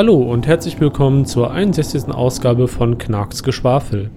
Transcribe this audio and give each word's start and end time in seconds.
Hallo 0.00 0.16
und 0.16 0.46
herzlich 0.46 0.80
willkommen 0.80 1.26
zur 1.26 1.50
61. 1.50 2.08
Ausgabe 2.08 2.68
von 2.68 2.96
Knarks 2.96 3.42
Geschwafel. 3.42 4.10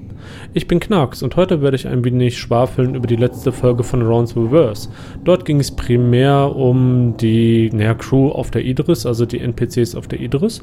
Ich 0.53 0.65
bin 0.65 0.79
Knarks 0.79 1.21
und 1.23 1.35
heute 1.35 1.61
werde 1.61 1.75
ich 1.75 1.89
ein 1.89 2.05
wenig 2.05 2.37
schwafeln 2.37 2.95
über 2.95 3.05
die 3.05 3.17
letzte 3.17 3.51
Folge 3.51 3.83
von 3.83 4.01
Rounds 4.01 4.33
Reverse. 4.37 4.87
Dort 5.25 5.43
ging 5.43 5.59
es 5.59 5.75
primär 5.75 6.55
um 6.55 7.17
die 7.17 7.69
naja, 7.73 7.95
Crew 7.95 8.29
auf 8.29 8.49
der 8.49 8.63
Idris, 8.63 9.05
also 9.05 9.25
die 9.25 9.39
NPCs 9.39 9.95
auf 9.95 10.07
der 10.07 10.21
Idris. 10.21 10.61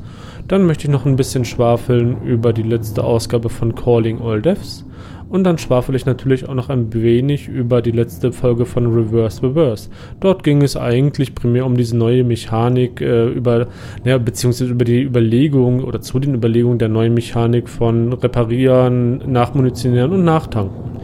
Dann 0.48 0.64
möchte 0.64 0.84
ich 0.84 0.90
noch 0.90 1.04
ein 1.04 1.16
bisschen 1.16 1.44
schwafeln 1.44 2.22
über 2.24 2.54
die 2.54 2.62
letzte 2.62 3.04
Ausgabe 3.04 3.50
von 3.50 3.74
Calling 3.74 4.22
All 4.22 4.40
Deaths. 4.40 4.86
Und 5.30 5.44
dann 5.44 5.58
schwafel 5.58 5.94
ich 5.94 6.06
natürlich 6.06 6.48
auch 6.48 6.54
noch 6.54 6.68
ein 6.68 6.92
wenig 6.92 7.48
über 7.48 7.82
die 7.82 7.92
letzte 7.92 8.32
Folge 8.32 8.66
von 8.66 8.92
Reverse 8.92 9.42
Reverse. 9.44 9.88
Dort 10.18 10.42
ging 10.42 10.60
es 10.60 10.76
eigentlich 10.76 11.36
primär 11.36 11.64
um 11.64 11.76
diese 11.76 11.96
neue 11.96 12.24
Mechanik, 12.24 13.00
äh, 13.00 13.28
über, 13.28 13.68
naja, 14.04 14.18
beziehungsweise 14.18 14.72
über 14.72 14.84
die 14.84 15.02
Überlegung 15.02 15.84
oder 15.84 16.00
zu 16.00 16.18
den 16.18 16.34
Überlegungen 16.34 16.78
der 16.80 16.88
neuen 16.88 17.14
Mechanik 17.14 17.68
von 17.68 18.12
Reparieren, 18.12 19.22
Nachmunitionieren 19.30 20.10
und 20.12 20.24
Nachtanken. 20.24 21.00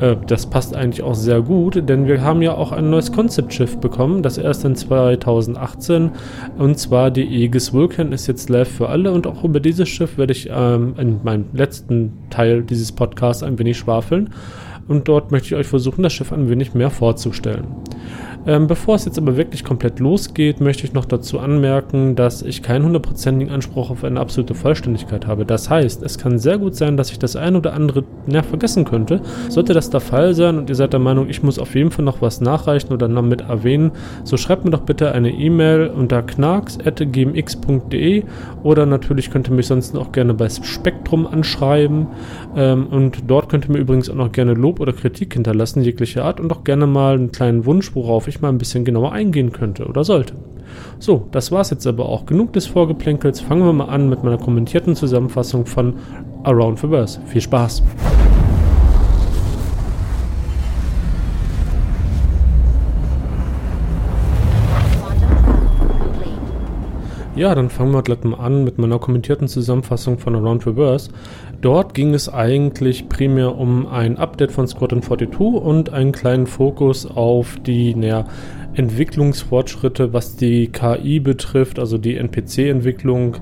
Äh, 0.00 0.16
das 0.26 0.46
passt 0.46 0.74
eigentlich 0.74 1.02
auch 1.02 1.14
sehr 1.14 1.42
gut, 1.42 1.88
denn 1.88 2.06
wir 2.06 2.22
haben 2.22 2.42
ja 2.42 2.54
auch 2.54 2.72
ein 2.72 2.90
neues 2.90 3.12
Concept-Schiff 3.12 3.78
bekommen, 3.78 4.22
das 4.22 4.38
erst 4.38 4.64
in 4.64 4.76
2018, 4.76 6.10
und 6.58 6.78
zwar 6.78 7.10
die 7.10 7.26
Aegis 7.26 7.72
Vulcan 7.72 8.12
ist 8.12 8.26
jetzt 8.26 8.48
live 8.50 8.68
für 8.68 8.88
alle. 8.88 9.12
Und 9.12 9.26
auch 9.26 9.44
über 9.44 9.60
dieses 9.60 9.88
Schiff 9.88 10.18
werde 10.18 10.32
ich 10.32 10.48
ähm, 10.50 10.94
in 10.98 11.20
meinem 11.22 11.46
letzten 11.52 12.12
Teil 12.30 12.62
dieses 12.62 12.92
Podcasts 12.92 13.42
ein 13.42 13.58
wenig 13.58 13.78
schwafeln. 13.78 14.30
Und 14.86 15.08
dort 15.08 15.30
möchte 15.30 15.48
ich 15.48 15.54
euch 15.54 15.66
versuchen, 15.66 16.02
das 16.02 16.12
Schiff 16.12 16.32
ein 16.32 16.50
wenig 16.50 16.74
mehr 16.74 16.90
vorzustellen. 16.90 17.64
Ähm, 18.46 18.66
bevor 18.66 18.96
es 18.96 19.06
jetzt 19.06 19.18
aber 19.18 19.36
wirklich 19.36 19.64
komplett 19.64 20.00
losgeht, 20.00 20.60
möchte 20.60 20.84
ich 20.84 20.92
noch 20.92 21.06
dazu 21.06 21.38
anmerken, 21.38 22.14
dass 22.14 22.42
ich 22.42 22.62
keinen 22.62 22.84
hundertprozentigen 22.84 23.52
Anspruch 23.52 23.90
auf 23.90 24.04
eine 24.04 24.20
absolute 24.20 24.54
Vollständigkeit 24.54 25.26
habe. 25.26 25.46
Das 25.46 25.70
heißt, 25.70 26.02
es 26.02 26.18
kann 26.18 26.38
sehr 26.38 26.58
gut 26.58 26.76
sein, 26.76 26.96
dass 26.96 27.10
ich 27.10 27.18
das 27.18 27.36
ein 27.36 27.56
oder 27.56 27.72
andere 27.72 28.04
ja, 28.26 28.42
vergessen 28.42 28.84
könnte. 28.84 29.20
Sollte 29.48 29.72
das 29.72 29.90
der 29.90 30.00
Fall 30.00 30.34
sein 30.34 30.58
und 30.58 30.68
ihr 30.68 30.76
seid 30.76 30.92
der 30.92 31.00
Meinung, 31.00 31.28
ich 31.28 31.42
muss 31.42 31.58
auf 31.58 31.74
jeden 31.74 31.90
Fall 31.90 32.04
noch 32.04 32.20
was 32.20 32.40
nachreichen 32.40 32.92
oder 32.92 33.08
damit 33.08 33.40
erwähnen, 33.42 33.92
so 34.24 34.36
schreibt 34.36 34.64
mir 34.64 34.70
doch 34.70 34.82
bitte 34.82 35.12
eine 35.12 35.30
E-Mail 35.30 35.88
unter 35.88 36.22
knarks.gmx.de 36.22 38.24
oder 38.62 38.86
natürlich 38.86 39.30
könnt 39.30 39.48
ihr 39.48 39.54
mich 39.54 39.66
sonst 39.66 39.96
auch 39.96 40.12
gerne 40.12 40.34
bei 40.34 40.48
Spektrum 40.48 41.26
anschreiben 41.26 42.06
ähm, 42.56 42.86
und 42.88 43.24
dort 43.26 43.48
könnt 43.48 43.66
ihr 43.66 43.72
mir 43.72 43.78
übrigens 43.78 44.10
auch 44.10 44.14
noch 44.14 44.32
gerne 44.32 44.54
Lob 44.54 44.80
oder 44.80 44.92
Kritik 44.92 45.34
hinterlassen, 45.34 45.82
jegliche 45.82 46.24
Art 46.24 46.40
und 46.40 46.52
auch 46.52 46.64
gerne 46.64 46.86
mal 46.86 47.14
einen 47.14 47.32
kleinen 47.32 47.66
Wunsch, 47.66 47.94
worauf 47.94 48.28
ich 48.28 48.33
ich 48.34 48.40
mal 48.40 48.48
ein 48.48 48.58
bisschen 48.58 48.84
genauer 48.84 49.12
eingehen 49.12 49.52
könnte 49.52 49.86
oder 49.86 50.04
sollte. 50.04 50.34
So, 50.98 51.28
das 51.30 51.52
war's 51.52 51.70
jetzt 51.70 51.86
aber 51.86 52.08
auch. 52.08 52.26
Genug 52.26 52.52
des 52.52 52.66
Vorgeplänkels. 52.66 53.40
Fangen 53.40 53.64
wir 53.64 53.72
mal 53.72 53.88
an 53.88 54.08
mit 54.08 54.24
meiner 54.24 54.38
kommentierten 54.38 54.96
Zusammenfassung 54.96 55.66
von 55.66 55.94
Around 56.42 56.80
the 56.80 56.88
Verse. 56.88 57.20
Viel 57.26 57.40
Spaß! 57.40 57.82
Ja, 67.36 67.52
dann 67.56 67.68
fangen 67.68 67.90
wir 67.90 68.02
gleich 68.02 68.22
mal 68.22 68.38
an 68.38 68.62
mit 68.62 68.78
meiner 68.78 69.00
kommentierten 69.00 69.48
Zusammenfassung 69.48 70.18
von 70.18 70.36
Around 70.36 70.68
Reverse. 70.68 71.10
Dort 71.60 71.92
ging 71.92 72.14
es 72.14 72.28
eigentlich 72.28 73.08
primär 73.08 73.56
um 73.58 73.88
ein 73.88 74.18
Update 74.18 74.52
von 74.52 74.68
Squadron 74.68 75.02
42 75.02 75.40
und 75.40 75.92
einen 75.92 76.12
kleinen 76.12 76.46
Fokus 76.46 77.04
auf 77.06 77.56
die 77.66 77.96
naja, 77.96 78.26
Entwicklungsfortschritte, 78.74 80.12
was 80.12 80.36
die 80.36 80.68
KI 80.68 81.18
betrifft, 81.18 81.80
also 81.80 81.98
die 81.98 82.16
NPC-Entwicklung 82.18 83.38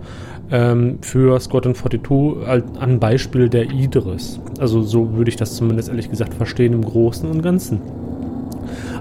ähm, 0.50 0.96
für 1.02 1.38
Squadron 1.38 1.74
42 1.74 2.80
an 2.80 2.98
Beispiel 2.98 3.50
der 3.50 3.70
Idris. 3.70 4.40
Also 4.58 4.80
so 4.80 5.16
würde 5.16 5.28
ich 5.28 5.36
das 5.36 5.54
zumindest 5.56 5.90
ehrlich 5.90 6.08
gesagt 6.08 6.32
verstehen 6.32 6.72
im 6.72 6.82
Großen 6.82 7.30
und 7.30 7.42
Ganzen. 7.42 7.82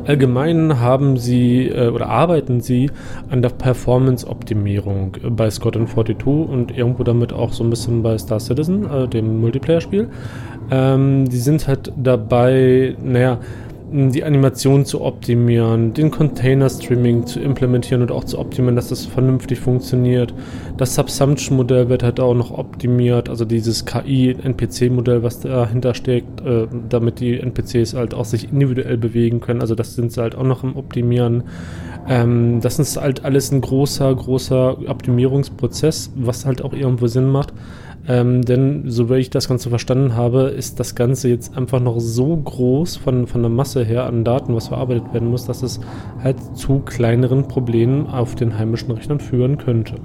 Allgemein 0.06 0.80
haben 0.80 1.18
sie 1.18 1.68
äh, 1.68 1.90
oder 1.90 2.08
arbeiten 2.08 2.62
sie 2.62 2.90
an 3.30 3.42
der 3.42 3.50
Performance-Optimierung 3.50 5.18
bei 5.30 5.50
Scott 5.50 5.76
42 5.76 6.26
und 6.26 6.76
irgendwo 6.76 7.04
damit 7.04 7.34
auch 7.34 7.54
so 7.54 7.64
ein 7.64 7.70
bisschen 7.70 8.02
bei 8.04 8.18
Star 8.18 8.40
Citizen, 8.40 8.90
äh, 8.90 9.08
dem 9.08 9.40
Multiplayer-Spiel. 9.42 10.10
Ähm, 10.72 11.30
die 11.30 11.38
sind 11.38 11.68
halt 11.68 11.92
dabei, 11.96 12.96
naja, 13.04 13.40
die 13.92 14.24
Animation 14.24 14.86
zu 14.86 15.02
optimieren, 15.02 15.94
den 15.94 16.12
Container-Streaming 16.12 17.26
zu 17.26 17.42
implementieren 17.42 18.02
und 18.02 18.12
auch 18.12 18.24
zu 18.24 18.40
optimieren, 18.40 18.78
dass 18.78 18.88
das 18.88 19.06
vernünftig 19.06 19.60
funktioniert. 19.60 20.34
Das 20.78 20.96
Subsumption-Modell 20.96 21.90
wird 21.90 22.02
halt 22.02 22.20
auch 22.22 22.34
noch 22.34 22.52
optimiert, 22.52 23.28
also 23.28 23.44
dieses 23.44 23.86
KI-NPC-Modell, 23.86 25.24
was 25.24 25.42
dahinter 25.42 25.94
steckt, 25.94 26.40
äh, 26.42 26.68
damit 26.90 27.20
die 27.20 27.38
NPCs 27.40 27.94
halt 27.94 28.14
auch 28.14 28.26
sich 28.26 28.52
individuell 28.52 28.98
bewegen 28.98 29.42
können. 29.42 29.60
Also 29.60 29.76
das 29.76 29.96
sind 29.96 30.14
sie 30.14 30.22
halt 30.22 30.36
auch 30.36 30.44
noch 30.44 30.64
im 30.64 30.78
Optimieren. 30.78 31.44
Ähm, 32.08 32.62
das 32.62 32.80
ist 32.80 32.96
halt 32.96 33.26
alles 33.26 33.52
ein 33.52 33.60
großer, 33.60 34.16
großer 34.16 34.90
Optimierungsprozess, 34.90 36.12
was 36.16 36.46
halt 36.46 36.62
auch 36.62 36.74
irgendwo 36.74 37.08
Sinn 37.08 37.28
macht. 37.28 37.54
Ähm, 38.08 38.42
denn, 38.42 38.90
so 38.90 39.10
wie 39.10 39.16
ich 39.16 39.30
das 39.30 39.48
Ganze 39.48 39.70
verstanden 39.70 40.16
habe, 40.16 40.44
ist 40.44 40.80
das 40.80 40.96
Ganze 40.96 41.30
jetzt 41.30 41.56
einfach 41.56 41.80
noch 41.80 42.00
so 42.00 42.36
groß 42.36 42.98
von, 42.98 43.28
von 43.28 43.42
der 43.42 43.52
Masse 43.52 43.84
her 43.84 44.06
an 44.06 44.24
Daten, 44.24 44.56
was 44.56 44.70
verarbeitet 44.70 45.14
werden 45.14 45.30
muss, 45.30 45.46
dass 45.46 45.62
es 45.62 45.80
halt 46.24 46.38
zu 46.58 46.80
kleineren 46.80 47.48
Problemen 47.48 48.08
auf 48.08 48.36
den 48.36 48.58
heimischen 48.58 48.92
Rechnern 48.92 49.20
führen 49.20 49.58
könnte. 49.58 49.96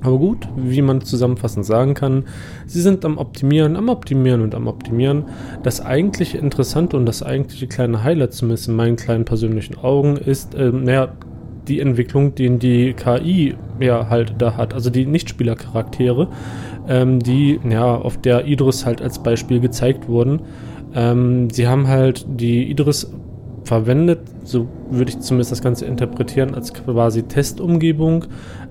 Aber 0.00 0.18
gut, 0.18 0.48
wie 0.56 0.82
man 0.82 1.00
zusammenfassend 1.00 1.66
sagen 1.66 1.94
kann, 1.94 2.24
sie 2.66 2.80
sind 2.80 3.04
am 3.04 3.18
Optimieren, 3.18 3.74
am 3.74 3.88
Optimieren 3.88 4.42
und 4.42 4.54
am 4.54 4.68
Optimieren. 4.68 5.24
Das 5.64 5.80
eigentliche 5.80 6.38
Interessante 6.38 6.96
und 6.96 7.06
das 7.06 7.22
eigentliche 7.22 7.66
kleine 7.66 8.04
Highlight, 8.04 8.32
zumindest 8.32 8.68
in 8.68 8.76
meinen 8.76 8.96
kleinen 8.96 9.24
persönlichen 9.24 9.76
Augen, 9.78 10.16
ist, 10.16 10.54
äh, 10.54 10.70
naja, 10.70 11.08
die 11.68 11.80
Entwicklung, 11.80 12.34
die 12.34 12.58
die 12.58 12.94
KI 12.94 13.54
ja 13.80 14.08
halt 14.08 14.34
da 14.38 14.56
hat, 14.56 14.74
also 14.74 14.90
die 14.90 15.06
Nichtspielercharaktere, 15.06 16.28
ähm, 16.88 17.20
die 17.20 17.60
ja 17.68 17.94
auf 17.94 18.18
der 18.18 18.46
Idris 18.46 18.86
halt 18.86 19.02
als 19.02 19.22
Beispiel 19.22 19.60
gezeigt 19.60 20.08
wurden. 20.08 20.40
Ähm, 20.94 21.50
sie 21.50 21.68
haben 21.68 21.86
halt 21.86 22.26
die 22.28 22.70
Idris 22.70 23.10
verwendet, 23.64 24.20
so 24.44 24.66
würde 24.90 25.10
ich 25.10 25.20
zumindest 25.20 25.52
das 25.52 25.62
Ganze 25.62 25.84
interpretieren, 25.84 26.54
als 26.54 26.72
quasi 26.72 27.22
Testumgebung. 27.24 28.24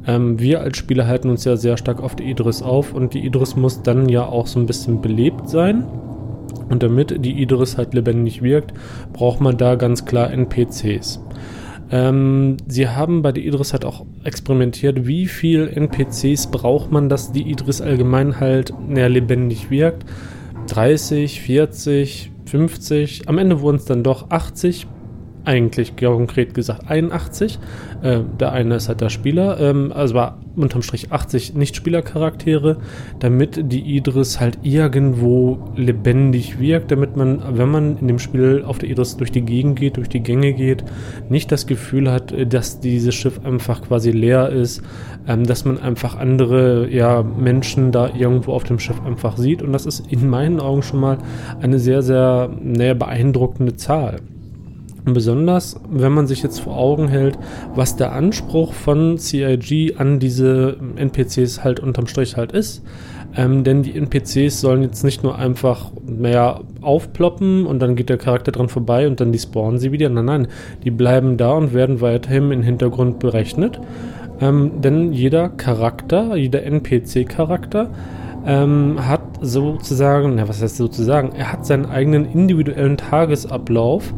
Ähm, 0.07 0.39
wir 0.39 0.61
als 0.61 0.77
Spieler 0.77 1.07
halten 1.07 1.29
uns 1.29 1.45
ja 1.45 1.55
sehr 1.55 1.77
stark 1.77 2.01
auf 2.01 2.15
die 2.15 2.23
Idris 2.23 2.63
auf 2.63 2.93
und 2.93 3.13
die 3.13 3.25
Idris 3.25 3.55
muss 3.55 3.83
dann 3.83 4.09
ja 4.09 4.25
auch 4.25 4.47
so 4.47 4.59
ein 4.59 4.65
bisschen 4.65 5.01
belebt 5.01 5.49
sein. 5.49 5.85
Und 6.69 6.83
damit 6.83 7.23
die 7.23 7.41
Idris 7.41 7.77
halt 7.77 7.93
lebendig 7.93 8.41
wirkt, 8.41 8.73
braucht 9.13 9.39
man 9.39 9.57
da 9.57 9.75
ganz 9.75 10.05
klar 10.05 10.31
NPCs. 10.31 11.21
Ähm, 11.89 12.57
sie 12.67 12.89
haben 12.89 13.21
bei 13.21 13.31
der 13.31 13.43
Idris 13.43 13.73
halt 13.73 13.85
auch 13.85 14.05
experimentiert, 14.23 15.07
wie 15.07 15.27
viel 15.27 15.67
NPCs 15.67 16.47
braucht 16.47 16.91
man, 16.91 17.09
dass 17.09 17.31
die 17.31 17.49
Idris 17.49 17.81
allgemein 17.81 18.39
halt 18.39 18.73
näher 18.87 19.09
lebendig 19.09 19.69
wirkt. 19.69 20.05
30, 20.67 21.41
40, 21.41 22.31
50, 22.45 23.29
am 23.29 23.37
Ende 23.37 23.61
wurden 23.61 23.77
es 23.77 23.85
dann 23.85 24.03
doch 24.03 24.29
80 24.29 24.87
eigentlich 25.47 25.95
konkret 25.95 26.53
gesagt 26.53 26.89
81. 26.89 27.57
Äh, 28.01 28.19
der 28.39 28.51
eine 28.51 28.75
ist 28.75 28.89
halt 28.89 29.01
der 29.01 29.09
Spieler, 29.09 29.59
ähm, 29.59 29.91
also 29.93 30.13
war 30.13 30.39
unterm 30.55 30.81
Strich 30.81 31.11
80 31.11 31.55
Nicht-Spieler-Charaktere, 31.55 32.77
damit 33.19 33.71
die 33.71 33.95
Idris 33.95 34.39
halt 34.39 34.59
irgendwo 34.63 35.59
lebendig 35.75 36.59
wirkt, 36.59 36.91
damit 36.91 37.15
man, 37.15 37.41
wenn 37.57 37.69
man 37.69 37.97
in 37.97 38.07
dem 38.07 38.19
Spiel 38.19 38.63
auf 38.65 38.77
der 38.77 38.89
Idris 38.89 39.17
durch 39.17 39.31
die 39.31 39.41
Gegend 39.41 39.79
geht, 39.79 39.97
durch 39.97 40.09
die 40.09 40.21
Gänge 40.21 40.53
geht, 40.53 40.83
nicht 41.29 41.51
das 41.51 41.65
Gefühl 41.65 42.11
hat, 42.11 42.33
dass 42.51 42.79
dieses 42.79 43.15
Schiff 43.15 43.39
einfach 43.43 43.81
quasi 43.83 44.11
leer 44.11 44.49
ist, 44.49 44.81
ähm, 45.27 45.45
dass 45.45 45.63
man 45.63 45.79
einfach 45.79 46.17
andere 46.17 46.89
ja, 46.89 47.23
Menschen 47.23 47.91
da 47.91 48.09
irgendwo 48.13 48.51
auf 48.51 48.65
dem 48.65 48.79
Schiff 48.79 49.01
einfach 49.05 49.37
sieht 49.37 49.61
und 49.61 49.71
das 49.71 49.85
ist 49.85 50.11
in 50.11 50.29
meinen 50.29 50.59
Augen 50.59 50.83
schon 50.83 50.99
mal 50.99 51.19
eine 51.61 51.79
sehr, 51.79 52.01
sehr 52.01 52.49
naja, 52.61 52.93
beeindruckende 52.93 53.75
Zahl. 53.75 54.19
Besonders, 55.13 55.79
wenn 55.89 56.11
man 56.11 56.27
sich 56.27 56.43
jetzt 56.43 56.59
vor 56.59 56.77
Augen 56.77 57.07
hält, 57.07 57.37
was 57.75 57.95
der 57.95 58.11
Anspruch 58.13 58.73
von 58.73 59.17
CIG 59.17 59.95
an 59.97 60.19
diese 60.19 60.77
NPCs 60.95 61.63
halt 61.63 61.79
unterm 61.79 62.07
Strich 62.07 62.37
halt 62.37 62.51
ist. 62.51 62.83
Ähm, 63.35 63.63
denn 63.63 63.83
die 63.83 63.95
NPCs 63.95 64.61
sollen 64.61 64.81
jetzt 64.81 65.03
nicht 65.03 65.23
nur 65.23 65.37
einfach 65.37 65.91
mehr 66.05 66.61
aufploppen 66.81 67.65
und 67.65 67.79
dann 67.79 67.95
geht 67.95 68.09
der 68.09 68.17
Charakter 68.17 68.51
dran 68.51 68.69
vorbei 68.69 69.07
und 69.07 69.19
dann 69.19 69.31
die 69.31 69.39
spawnen 69.39 69.79
sie 69.79 69.91
wieder. 69.91 70.09
Nein, 70.09 70.25
nein, 70.25 70.47
die 70.83 70.91
bleiben 70.91 71.37
da 71.37 71.51
und 71.51 71.73
werden 71.73 72.01
weiterhin 72.01 72.51
im 72.51 72.61
Hintergrund 72.61 73.19
berechnet. 73.19 73.79
Ähm, 74.39 74.81
denn 74.81 75.13
jeder 75.13 75.49
Charakter, 75.49 76.35
jeder 76.35 76.63
NPC-Charakter 76.63 77.89
ähm, 78.45 79.07
hat 79.07 79.21
sozusagen, 79.41 80.35
na, 80.35 80.47
was 80.47 80.61
heißt 80.61 80.77
sozusagen, 80.77 81.33
er 81.35 81.51
hat 81.51 81.65
seinen 81.65 81.85
eigenen 81.85 82.25
individuellen 82.25 82.97
Tagesablauf, 82.97 84.13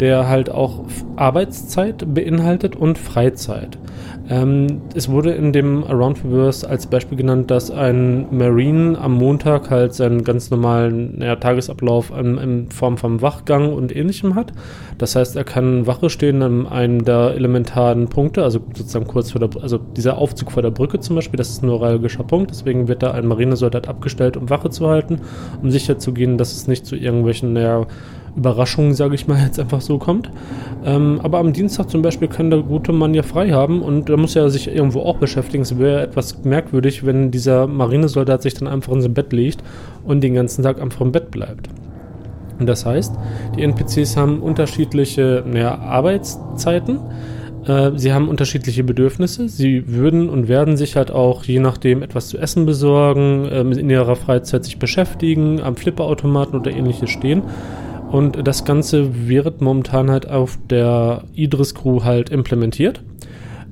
der 0.00 0.28
halt 0.28 0.50
auch 0.50 0.84
Arbeitszeit 1.16 2.14
beinhaltet 2.14 2.76
und 2.76 2.98
Freizeit. 2.98 3.78
Ähm, 4.28 4.80
es 4.94 5.10
wurde 5.10 5.32
in 5.32 5.52
dem 5.52 5.84
Around 5.84 6.24
Reverse 6.24 6.68
als 6.68 6.86
Beispiel 6.86 7.18
genannt, 7.18 7.50
dass 7.50 7.70
ein 7.70 8.26
Marine 8.30 8.98
am 8.98 9.12
Montag 9.14 9.70
halt 9.70 9.92
seinen 9.92 10.24
ganz 10.24 10.50
normalen 10.50 11.20
ja, 11.20 11.36
Tagesablauf 11.36 12.10
in, 12.10 12.38
in, 12.38 12.70
Form 12.70 12.96
von 12.96 13.20
Wachgang 13.20 13.72
und 13.72 13.94
ähnlichem 13.94 14.34
hat. 14.34 14.52
Das 14.96 15.14
heißt, 15.14 15.36
er 15.36 15.44
kann 15.44 15.86
Wache 15.86 16.08
stehen 16.08 16.42
an 16.42 16.66
einem 16.66 17.04
der 17.04 17.34
elementaren 17.34 18.08
Punkte, 18.08 18.42
also 18.42 18.60
sozusagen 18.74 19.06
kurz 19.06 19.32
vor 19.32 19.46
der, 19.46 19.62
also 19.62 19.76
dieser 19.76 20.16
Aufzug 20.16 20.52
vor 20.52 20.62
der 20.62 20.70
Brücke 20.70 21.00
zum 21.00 21.16
Beispiel, 21.16 21.36
das 21.36 21.50
ist 21.50 21.62
ein 21.62 21.66
neuralgischer 21.66 22.24
Punkt, 22.24 22.50
deswegen 22.50 22.88
wird 22.88 23.02
da 23.02 23.10
ein 23.10 23.26
Marinesoldat 23.26 23.88
abgestellt, 23.88 24.38
um 24.38 24.48
Wache 24.48 24.70
zu 24.70 24.88
halten, 24.88 25.20
um 25.62 25.70
sicherzugehen, 25.70 26.38
dass 26.38 26.52
es 26.52 26.66
nicht 26.66 26.86
zu 26.86 26.96
irgendwelchen, 26.96 27.52
naja, 27.52 27.86
Überraschung, 28.36 28.94
sage 28.94 29.14
ich 29.14 29.26
mal, 29.26 29.42
jetzt 29.44 29.58
einfach 29.58 29.80
so 29.80 29.98
kommt. 29.98 30.30
Ähm, 30.84 31.20
aber 31.22 31.38
am 31.38 31.52
Dienstag 31.52 31.90
zum 31.90 32.02
Beispiel 32.02 32.28
kann 32.28 32.50
der 32.50 32.60
gute 32.60 32.92
Mann 32.92 33.14
ja 33.14 33.22
frei 33.22 33.50
haben 33.50 33.82
und 33.82 34.08
da 34.08 34.16
muss 34.16 34.36
er 34.36 34.50
sich 34.50 34.68
irgendwo 34.68 35.00
auch 35.00 35.18
beschäftigen. 35.18 35.62
Es 35.62 35.78
wäre 35.78 36.02
etwas 36.02 36.44
merkwürdig, 36.44 37.04
wenn 37.06 37.30
dieser 37.30 37.66
Marinesoldat 37.66 38.42
sich 38.42 38.54
dann 38.54 38.68
einfach 38.68 38.92
in 38.92 39.00
sein 39.00 39.14
Bett 39.14 39.32
legt 39.32 39.62
und 40.04 40.22
den 40.22 40.34
ganzen 40.34 40.62
Tag 40.62 40.80
einfach 40.80 41.00
im 41.00 41.12
Bett 41.12 41.30
bleibt. 41.30 41.68
Und 42.58 42.66
das 42.66 42.86
heißt, 42.86 43.14
die 43.56 43.62
NPCs 43.62 44.16
haben 44.16 44.40
unterschiedliche 44.40 45.44
ja, 45.54 45.76
Arbeitszeiten. 45.78 47.00
Äh, 47.66 47.92
sie 47.96 48.12
haben 48.12 48.28
unterschiedliche 48.28 48.84
Bedürfnisse. 48.84 49.48
Sie 49.48 49.88
würden 49.88 50.28
und 50.28 50.48
werden 50.48 50.76
sich 50.76 50.96
halt 50.96 51.10
auch 51.10 51.44
je 51.44 51.58
nachdem 51.58 52.02
etwas 52.02 52.28
zu 52.28 52.38
essen 52.38 52.66
besorgen, 52.66 53.48
ähm, 53.50 53.72
in 53.72 53.90
ihrer 53.90 54.16
Freizeit 54.16 54.64
sich 54.64 54.78
beschäftigen, 54.78 55.60
am 55.60 55.76
Flipperautomaten 55.76 56.58
oder 56.58 56.70
ähnliches 56.70 57.10
stehen. 57.10 57.42
Und 58.14 58.46
das 58.46 58.64
Ganze 58.64 59.26
wird 59.28 59.60
momentan 59.60 60.08
halt 60.08 60.30
auf 60.30 60.56
der 60.70 61.24
Idris 61.34 61.74
Crew 61.74 62.04
halt 62.04 62.30
implementiert. 62.30 63.02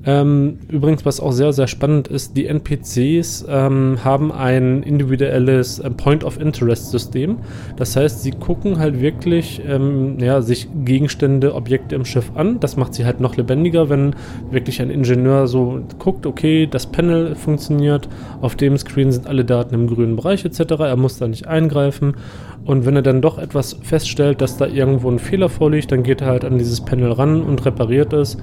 Ähm, 0.04 0.58
übrigens, 0.68 1.04
was 1.04 1.20
auch 1.20 1.30
sehr, 1.30 1.52
sehr 1.52 1.68
spannend 1.68 2.08
ist, 2.08 2.36
die 2.36 2.46
NPCs 2.46 3.46
ähm, 3.48 3.98
haben 4.02 4.32
ein 4.32 4.82
individuelles 4.82 5.78
äh, 5.78 5.90
Point-of-Interest-System. 5.90 7.38
Das 7.76 7.94
heißt, 7.94 8.22
sie 8.22 8.32
gucken 8.32 8.80
halt 8.80 9.00
wirklich 9.00 9.62
ähm, 9.64 10.18
ja, 10.18 10.42
sich 10.42 10.66
Gegenstände, 10.84 11.54
Objekte 11.54 11.94
im 11.94 12.04
Schiff 12.04 12.32
an. 12.34 12.58
Das 12.58 12.76
macht 12.76 12.94
sie 12.94 13.04
halt 13.04 13.20
noch 13.20 13.36
lebendiger, 13.36 13.90
wenn 13.90 14.16
wirklich 14.50 14.82
ein 14.82 14.90
Ingenieur 14.90 15.46
so 15.46 15.82
guckt, 16.00 16.26
okay, 16.26 16.66
das 16.66 16.86
Panel 16.86 17.36
funktioniert, 17.36 18.08
auf 18.40 18.56
dem 18.56 18.76
Screen 18.78 19.12
sind 19.12 19.28
alle 19.28 19.44
Daten 19.44 19.72
im 19.76 19.86
grünen 19.86 20.16
Bereich 20.16 20.44
etc. 20.44 20.62
Er 20.80 20.96
muss 20.96 21.18
da 21.18 21.28
nicht 21.28 21.46
eingreifen. 21.46 22.14
Und 22.64 22.86
wenn 22.86 22.94
er 22.94 23.02
dann 23.02 23.20
doch 23.20 23.38
etwas 23.38 23.76
feststellt, 23.82 24.40
dass 24.40 24.56
da 24.56 24.66
irgendwo 24.66 25.10
ein 25.10 25.18
Fehler 25.18 25.48
vorliegt, 25.48 25.90
dann 25.90 26.04
geht 26.04 26.20
er 26.20 26.28
halt 26.28 26.44
an 26.44 26.58
dieses 26.58 26.80
Panel 26.80 27.10
ran 27.10 27.42
und 27.42 27.64
repariert 27.64 28.12
es 28.12 28.36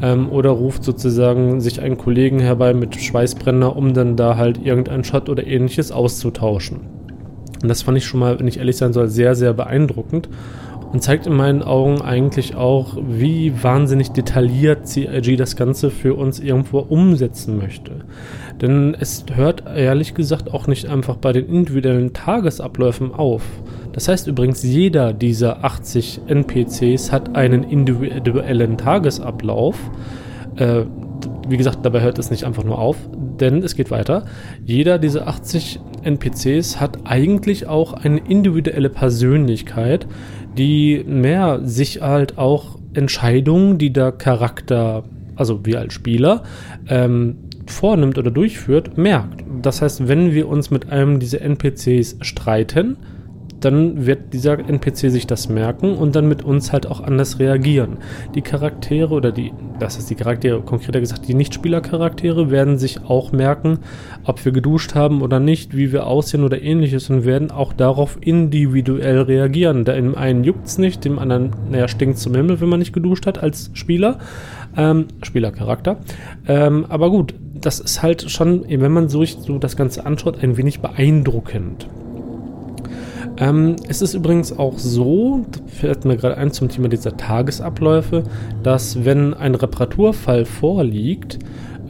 ähm, 0.00 0.30
oder 0.30 0.50
ruft 0.50 0.82
sozusagen 0.82 1.60
sich 1.60 1.82
einen 1.82 1.98
Kollegen 1.98 2.40
herbei 2.40 2.72
mit 2.72 2.96
Schweißbrenner, 2.96 3.76
um 3.76 3.92
dann 3.92 4.16
da 4.16 4.36
halt 4.36 4.64
irgendeinen 4.64 5.04
Shot 5.04 5.28
oder 5.28 5.46
ähnliches 5.46 5.92
auszutauschen. 5.92 6.80
Und 7.62 7.68
das 7.68 7.82
fand 7.82 7.98
ich 7.98 8.06
schon 8.06 8.20
mal, 8.20 8.38
wenn 8.38 8.48
ich 8.48 8.58
ehrlich 8.58 8.76
sein 8.76 8.92
soll, 8.92 9.08
sehr, 9.08 9.34
sehr 9.34 9.52
beeindruckend 9.52 10.28
und 10.92 11.02
zeigt 11.02 11.26
in 11.26 11.34
meinen 11.34 11.62
Augen 11.62 12.00
eigentlich 12.02 12.54
auch, 12.54 12.96
wie 13.06 13.62
wahnsinnig 13.62 14.10
detailliert 14.12 14.86
CIG 14.88 15.36
das 15.36 15.56
Ganze 15.56 15.90
für 15.90 16.14
uns 16.14 16.40
irgendwo 16.40 16.78
umsetzen 16.78 17.58
möchte. 17.58 18.04
Denn 18.60 18.96
es 18.98 19.24
hört 19.34 19.64
ehrlich 19.66 20.14
gesagt 20.14 20.52
auch 20.52 20.66
nicht 20.66 20.86
einfach 20.86 21.16
bei 21.16 21.32
den 21.32 21.46
individuellen 21.46 22.12
Tagesabläufen 22.12 23.12
auf. 23.12 23.42
Das 23.92 24.08
heißt 24.08 24.26
übrigens, 24.26 24.62
jeder 24.62 25.12
dieser 25.12 25.64
80 25.64 26.20
NPCs 26.26 27.12
hat 27.12 27.34
einen 27.34 27.64
individuellen 27.64 28.76
Tagesablauf. 28.76 29.78
Äh, 30.56 30.82
wie 31.48 31.56
gesagt, 31.56 31.78
dabei 31.82 32.02
hört 32.02 32.18
es 32.18 32.30
nicht 32.30 32.44
einfach 32.44 32.64
nur 32.64 32.78
auf, 32.78 32.96
denn 33.40 33.62
es 33.62 33.74
geht 33.74 33.90
weiter. 33.90 34.24
Jeder 34.64 34.98
dieser 34.98 35.28
80 35.28 35.80
NPCs 36.02 36.80
hat 36.80 36.98
eigentlich 37.04 37.66
auch 37.66 37.92
eine 37.92 38.18
individuelle 38.18 38.90
Persönlichkeit, 38.90 40.06
die 40.56 41.04
mehr 41.06 41.60
sich 41.64 42.00
halt 42.02 42.38
auch 42.38 42.78
Entscheidungen, 42.94 43.78
die 43.78 43.92
der 43.92 44.12
Charakter, 44.12 45.04
also 45.36 45.64
wir 45.64 45.80
als 45.80 45.94
Spieler, 45.94 46.42
ähm, 46.88 47.36
vornimmt 47.66 48.18
oder 48.18 48.30
durchführt, 48.30 48.96
merkt. 48.96 49.44
Das 49.62 49.82
heißt, 49.82 50.08
wenn 50.08 50.32
wir 50.32 50.48
uns 50.48 50.70
mit 50.70 50.90
einem 50.90 51.18
dieser 51.18 51.40
NPCs 51.42 52.16
streiten, 52.20 52.96
dann 53.60 54.06
wird 54.06 54.32
dieser 54.32 54.58
NPC 54.58 55.10
sich 55.10 55.26
das 55.26 55.48
merken 55.48 55.94
und 55.94 56.16
dann 56.16 56.28
mit 56.28 56.42
uns 56.42 56.72
halt 56.72 56.86
auch 56.86 57.00
anders 57.00 57.38
reagieren. 57.38 57.98
Die 58.34 58.42
Charaktere 58.42 59.14
oder 59.14 59.32
die, 59.32 59.52
das 59.78 59.96
ist 59.96 60.10
die 60.10 60.14
Charaktere, 60.14 60.60
konkreter 60.60 61.00
gesagt, 61.00 61.28
die 61.28 61.34
Nichtspielercharaktere 61.34 62.50
werden 62.50 62.78
sich 62.78 63.04
auch 63.04 63.32
merken, 63.32 63.78
ob 64.24 64.44
wir 64.44 64.52
geduscht 64.52 64.94
haben 64.94 65.22
oder 65.22 65.40
nicht, 65.40 65.76
wie 65.76 65.92
wir 65.92 66.06
aussehen 66.06 66.44
oder 66.44 66.60
ähnliches 66.62 67.10
und 67.10 67.24
werden 67.24 67.50
auch 67.50 67.72
darauf 67.72 68.18
individuell 68.20 69.22
reagieren. 69.22 69.84
Da 69.84 69.94
im 69.94 70.14
einen 70.14 70.44
juckt 70.44 70.66
es 70.66 70.78
nicht, 70.78 71.04
dem 71.04 71.18
anderen, 71.18 71.50
naja, 71.70 71.88
stinkt 71.88 72.18
zum 72.18 72.34
Himmel, 72.34 72.60
wenn 72.60 72.68
man 72.68 72.78
nicht 72.78 72.92
geduscht 72.92 73.26
hat 73.26 73.42
als 73.42 73.70
Spieler, 73.74 74.18
ähm, 74.76 75.06
Spielercharakter. 75.22 75.98
Ähm, 76.46 76.86
aber 76.88 77.10
gut, 77.10 77.34
das 77.60 77.80
ist 77.80 78.02
halt 78.02 78.30
schon, 78.30 78.64
wenn 78.68 78.92
man 78.92 79.08
sich 79.08 79.38
so 79.40 79.58
das 79.58 79.76
Ganze 79.76 80.04
anschaut, 80.04 80.42
ein 80.42 80.56
wenig 80.56 80.80
beeindruckend. 80.80 81.88
Ähm, 83.38 83.76
es 83.88 84.02
ist 84.02 84.14
übrigens 84.14 84.56
auch 84.58 84.78
so, 84.78 85.44
fällt 85.66 86.04
mir 86.04 86.16
gerade 86.16 86.38
ein 86.38 86.52
zum 86.52 86.68
Thema 86.68 86.88
dieser 86.88 87.16
Tagesabläufe, 87.16 88.22
dass 88.62 89.04
wenn 89.04 89.34
ein 89.34 89.54
Reparaturfall 89.54 90.44
vorliegt, 90.44 91.38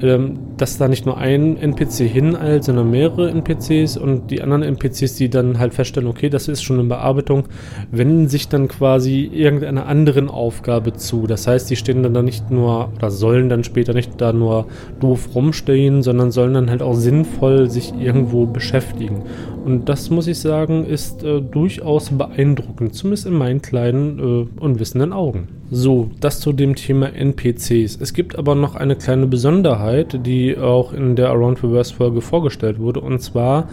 ähm, 0.03 0.39
dass 0.57 0.79
da 0.79 0.89
nicht 0.89 1.07
nur 1.07 1.19
ein 1.19 1.57
NPC 1.57 2.09
hineilt, 2.09 2.65
sondern 2.65 2.91
mehrere 2.91 3.31
NPCs 3.31 3.97
und 3.97 4.31
die 4.31 4.43
anderen 4.43 4.63
NPCs, 4.63 5.17
die 5.17 5.29
dann 5.29 5.59
halt 5.59 5.75
feststellen, 5.75 6.09
okay, 6.09 6.29
das 6.29 6.49
ist 6.49 6.63
schon 6.63 6.81
in 6.81 6.89
Bearbeitung, 6.89 7.45
wenden 7.91 8.29
sich 8.29 8.49
dann 8.49 8.69
quasi 8.69 9.31
irgendeiner 9.33 9.87
anderen 9.87 10.29
Aufgabe 10.29 10.93
zu. 10.95 11.27
Das 11.27 11.47
heißt, 11.47 11.71
die 11.71 11.77
stehen 11.77 12.03
dann 12.03 12.15
da 12.15 12.23
nicht 12.23 12.51
nur 12.51 12.91
oder 12.97 13.11
sollen 13.11 13.49
dann 13.49 13.65
später 13.65 13.95
nicht 13.95 14.21
da 14.21 14.33
nur 14.33 14.67
doof 15.01 15.31
rumstehen, 15.35 16.03
sondern 16.03 16.31
sollen 16.31 16.55
dann 16.55 16.71
halt 16.71 16.83
auch 16.83 16.95
sinnvoll 16.95 17.71
sich 17.71 17.95
irgendwo 17.99 18.47
beschäftigen. 18.47 19.23
Und 19.65 19.89
das 19.89 20.11
muss 20.11 20.29
ich 20.29 20.39
sagen, 20.39 20.85
ist 20.85 21.25
äh, 21.25 21.41
durchaus 21.41 22.11
beeindruckend, 22.11 22.95
zumindest 22.95 23.27
in 23.27 23.35
meinen 23.35 23.63
kleinen 23.63 24.19
äh, 24.19 24.61
unwissenden 24.61 25.13
Augen. 25.13 25.49
So, 25.71 26.11
das 26.21 26.39
zu 26.39 26.53
dem 26.53 26.77
Thema 26.77 27.13
NPCs. 27.13 27.99
Es 28.01 28.13
gibt 28.15 28.39
aber 28.39 28.55
noch 28.55 28.77
eine 28.77 28.95
kleine 28.95 29.27
Besonderheit, 29.27 30.25
die 30.25 30.57
auch 30.57 30.93
in 30.93 31.17
der 31.17 31.31
Around 31.31 31.65
Reverse 31.65 31.93
Folge 31.93 32.21
vorgestellt 32.21 32.79
wurde. 32.79 33.01
Und 33.01 33.21
zwar 33.21 33.69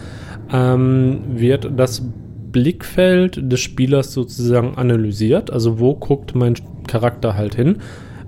ähm, 0.52 1.20
wird 1.28 1.70
das 1.76 2.02
Blickfeld 2.50 3.52
des 3.52 3.60
Spielers 3.60 4.12
sozusagen 4.12 4.74
analysiert. 4.76 5.52
Also 5.52 5.78
wo 5.78 5.94
guckt 5.94 6.34
mein 6.34 6.54
Charakter 6.88 7.36
halt 7.36 7.54
hin? 7.54 7.76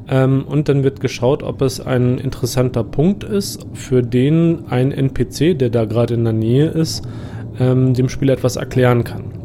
Ähm, 0.09 0.45
und 0.47 0.69
dann 0.69 0.85
wird 0.85 1.01
geschaut, 1.01 1.43
ob 1.43 1.61
es 1.63 1.81
ein 1.81 2.19
interessanter 2.19 2.85
Punkt 2.85 3.25
ist, 3.25 3.67
für 3.73 4.03
den 4.03 4.67
ein 4.69 4.93
NPC, 4.93 5.59
der 5.59 5.71
da 5.71 5.85
gerade 5.87 6.15
in 6.15 6.23
der 6.23 6.33
Nähe 6.33 6.69
ist, 6.69 7.05
ähm, 7.59 7.95
dem 7.95 8.09
Spieler 8.09 8.35
etwas 8.35 8.55
erklären 8.55 9.03
kann. 9.03 9.36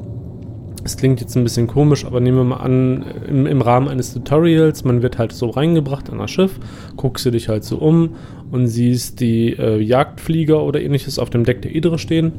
Es 0.83 0.97
klingt 0.97 1.21
jetzt 1.21 1.35
ein 1.35 1.43
bisschen 1.43 1.67
komisch, 1.67 2.05
aber 2.05 2.19
nehmen 2.19 2.38
wir 2.38 2.43
mal 2.43 2.57
an, 2.57 3.05
im, 3.27 3.45
im, 3.45 3.61
Rahmen 3.61 3.88
eines 3.88 4.13
Tutorials, 4.13 4.83
man 4.83 5.03
wird 5.03 5.19
halt 5.19 5.31
so 5.31 5.50
reingebracht 5.50 6.09
an 6.09 6.17
das 6.17 6.31
Schiff, 6.31 6.59
guckst 6.97 7.25
du 7.25 7.31
dich 7.31 7.50
halt 7.50 7.63
so 7.63 7.77
um 7.77 8.15
und 8.51 8.67
siehst 8.67 9.19
die 9.19 9.53
äh, 9.53 9.79
Jagdflieger 9.79 10.63
oder 10.63 10.81
ähnliches 10.81 11.19
auf 11.19 11.29
dem 11.29 11.43
Deck 11.43 11.61
der 11.61 11.75
Idre 11.75 12.00
stehen, 12.00 12.33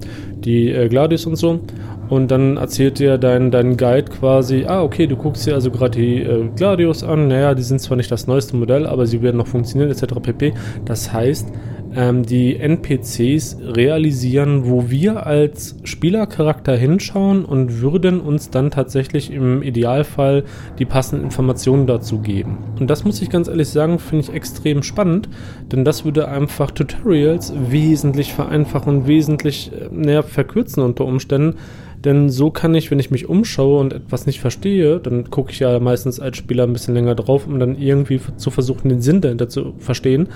die 0.45 0.71
äh, 0.71 0.89
Gladius 0.89 1.27
und 1.27 1.37
so. 1.37 1.61
Und 2.09 2.31
dann 2.31 2.59
erzählt 2.59 2.99
dir 2.99 3.17
dein, 3.17 3.51
dein 3.51 3.77
Guide 3.77 4.11
quasi, 4.11 4.65
ah, 4.67 4.83
okay, 4.83 5.07
du 5.07 5.17
guckst 5.17 5.47
dir 5.47 5.55
also 5.55 5.71
gerade 5.71 5.99
die 5.99 6.21
äh, 6.21 6.49
Gladius 6.55 7.05
an, 7.05 7.29
naja, 7.29 7.55
die 7.55 7.63
sind 7.63 7.81
zwar 7.81 7.97
nicht 7.97 8.11
das 8.11 8.27
neueste 8.27 8.57
Modell, 8.57 8.87
aber 8.87 9.07
sie 9.07 9.23
werden 9.23 9.39
noch 9.39 9.47
funktionieren, 9.47 9.91
etc. 9.91 10.21
pp. 10.21 10.53
Das 10.85 11.13
heißt, 11.13 11.49
ähm, 11.95 12.25
die 12.25 12.57
NPCs 12.57 13.59
realisieren, 13.61 14.67
wo 14.67 14.91
wir 14.91 15.27
als 15.27 15.77
Spielercharakter 15.85 16.77
hinschauen 16.77 17.45
und 17.45 17.81
würden 17.81 18.21
uns 18.21 18.51
dann 18.51 18.71
tatsächlich 18.71 19.33
im 19.33 19.63
Idealfall 19.63 20.45
die 20.79 20.85
passenden 20.85 21.25
Informationen 21.25 21.87
dazu 21.87 22.19
geben. 22.19 22.59
Und 22.79 22.89
das 22.89 23.05
muss 23.05 23.21
ich 23.23 23.31
ganz 23.31 23.49
ehrlich 23.49 23.69
sagen, 23.69 23.99
finde 23.99 24.25
ich 24.25 24.35
extrem 24.35 24.83
spannend, 24.83 25.29
denn 25.71 25.85
das 25.85 26.05
würde 26.05 26.29
einfach 26.29 26.71
Tutorials 26.71 27.53
wesentlich 27.71 28.33
vereinfachen 28.33 28.97
und 28.97 29.07
wesentlich 29.07 29.73
äh, 29.73 29.89
näher 29.95 30.23
verkürzen 30.23 30.83
unter 30.83 31.05
Umständen. 31.05 31.57
Denn 32.05 32.31
so 32.31 32.51
kann 32.51 32.75
ich, 32.75 32.91
wenn 32.91 32.99
ich 32.99 33.11
mich 33.11 33.29
umschaue 33.29 33.81
und 33.81 33.93
etwas 33.93 34.27
nicht 34.27 34.41
verstehe, 34.41 34.99
dann 34.99 35.31
gucke 35.31 35.53
ich 35.53 35.61
ja 35.61 35.79
meistens 35.79 36.21
als 36.21 36.37
Spieler 36.37 36.65
ein 36.65 36.73
bisschen 36.73 36.95
länger 36.95 37.15
drauf, 37.15 37.47
um 37.47 37.59
dann 37.59 37.77
irgendwie 37.77 38.21
zu 38.37 38.51
versuchen, 38.51 38.89
den 38.89 39.01
Sinn 39.01 39.21
dahinter 39.21 39.49
zu 39.49 39.75
verstehen 39.79 40.29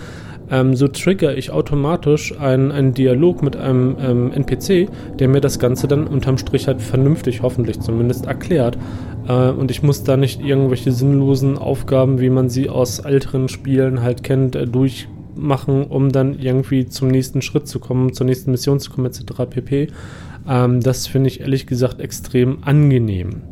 ähm, 0.51 0.77
so 0.77 0.89
trigger 0.89 1.37
ich 1.37 1.51
automatisch 1.51 2.39
einen, 2.39 2.71
einen 2.71 2.95
Dialog 2.95 3.43
mit 3.43 3.57
einem 3.57 3.97
ähm, 4.01 4.33
NPC, 4.33 4.89
der 5.19 5.29
mir 5.29 5.41
das 5.41 5.59
Ganze 5.59 5.89
dann 5.89 6.07
unterm 6.07 6.39
Strich 6.39 6.67
halt 6.67 6.81
vernünftig, 6.81 7.43
hoffentlich 7.43 7.81
zumindest, 7.81 8.27
erklärt. 8.27 8.79
Äh, 9.29 9.51
und 9.51 9.71
ich 9.71 9.83
muss 9.83 10.05
da 10.05 10.17
nicht 10.17 10.41
irgendwelche 10.41 10.93
sinnlosen 10.93 11.59
Aufgaben, 11.59 12.21
wie 12.21 12.31
man 12.31 12.49
sie 12.49 12.69
aus 12.69 13.01
älteren 13.01 13.49
Spielen 13.49 14.03
halt 14.03 14.23
kennt, 14.23 14.57
äh, 14.57 14.67
durch 14.67 15.09
machen, 15.35 15.85
um 15.85 16.13
dann 16.13 16.39
irgendwie 16.39 16.87
zum 16.87 17.09
nächsten 17.09 17.43
Schritt 17.43 17.69
zu 17.69 17.79
kommen, 17.79 18.15
zur 18.15 18.25
nächsten 18.25 18.51
Mission 18.53 18.81
zu 18.81 18.91
kommen, 18.91 19.07
etc. 19.07 19.45
pp. 19.51 19.89
Ähm, 20.49 20.81
das 20.81 21.07
finde 21.07 21.29
ich 21.29 21.41
ehrlich 21.41 21.67
gesagt 21.67 22.01
extrem 22.01 22.59
angenehm. 22.63 23.43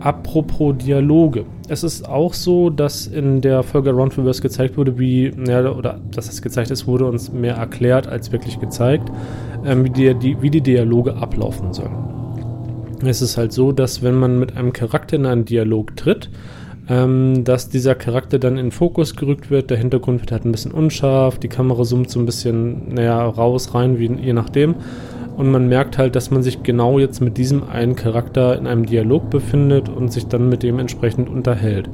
Apropos 0.00 0.76
Dialoge. 0.76 1.44
Es 1.68 1.82
ist 1.82 2.08
auch 2.08 2.34
so, 2.34 2.68
dass 2.70 3.06
in 3.06 3.40
der 3.40 3.62
Folge 3.62 3.90
Round 3.92 4.18
Reverse 4.18 4.42
gezeigt 4.42 4.76
wurde, 4.76 4.98
wie, 4.98 5.32
ja, 5.46 5.70
oder 5.70 6.00
dass 6.10 6.28
es 6.30 6.42
gezeigt 6.42 6.70
ist, 6.70 6.86
wurde 6.86 7.06
uns 7.06 7.32
mehr 7.32 7.54
erklärt 7.54 8.06
als 8.06 8.32
wirklich 8.32 8.60
gezeigt, 8.60 9.10
ähm, 9.64 9.84
wie, 9.84 9.90
die, 9.90 10.14
die, 10.14 10.42
wie 10.42 10.50
die 10.50 10.60
Dialoge 10.60 11.14
ablaufen 11.16 11.72
sollen. 11.72 11.94
Es 13.04 13.22
ist 13.22 13.36
halt 13.36 13.52
so, 13.52 13.72
dass 13.72 14.02
wenn 14.02 14.14
man 14.14 14.38
mit 14.38 14.56
einem 14.56 14.72
Charakter 14.72 15.16
in 15.16 15.26
einen 15.26 15.44
Dialog 15.44 15.96
tritt, 15.96 16.30
ähm, 16.88 17.44
dass 17.44 17.68
dieser 17.68 17.94
Charakter 17.94 18.38
dann 18.38 18.58
in 18.58 18.70
Fokus 18.70 19.16
gerückt 19.16 19.50
wird, 19.50 19.70
der 19.70 19.78
Hintergrund 19.78 20.20
wird 20.20 20.32
halt 20.32 20.44
ein 20.44 20.52
bisschen 20.52 20.72
unscharf, 20.72 21.38
die 21.38 21.48
Kamera 21.48 21.82
zoomt 21.82 22.10
so 22.10 22.20
ein 22.20 22.26
bisschen, 22.26 22.94
naja, 22.94 23.26
raus, 23.26 23.74
rein, 23.74 23.98
wie, 23.98 24.12
je 24.12 24.32
nachdem. 24.32 24.74
Und 25.36 25.50
man 25.50 25.68
merkt 25.68 25.98
halt, 25.98 26.14
dass 26.14 26.30
man 26.30 26.42
sich 26.42 26.62
genau 26.62 26.98
jetzt 26.98 27.20
mit 27.20 27.36
diesem 27.36 27.64
einen 27.64 27.96
Charakter 27.96 28.56
in 28.56 28.66
einem 28.66 28.86
Dialog 28.86 29.30
befindet 29.30 29.88
und 29.88 30.12
sich 30.12 30.26
dann 30.26 30.48
mit 30.48 30.62
dem 30.62 30.78
entsprechend 30.78 31.28
unterhält. 31.28 31.90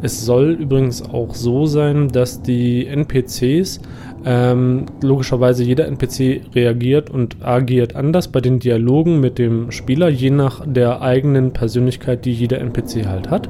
Es 0.00 0.24
soll 0.24 0.50
übrigens 0.50 1.02
auch 1.02 1.34
so 1.34 1.66
sein, 1.66 2.08
dass 2.08 2.40
die 2.40 2.86
NPCs, 2.86 3.80
ähm, 4.24 4.86
logischerweise 5.02 5.64
jeder 5.64 5.86
NPC 5.86 6.42
reagiert 6.54 7.10
und 7.10 7.44
agiert 7.44 7.96
anders 7.96 8.28
bei 8.28 8.40
den 8.40 8.60
Dialogen 8.60 9.20
mit 9.20 9.38
dem 9.38 9.70
Spieler, 9.70 10.08
je 10.08 10.30
nach 10.30 10.64
der 10.64 11.02
eigenen 11.02 11.52
Persönlichkeit, 11.52 12.24
die 12.24 12.32
jeder 12.32 12.58
NPC 12.58 13.06
halt 13.06 13.28
hat. 13.28 13.48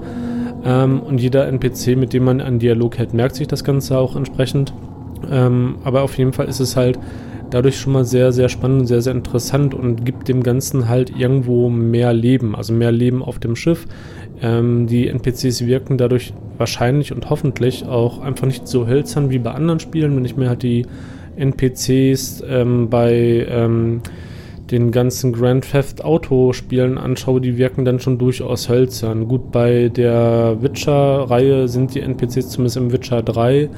Ähm, 0.65 1.01
und 1.01 1.21
jeder 1.21 1.47
NPC, 1.47 1.97
mit 1.97 2.13
dem 2.13 2.25
man 2.25 2.41
einen 2.41 2.59
Dialog 2.59 2.99
hält, 2.99 3.13
merkt 3.15 3.37
sich 3.37 3.47
das 3.47 3.63
Ganze 3.63 3.99
auch 3.99 4.17
entsprechend. 4.17 4.73
Ähm, 5.31 5.77
aber 5.85 6.03
auf 6.03 6.17
jeden 6.17 6.33
Fall 6.33 6.49
ist 6.49 6.61
es 6.61 6.77
halt 6.77 6.99
dadurch 7.51 7.79
schon 7.79 7.93
mal 7.93 8.05
sehr, 8.05 8.33
sehr 8.33 8.49
spannend 8.49 8.81
und 8.81 8.87
sehr, 8.87 9.03
sehr 9.03 9.15
interessant 9.15 9.75
und 9.75 10.05
gibt 10.05 10.29
dem 10.29 10.43
Ganzen 10.43 10.89
halt 10.89 11.11
irgendwo 11.17 11.69
mehr 11.69 12.13
Leben, 12.13 12.55
also 12.55 12.73
mehr 12.73 12.93
Leben 12.93 13.23
auf 13.23 13.39
dem 13.39 13.57
Schiff. 13.57 13.87
Ähm, 14.41 14.87
die 14.87 15.09
NPCs 15.09 15.67
wirken 15.67 15.99
dadurch 15.99 16.33
wahrscheinlich 16.57 17.13
und 17.13 17.31
hoffentlich 17.31 17.87
auch 17.87 18.21
einfach 18.21 18.47
nicht 18.47 18.69
so 18.69 18.87
hölzern 18.87 19.31
wie 19.31 19.39
bei 19.39 19.53
anderen 19.53 19.81
Spielen, 19.81 20.17
wenn 20.17 20.25
ich 20.25 20.37
mir 20.37 20.49
halt 20.49 20.63
die 20.63 20.87
NPCs 21.37 22.43
ähm, 22.49 22.89
bei 22.89 23.47
ähm, 23.49 24.03
den 24.71 24.91
ganzen 24.91 25.33
Grand 25.33 25.71
Theft 25.71 26.05
Auto 26.05 26.53
Spielen 26.53 26.99
anschaue, 26.99 27.41
die 27.41 27.57
wirken 27.57 27.85
dann 27.85 28.01
schon 28.01 28.19
durchaus 28.19 28.69
hölzern. 28.69 29.27
Gut, 29.29 29.51
bei 29.51 29.89
der 29.89 30.59
Witcher-Reihe 30.61 31.69
sind 31.69 31.95
die 31.95 32.01
NPCs 32.01 32.51
zumindest 32.51 32.77
im 32.77 32.93
Witcher 32.93 33.23
3 33.23 33.71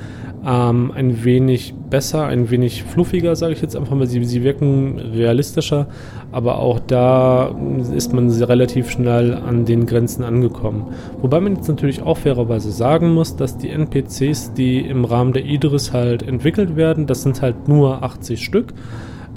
ähm, 0.46 0.92
ein 0.94 1.24
wenig 1.24 1.74
besser, 1.90 2.26
ein 2.26 2.50
wenig 2.50 2.84
fluffiger, 2.84 3.36
sage 3.36 3.52
ich 3.52 3.62
jetzt 3.62 3.76
einfach 3.76 3.94
mal. 3.94 4.06
Sie, 4.06 4.24
sie 4.24 4.42
wirken 4.42 4.98
realistischer, 4.98 5.88
aber 6.32 6.58
auch 6.58 6.80
da 6.80 7.54
ist 7.94 8.12
man 8.12 8.30
relativ 8.30 8.90
schnell 8.90 9.34
an 9.34 9.64
den 9.64 9.86
Grenzen 9.86 10.24
angekommen. 10.24 10.94
Wobei 11.20 11.40
man 11.40 11.56
jetzt 11.56 11.68
natürlich 11.68 12.02
auch 12.02 12.18
fairerweise 12.18 12.70
sagen 12.70 13.12
muss, 13.12 13.36
dass 13.36 13.58
die 13.58 13.70
NPCs, 13.70 14.54
die 14.54 14.78
im 14.80 15.04
Rahmen 15.04 15.32
der 15.32 15.44
Idris 15.44 15.92
halt 15.92 16.22
entwickelt 16.22 16.76
werden, 16.76 17.06
das 17.06 17.22
sind 17.22 17.42
halt 17.42 17.68
nur 17.68 18.02
80 18.02 18.42
Stück. 18.42 18.72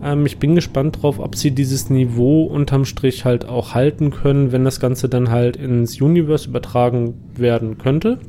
Ähm, 0.01 0.25
ich 0.25 0.37
bin 0.37 0.55
gespannt 0.55 1.01
drauf, 1.01 1.19
ob 1.19 1.35
sie 1.35 1.51
dieses 1.51 1.89
Niveau 1.89 2.43
unterm 2.43 2.85
Strich 2.85 3.25
halt 3.25 3.47
auch 3.47 3.73
halten 3.73 4.11
können, 4.11 4.51
wenn 4.51 4.63
das 4.63 4.79
Ganze 4.79 5.09
dann 5.09 5.31
halt 5.31 5.57
ins 5.57 5.99
Universe 5.99 6.47
übertragen 6.47 7.15
werden 7.35 7.77
könnte. 7.77 8.19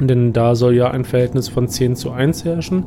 Denn 0.00 0.32
da 0.32 0.54
soll 0.54 0.74
ja 0.74 0.90
ein 0.90 1.04
Verhältnis 1.04 1.48
von 1.48 1.68
10 1.68 1.96
zu 1.96 2.10
1 2.12 2.44
herrschen. 2.44 2.84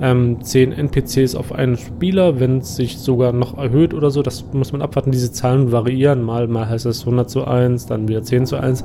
Ähm, 0.00 0.42
10 0.42 0.72
NPCs 0.72 1.34
auf 1.34 1.52
einen 1.52 1.76
Spieler, 1.76 2.38
wenn 2.38 2.58
es 2.58 2.76
sich 2.76 2.98
sogar 2.98 3.32
noch 3.32 3.56
erhöht 3.56 3.94
oder 3.94 4.10
so, 4.10 4.22
das 4.22 4.44
muss 4.52 4.72
man 4.72 4.82
abwarten. 4.82 5.10
Diese 5.10 5.32
Zahlen 5.32 5.72
variieren. 5.72 6.22
Mal, 6.22 6.48
mal 6.48 6.68
heißt 6.68 6.86
es 6.86 7.00
100 7.00 7.30
zu 7.30 7.44
1, 7.46 7.86
dann 7.86 8.08
wieder 8.08 8.22
10 8.22 8.46
zu 8.46 8.56
1. 8.56 8.84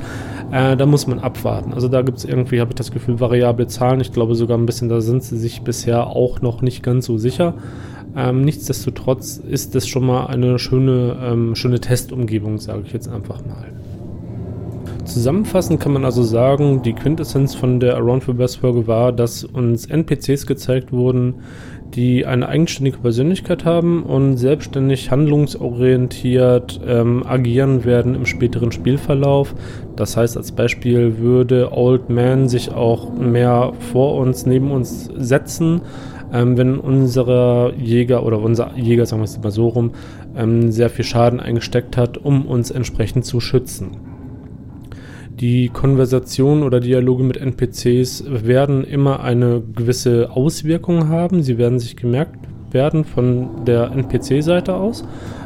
Äh, 0.51 0.77
da 0.77 0.85
muss 0.85 1.07
man 1.07 1.19
abwarten. 1.19 1.73
Also 1.73 1.87
da 1.87 2.01
gibt 2.01 2.17
es 2.17 2.25
irgendwie, 2.25 2.59
habe 2.59 2.71
ich 2.71 2.75
das 2.75 2.91
Gefühl, 2.91 3.19
variable 3.19 3.67
Zahlen. 3.67 3.99
Ich 3.99 4.13
glaube 4.13 4.35
sogar 4.35 4.57
ein 4.57 4.65
bisschen, 4.65 4.89
da 4.89 5.01
sind 5.01 5.23
sie 5.23 5.37
sich 5.37 5.61
bisher 5.61 6.07
auch 6.07 6.41
noch 6.41 6.61
nicht 6.61 6.83
ganz 6.83 7.05
so 7.05 7.17
sicher. 7.17 7.55
Ähm, 8.15 8.43
nichtsdestotrotz 8.43 9.37
ist 9.37 9.75
das 9.75 9.87
schon 9.87 10.05
mal 10.05 10.27
eine 10.27 10.59
schöne, 10.59 11.17
ähm, 11.23 11.55
schöne 11.55 11.79
Testumgebung, 11.79 12.57
sage 12.59 12.83
ich 12.85 12.93
jetzt 12.93 13.07
einfach 13.07 13.45
mal. 13.45 13.65
Zusammenfassend 15.05 15.79
kann 15.79 15.93
man 15.93 16.05
also 16.05 16.23
sagen, 16.23 16.83
die 16.83 16.93
Quintessenz 16.93 17.55
von 17.55 17.79
der 17.79 17.97
Around 17.97 18.23
the 18.25 18.33
Best 18.33 18.57
Folge 18.57 18.87
war, 18.87 19.11
dass 19.11 19.43
uns 19.43 19.85
NPCs 19.87 20.45
gezeigt 20.45 20.91
wurden, 20.91 21.35
die 21.93 22.25
eine 22.25 22.47
eigenständige 22.47 22.99
Persönlichkeit 22.99 23.65
haben 23.65 24.03
und 24.03 24.37
selbstständig 24.37 25.11
handlungsorientiert 25.11 26.79
ähm, 26.87 27.25
agieren 27.25 27.83
werden 27.83 28.15
im 28.15 28.25
späteren 28.25 28.71
Spielverlauf. 28.71 29.53
Das 29.95 30.15
heißt, 30.15 30.37
als 30.37 30.53
Beispiel 30.53 31.17
würde 31.17 31.71
Old 31.73 32.09
Man 32.09 32.47
sich 32.47 32.71
auch 32.71 33.11
mehr 33.13 33.73
vor 33.91 34.15
uns, 34.15 34.45
neben 34.45 34.71
uns 34.71 35.09
setzen 35.17 35.81
ähm, 36.33 36.57
wenn 36.57 36.79
unsere 36.79 37.73
Jäger 37.77 38.25
oder 38.25 38.39
unser 38.39 38.77
Jäger, 38.77 39.05
sagen 39.05 39.21
wir 39.21 39.25
es 39.25 39.41
mal 39.41 39.51
so 39.51 39.67
rum, 39.67 39.91
ähm, 40.35 40.71
sehr 40.71 40.89
viel 40.89 41.03
Schaden 41.03 41.39
eingesteckt 41.39 41.97
hat, 41.97 42.17
um 42.17 42.45
uns 42.45 42.71
entsprechend 42.71 43.25
zu 43.25 43.39
schützen. 43.39 44.10
Die 45.39 45.69
Konversation 45.69 46.63
oder 46.63 46.79
Dialoge 46.79 47.23
mit 47.23 47.37
NPCs 47.37 48.25
werden 48.27 48.83
immer 48.83 49.21
eine 49.21 49.61
gewisse 49.61 50.29
Auswirkung 50.31 51.09
haben. 51.09 51.41
Sie 51.41 51.57
werden 51.57 51.79
sich 51.79 51.95
gemerkt 51.95 52.37
werden 52.71 53.03
von 53.05 53.65
der 53.65 53.91
NPC-Seite 53.91 54.75
aus 54.75 55.03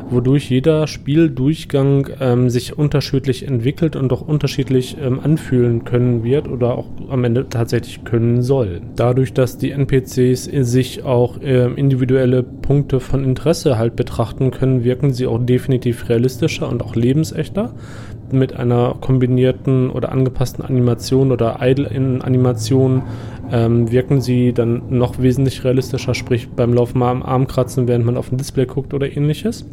wodurch 0.09 0.50
jeder 0.50 0.88
Spieldurchgang 0.88 2.09
ähm, 2.19 2.50
sich 2.50 2.77
unterschiedlich 2.77 3.47
entwickelt 3.47 3.95
und 3.95 4.12
auch 4.13 4.21
unterschiedlich 4.21 4.97
ähm, 5.01 5.19
anfühlen 5.19 5.83
können 5.83 6.24
wird 6.24 6.47
oder 6.47 6.77
auch 6.77 6.88
am 7.09 7.24
Ende 7.24 7.47
tatsächlich 7.50 8.03
können 8.03 8.41
soll. 8.41 8.81
Dadurch, 8.95 9.33
dass 9.33 9.57
die 9.57 9.71
NPCs 9.71 10.43
sich 10.45 11.03
auch 11.03 11.41
äh, 11.41 11.71
individuelle 11.74 12.43
Punkte 12.43 13.00
von 13.00 13.24
Interesse 13.24 13.77
halt 13.77 13.95
betrachten 13.95 14.51
können, 14.51 14.83
wirken 14.83 15.13
sie 15.13 15.27
auch 15.27 15.43
definitiv 15.43 16.07
realistischer 16.09 16.69
und 16.69 16.83
auch 16.83 16.95
lebensechter. 16.95 17.74
Mit 18.31 18.55
einer 18.55 18.95
kombinierten 19.01 19.91
oder 19.91 20.12
angepassten 20.12 20.65
Animation 20.65 21.31
oder 21.31 21.59
Idle-Animation 21.62 23.03
ähm, 23.51 23.91
wirken 23.91 24.19
sie 24.19 24.51
dann 24.51 24.81
noch 24.89 25.19
wesentlich 25.19 25.63
realistischer, 25.63 26.15
sprich 26.15 26.50
beim 26.50 26.74
Laufen 26.74 26.97
mal 27.00 27.12
am 27.12 27.21
Arm 27.21 27.45
kratzen, 27.45 27.88
während 27.88 28.05
man 28.05 28.17
auf 28.17 28.31
ein 28.31 28.38
Display 28.38 28.65
guckt 28.65 28.95
oder 28.95 29.15
ähnliches 29.15 29.65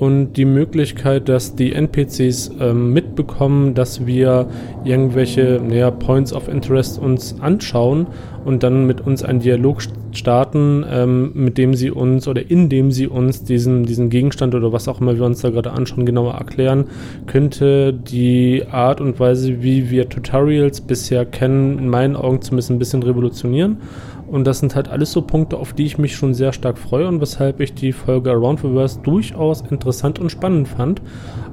und 0.00 0.32
die 0.32 0.46
Möglichkeit, 0.46 1.28
dass 1.28 1.56
die 1.56 1.74
NPCs 1.74 2.52
ähm, 2.58 2.94
mitbekommen, 2.94 3.74
dass 3.74 4.06
wir 4.06 4.46
irgendwelche 4.82 5.60
naja, 5.62 5.90
Points 5.90 6.32
of 6.32 6.48
Interest 6.48 6.98
uns 6.98 7.36
anschauen 7.38 8.06
und 8.46 8.62
dann 8.62 8.86
mit 8.86 9.02
uns 9.02 9.22
einen 9.22 9.40
Dialog 9.40 9.82
starten, 10.12 10.86
ähm, 10.90 11.32
mit 11.34 11.58
dem 11.58 11.74
sie 11.74 11.90
uns 11.90 12.26
oder 12.28 12.50
in 12.50 12.70
dem 12.70 12.92
sie 12.92 13.08
uns 13.08 13.44
diesen, 13.44 13.84
diesen 13.84 14.08
Gegenstand 14.08 14.54
oder 14.54 14.72
was 14.72 14.88
auch 14.88 15.02
immer 15.02 15.16
wir 15.16 15.24
uns 15.24 15.42
da 15.42 15.50
gerade 15.50 15.72
anschauen, 15.72 16.06
genauer 16.06 16.32
erklären, 16.32 16.86
könnte. 17.26 17.92
Die 17.92 18.64
Art 18.70 19.02
und 19.02 19.20
Weise, 19.20 19.62
wie 19.62 19.90
wir 19.90 20.08
Tutorials 20.08 20.80
bisher 20.80 21.26
kennen, 21.26 21.78
in 21.78 21.88
meinen 21.90 22.16
Augen 22.16 22.40
zumindest 22.40 22.70
ein 22.70 22.78
bisschen 22.78 23.02
revolutionieren 23.02 23.76
und 24.30 24.44
das 24.44 24.60
sind 24.60 24.76
halt 24.76 24.88
alles 24.88 25.10
so 25.10 25.22
Punkte, 25.22 25.56
auf 25.56 25.72
die 25.72 25.84
ich 25.84 25.98
mich 25.98 26.14
schon 26.14 26.34
sehr 26.34 26.52
stark 26.52 26.78
freue 26.78 27.08
und 27.08 27.20
weshalb 27.20 27.60
ich 27.60 27.74
die 27.74 27.92
Folge 27.92 28.30
Around 28.30 28.62
Reverse 28.62 29.00
durchaus 29.02 29.62
interessant 29.62 30.18
und 30.20 30.30
spannend 30.30 30.68
fand. 30.68 31.02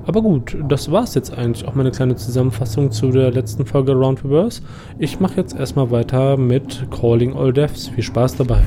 Aber 0.05 0.21
gut, 0.21 0.55
das 0.69 0.91
war 0.91 1.03
es 1.03 1.15
jetzt 1.15 1.35
eigentlich 1.35 1.67
auch 1.67 1.73
meine 1.73 1.91
kleine 1.91 2.15
Zusammenfassung 2.15 2.91
zu 2.91 3.09
der 3.09 3.31
letzten 3.31 3.65
Folge 3.65 3.93
Around 3.93 4.23
Reverse. 4.23 4.61
Ich 4.99 5.19
mache 5.19 5.37
jetzt 5.37 5.55
erstmal 5.57 5.89
weiter 5.89 6.37
mit 6.37 6.87
Calling 6.91 7.35
All 7.35 7.51
Deaths. 7.51 7.87
Viel 7.89 8.03
Spaß 8.03 8.37
dabei. 8.37 8.61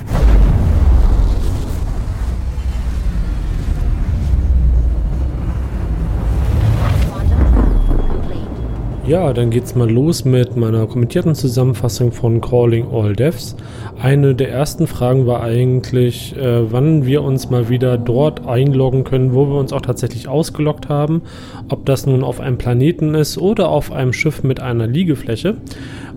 Ja, 9.11 9.33
dann 9.33 9.51
geht's 9.51 9.75
mal 9.75 9.91
los 9.91 10.25
mit 10.25 10.57
meiner 10.57 10.87
kommentierten 10.87 11.35
Zusammenfassung 11.35 12.13
von 12.13 12.41
Calling 12.41 12.87
All 12.93 13.17
Devs. 13.17 13.57
Eine 14.01 14.37
der 14.37 14.53
ersten 14.53 14.87
Fragen 14.87 15.27
war 15.27 15.43
eigentlich, 15.43 16.37
äh, 16.37 16.71
wann 16.71 17.05
wir 17.05 17.25
uns 17.25 17.51
mal 17.51 17.69
wieder 17.69 17.99
dort 17.99 18.47
einloggen 18.47 19.03
können, 19.03 19.35
wo 19.35 19.49
wir 19.49 19.57
uns 19.57 19.73
auch 19.73 19.81
tatsächlich 19.81 20.29
ausgeloggt 20.29 20.89
haben. 20.89 21.23
Ob 21.69 21.87
das 21.87 22.07
nun 22.07 22.23
auf 22.23 22.39
einem 22.39 22.57
Planeten 22.57 23.17
ist 23.17 23.37
oder 23.37 23.71
auf 23.71 23.91
einem 23.91 24.13
Schiff 24.13 24.45
mit 24.45 24.61
einer 24.61 24.87
Liegefläche. 24.87 25.57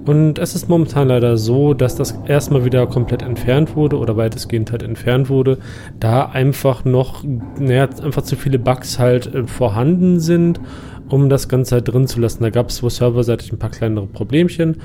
Und 0.06 0.38
es 0.38 0.54
ist 0.54 0.70
momentan 0.70 1.08
leider 1.08 1.38
so, 1.38 1.74
dass 1.74 1.96
das 1.96 2.14
erstmal 2.28 2.64
wieder 2.64 2.86
komplett 2.86 3.24
entfernt 3.24 3.76
wurde 3.76 3.98
oder 3.98 4.18
weitestgehend 4.18 4.72
halt 4.72 4.84
entfernt 4.84 5.30
wurde, 5.30 5.58
da 6.00 6.26
einfach 6.26 6.86
noch, 6.86 7.24
naja, 7.58 7.90
einfach 8.04 8.22
zu 8.22 8.36
viele 8.36 8.60
Bugs 8.60 9.00
halt 9.00 9.34
äh, 9.34 9.48
vorhanden 9.48 10.20
sind 10.20 10.60
um 11.14 11.30
das 11.30 11.48
Ganze 11.48 11.76
halt 11.76 11.88
drin 11.88 12.08
zu 12.08 12.20
lassen. 12.20 12.42
Da 12.42 12.50
gab 12.50 12.70
es 12.70 12.82
wohl 12.82 12.90
serverseitig 12.90 13.52
ein 13.52 13.60
paar 13.60 13.70
kleinere 13.70 14.08
Problemchen 14.08 14.78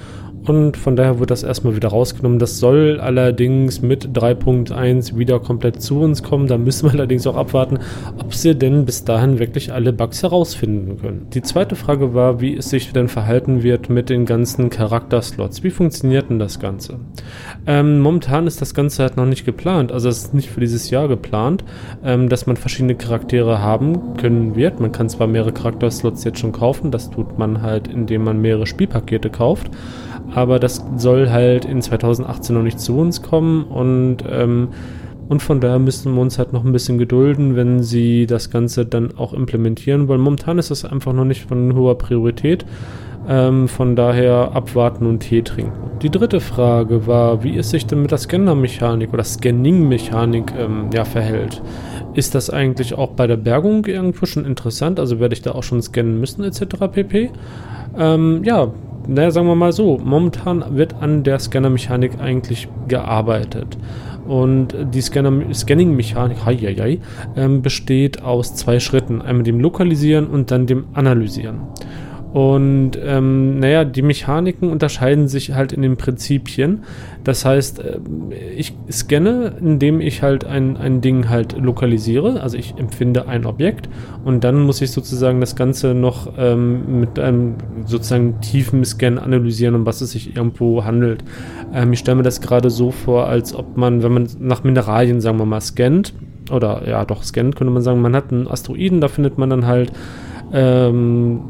und 0.48 0.76
von 0.76 0.96
daher 0.96 1.18
wird 1.18 1.30
das 1.30 1.42
erstmal 1.42 1.76
wieder 1.76 1.88
rausgenommen. 1.88 2.38
Das 2.38 2.58
soll 2.58 3.00
allerdings 3.00 3.82
mit 3.82 4.16
3.1 4.16 5.16
wieder 5.16 5.40
komplett 5.40 5.82
zu 5.82 6.00
uns 6.00 6.22
kommen. 6.22 6.46
Da 6.46 6.58
müssen 6.58 6.86
wir 6.86 6.92
allerdings 6.98 7.26
auch 7.26 7.36
abwarten, 7.36 7.78
ob 8.18 8.34
sie 8.34 8.54
denn 8.54 8.84
bis 8.84 9.04
dahin 9.04 9.38
wirklich 9.38 9.72
alle 9.72 9.92
Bugs 9.92 10.22
herausfinden 10.22 10.98
können. 11.00 11.26
Die 11.34 11.42
zweite 11.42 11.76
Frage 11.76 12.14
war, 12.14 12.40
wie 12.40 12.56
es 12.56 12.70
sich 12.70 12.92
denn 12.92 13.08
verhalten 13.08 13.62
wird 13.62 13.88
mit 13.90 14.08
den 14.08 14.26
ganzen 14.26 14.70
Charakterslots. 14.70 15.62
Wie 15.62 15.70
funktioniert 15.70 16.30
denn 16.30 16.38
das 16.38 16.60
Ganze? 16.60 17.00
Ähm, 17.66 18.00
momentan 18.00 18.46
ist 18.46 18.60
das 18.60 18.74
Ganze 18.74 19.02
halt 19.02 19.16
noch 19.16 19.26
nicht 19.26 19.44
geplant. 19.44 19.92
Also 19.92 20.08
es 20.08 20.18
ist 20.24 20.34
nicht 20.34 20.50
für 20.50 20.60
dieses 20.60 20.90
Jahr 20.90 21.08
geplant, 21.08 21.64
ähm, 22.04 22.28
dass 22.28 22.46
man 22.46 22.56
verschiedene 22.56 22.94
Charaktere 22.94 23.60
haben 23.60 24.16
können 24.16 24.56
wird. 24.56 24.80
Man 24.80 24.92
kann 24.92 25.08
zwar 25.08 25.26
mehrere 25.26 25.52
Charakterslots 25.52 26.24
jetzt 26.24 26.38
schon 26.38 26.52
kaufen. 26.52 26.90
Das 26.90 27.10
tut 27.10 27.38
man 27.38 27.62
halt, 27.62 27.88
indem 27.88 28.24
man 28.24 28.40
mehrere 28.40 28.66
Spielpakete 28.66 29.30
kauft 29.30 29.70
aber 30.38 30.58
das 30.58 30.84
soll 30.96 31.30
halt 31.30 31.64
in 31.64 31.82
2018 31.82 32.54
noch 32.54 32.62
nicht 32.62 32.80
zu 32.80 32.96
uns 32.96 33.22
kommen 33.22 33.64
und 33.64 34.18
ähm, 34.28 34.68
und 35.28 35.42
von 35.42 35.60
daher 35.60 35.78
müssen 35.78 36.14
wir 36.14 36.22
uns 36.22 36.38
halt 36.38 36.54
noch 36.54 36.64
ein 36.64 36.72
bisschen 36.72 36.96
gedulden, 36.96 37.54
wenn 37.54 37.82
sie 37.82 38.26
das 38.26 38.50
Ganze 38.50 38.86
dann 38.86 39.18
auch 39.18 39.34
implementieren, 39.34 40.08
weil 40.08 40.16
momentan 40.16 40.58
ist 40.58 40.70
das 40.70 40.86
einfach 40.86 41.12
noch 41.12 41.26
nicht 41.26 41.44
von 41.44 41.74
hoher 41.76 41.98
Priorität. 41.98 42.64
Ähm, 43.28 43.68
von 43.68 43.94
daher 43.94 44.52
abwarten 44.54 45.04
und 45.04 45.18
Tee 45.18 45.42
trinken. 45.42 45.90
Die 46.00 46.08
dritte 46.08 46.40
Frage 46.40 47.06
war, 47.06 47.44
wie 47.44 47.58
es 47.58 47.68
sich 47.68 47.84
denn 47.84 48.00
mit 48.00 48.10
der 48.10 48.16
Scanner-Mechanik 48.16 49.12
oder 49.12 49.22
Scanning-Mechanik 49.22 50.54
ähm, 50.58 50.88
ja, 50.94 51.04
verhält. 51.04 51.60
Ist 52.14 52.34
das 52.34 52.48
eigentlich 52.48 52.94
auch 52.94 53.10
bei 53.10 53.26
der 53.26 53.36
Bergung 53.36 53.84
irgendwo 53.84 54.24
schon 54.24 54.46
interessant? 54.46 54.98
Also 54.98 55.20
werde 55.20 55.34
ich 55.34 55.42
da 55.42 55.52
auch 55.52 55.62
schon 55.62 55.82
scannen 55.82 56.18
müssen 56.18 56.42
etc. 56.42 56.62
pp. 56.90 57.30
Ähm, 57.98 58.44
ja, 58.44 58.72
naja, 59.08 59.30
sagen 59.30 59.46
wir 59.46 59.54
mal 59.54 59.72
so, 59.72 59.98
momentan 59.98 60.76
wird 60.76 60.94
an 61.00 61.24
der 61.24 61.38
Scanner-Mechanik 61.38 62.20
eigentlich 62.20 62.68
gearbeitet. 62.88 63.78
Und 64.26 64.74
die 64.92 65.00
Scanning-Mechanik 65.00 66.36
ähm, 67.34 67.62
besteht 67.62 68.22
aus 68.22 68.54
zwei 68.54 68.78
Schritten. 68.78 69.22
Einmal 69.22 69.44
dem 69.44 69.60
Lokalisieren 69.60 70.26
und 70.26 70.50
dann 70.50 70.66
dem 70.66 70.84
Analysieren. 70.92 71.60
Und 72.32 72.92
ähm, 73.02 73.58
naja, 73.58 73.84
die 73.84 74.02
Mechaniken 74.02 74.70
unterscheiden 74.70 75.28
sich 75.28 75.54
halt 75.54 75.72
in 75.72 75.80
den 75.80 75.96
Prinzipien. 75.96 76.84
Das 77.24 77.44
heißt, 77.44 77.80
äh, 77.80 77.98
ich 78.54 78.74
scanne, 78.90 79.54
indem 79.60 80.00
ich 80.00 80.22
halt 80.22 80.44
ein, 80.44 80.76
ein 80.76 81.00
Ding 81.00 81.30
halt 81.30 81.56
lokalisiere. 81.56 82.40
Also 82.42 82.58
ich 82.58 82.74
empfinde 82.76 83.28
ein 83.28 83.46
Objekt 83.46 83.88
und 84.24 84.44
dann 84.44 84.60
muss 84.60 84.82
ich 84.82 84.90
sozusagen 84.90 85.40
das 85.40 85.56
Ganze 85.56 85.94
noch 85.94 86.34
ähm, 86.36 87.00
mit 87.00 87.18
einem 87.18 87.54
sozusagen 87.86 88.40
tiefen 88.42 88.84
Scan 88.84 89.18
analysieren, 89.18 89.74
um 89.74 89.86
was 89.86 90.02
es 90.02 90.10
sich 90.10 90.36
irgendwo 90.36 90.84
handelt. 90.84 91.24
Ähm, 91.72 91.94
ich 91.94 92.00
stelle 92.00 92.16
mir 92.16 92.24
das 92.24 92.42
gerade 92.42 92.68
so 92.68 92.90
vor, 92.90 93.26
als 93.26 93.54
ob 93.54 93.78
man, 93.78 94.02
wenn 94.02 94.12
man 94.12 94.28
nach 94.38 94.64
Mineralien, 94.64 95.22
sagen 95.22 95.38
wir 95.38 95.46
mal, 95.46 95.62
scannt, 95.62 96.12
oder 96.50 96.88
ja, 96.88 97.04
doch 97.04 97.22
scannt, 97.22 97.56
könnte 97.56 97.72
man 97.72 97.82
sagen, 97.82 98.00
man 98.00 98.16
hat 98.16 98.32
einen 98.32 98.48
Asteroiden, 98.48 99.00
da 99.00 99.08
findet 99.08 99.38
man 99.38 99.50
dann 99.50 99.66
halt 99.66 99.92
ähm, 100.52 101.40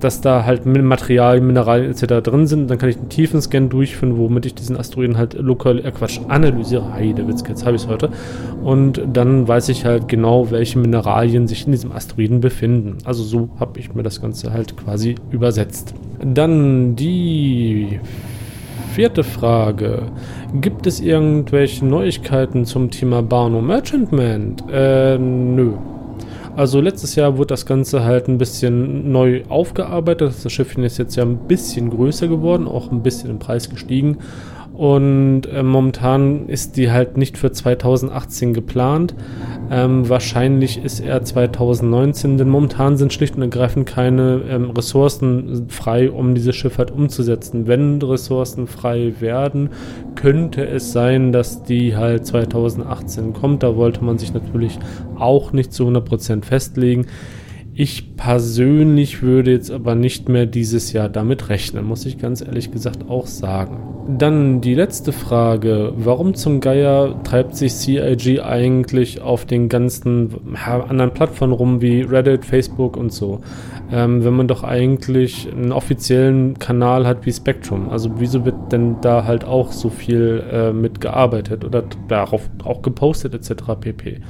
dass 0.00 0.20
da 0.20 0.44
halt 0.44 0.66
Material, 0.66 1.40
Mineralien 1.40 1.90
etc. 1.90 2.22
drin 2.22 2.46
sind. 2.46 2.70
Dann 2.70 2.78
kann 2.78 2.88
ich 2.88 2.96
einen 2.96 3.08
tiefen 3.08 3.40
Scan 3.40 3.68
durchführen, 3.68 4.18
womit 4.18 4.46
ich 4.46 4.54
diesen 4.54 4.76
Asteroiden 4.76 5.16
halt 5.16 5.34
lokal, 5.34 5.78
äh 5.84 5.90
Quatsch, 5.90 6.20
analysiere. 6.28 6.92
Heidewitzke, 6.92 7.50
jetzt 7.50 7.64
habe 7.64 7.76
ich 7.76 7.82
es 7.82 7.88
heute. 7.88 8.10
Und 8.62 9.02
dann 9.12 9.48
weiß 9.48 9.68
ich 9.70 9.84
halt 9.84 10.08
genau, 10.08 10.50
welche 10.50 10.78
Mineralien 10.78 11.46
sich 11.46 11.66
in 11.66 11.72
diesem 11.72 11.92
Asteroiden 11.92 12.40
befinden. 12.40 12.98
Also 13.04 13.22
so 13.22 13.48
habe 13.58 13.80
ich 13.80 13.94
mir 13.94 14.02
das 14.02 14.20
Ganze 14.20 14.52
halt 14.52 14.76
quasi 14.76 15.14
übersetzt. 15.30 15.94
Dann 16.22 16.96
die 16.96 18.00
vierte 18.92 19.24
Frage. 19.24 20.02
Gibt 20.60 20.86
es 20.86 21.00
irgendwelche 21.00 21.84
Neuigkeiten 21.84 22.64
zum 22.64 22.90
Thema 22.90 23.22
Barno 23.22 23.60
Merchantment? 23.60 24.64
Äh, 24.72 25.18
nö. 25.18 25.72
Also 26.56 26.80
letztes 26.80 27.16
Jahr 27.16 27.36
wurde 27.36 27.48
das 27.48 27.66
Ganze 27.66 28.02
halt 28.04 28.28
ein 28.28 28.38
bisschen 28.38 29.12
neu 29.12 29.42
aufgearbeitet. 29.50 30.32
Das 30.42 30.50
Schiffchen 30.50 30.84
ist 30.84 30.96
jetzt 30.96 31.14
ja 31.14 31.22
ein 31.22 31.36
bisschen 31.46 31.90
größer 31.90 32.28
geworden, 32.28 32.66
auch 32.66 32.90
ein 32.90 33.02
bisschen 33.02 33.28
im 33.28 33.38
Preis 33.38 33.68
gestiegen. 33.68 34.16
Und 34.76 35.46
äh, 35.46 35.62
momentan 35.62 36.48
ist 36.48 36.76
die 36.76 36.90
halt 36.90 37.16
nicht 37.16 37.38
für 37.38 37.50
2018 37.50 38.52
geplant. 38.52 39.14
Ähm, 39.70 40.06
wahrscheinlich 40.08 40.84
ist 40.84 41.00
er 41.00 41.24
2019, 41.24 42.36
denn 42.36 42.50
momentan 42.50 42.98
sind 42.98 43.10
schlicht 43.10 43.36
und 43.36 43.42
ergreifend 43.42 43.86
keine 43.86 44.42
ähm, 44.50 44.70
Ressourcen 44.70 45.70
frei, 45.70 46.10
um 46.10 46.34
dieses 46.34 46.54
Schiff 46.56 46.76
halt 46.76 46.90
umzusetzen. 46.90 47.66
Wenn 47.66 48.02
Ressourcen 48.02 48.66
frei 48.66 49.14
werden, 49.18 49.70
könnte 50.14 50.66
es 50.66 50.92
sein, 50.92 51.32
dass 51.32 51.62
die 51.62 51.96
halt 51.96 52.26
2018 52.26 53.32
kommt. 53.32 53.62
Da 53.62 53.76
wollte 53.76 54.04
man 54.04 54.18
sich 54.18 54.34
natürlich 54.34 54.78
auch 55.18 55.52
nicht 55.52 55.72
zu 55.72 55.88
100% 55.88 56.44
festlegen. 56.44 57.06
Ich 57.78 58.16
persönlich 58.16 59.20
würde 59.20 59.50
jetzt 59.50 59.70
aber 59.70 59.94
nicht 59.94 60.30
mehr 60.30 60.46
dieses 60.46 60.94
Jahr 60.94 61.10
damit 61.10 61.50
rechnen, 61.50 61.84
muss 61.84 62.06
ich 62.06 62.16
ganz 62.16 62.40
ehrlich 62.40 62.72
gesagt 62.72 63.10
auch 63.10 63.26
sagen. 63.26 64.16
Dann 64.16 64.62
die 64.62 64.74
letzte 64.74 65.12
Frage. 65.12 65.92
Warum 65.94 66.34
zum 66.34 66.60
Geier 66.60 67.22
treibt 67.22 67.54
sich 67.54 67.74
CIG 67.74 68.40
eigentlich 68.40 69.20
auf 69.20 69.44
den 69.44 69.68
ganzen 69.68 70.56
anderen 70.64 71.12
Plattformen 71.12 71.52
rum 71.52 71.82
wie 71.82 72.00
Reddit, 72.00 72.46
Facebook 72.46 72.96
und 72.96 73.12
so? 73.12 73.40
Ähm, 73.92 74.24
wenn 74.24 74.32
man 74.32 74.48
doch 74.48 74.64
eigentlich 74.64 75.46
einen 75.52 75.72
offiziellen 75.72 76.58
Kanal 76.58 77.06
hat 77.06 77.26
wie 77.26 77.32
Spectrum. 77.32 77.90
Also 77.90 78.10
wieso 78.16 78.46
wird 78.46 78.72
denn 78.72 78.96
da 79.02 79.24
halt 79.24 79.44
auch 79.44 79.70
so 79.70 79.90
viel 79.90 80.42
äh, 80.50 80.72
mitgearbeitet 80.72 81.62
oder 81.62 81.84
darauf 82.08 82.48
auch 82.64 82.80
gepostet 82.80 83.34
etc. 83.34 83.64
pp. 83.78 84.22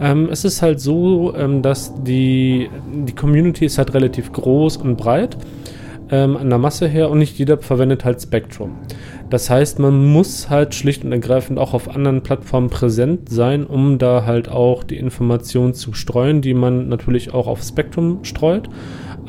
Ähm, 0.00 0.28
es 0.30 0.44
ist 0.44 0.62
halt 0.62 0.80
so, 0.80 1.34
ähm, 1.36 1.62
dass 1.62 1.92
die, 2.02 2.70
die 3.06 3.14
Community 3.14 3.66
ist 3.66 3.78
halt 3.78 3.94
relativ 3.94 4.32
groß 4.32 4.78
und 4.78 4.96
breit 4.96 5.36
ähm, 6.10 6.36
an 6.36 6.48
der 6.48 6.58
Masse 6.58 6.88
her 6.88 7.10
und 7.10 7.18
nicht 7.18 7.38
jeder 7.38 7.58
verwendet 7.58 8.04
halt 8.04 8.20
Spectrum. 8.20 8.72
Das 9.28 9.48
heißt, 9.48 9.78
man 9.78 10.12
muss 10.12 10.50
halt 10.50 10.74
schlicht 10.74 11.04
und 11.04 11.12
ergreifend 11.12 11.58
auch 11.58 11.72
auf 11.72 11.88
anderen 11.88 12.22
Plattformen 12.22 12.68
präsent 12.68 13.28
sein, 13.28 13.64
um 13.64 13.98
da 13.98 14.24
halt 14.26 14.48
auch 14.48 14.82
die 14.82 14.96
Informationen 14.96 15.72
zu 15.72 15.92
streuen, 15.92 16.40
die 16.42 16.54
man 16.54 16.88
natürlich 16.88 17.32
auch 17.32 17.46
auf 17.46 17.62
Spectrum 17.62 18.24
streut 18.24 18.68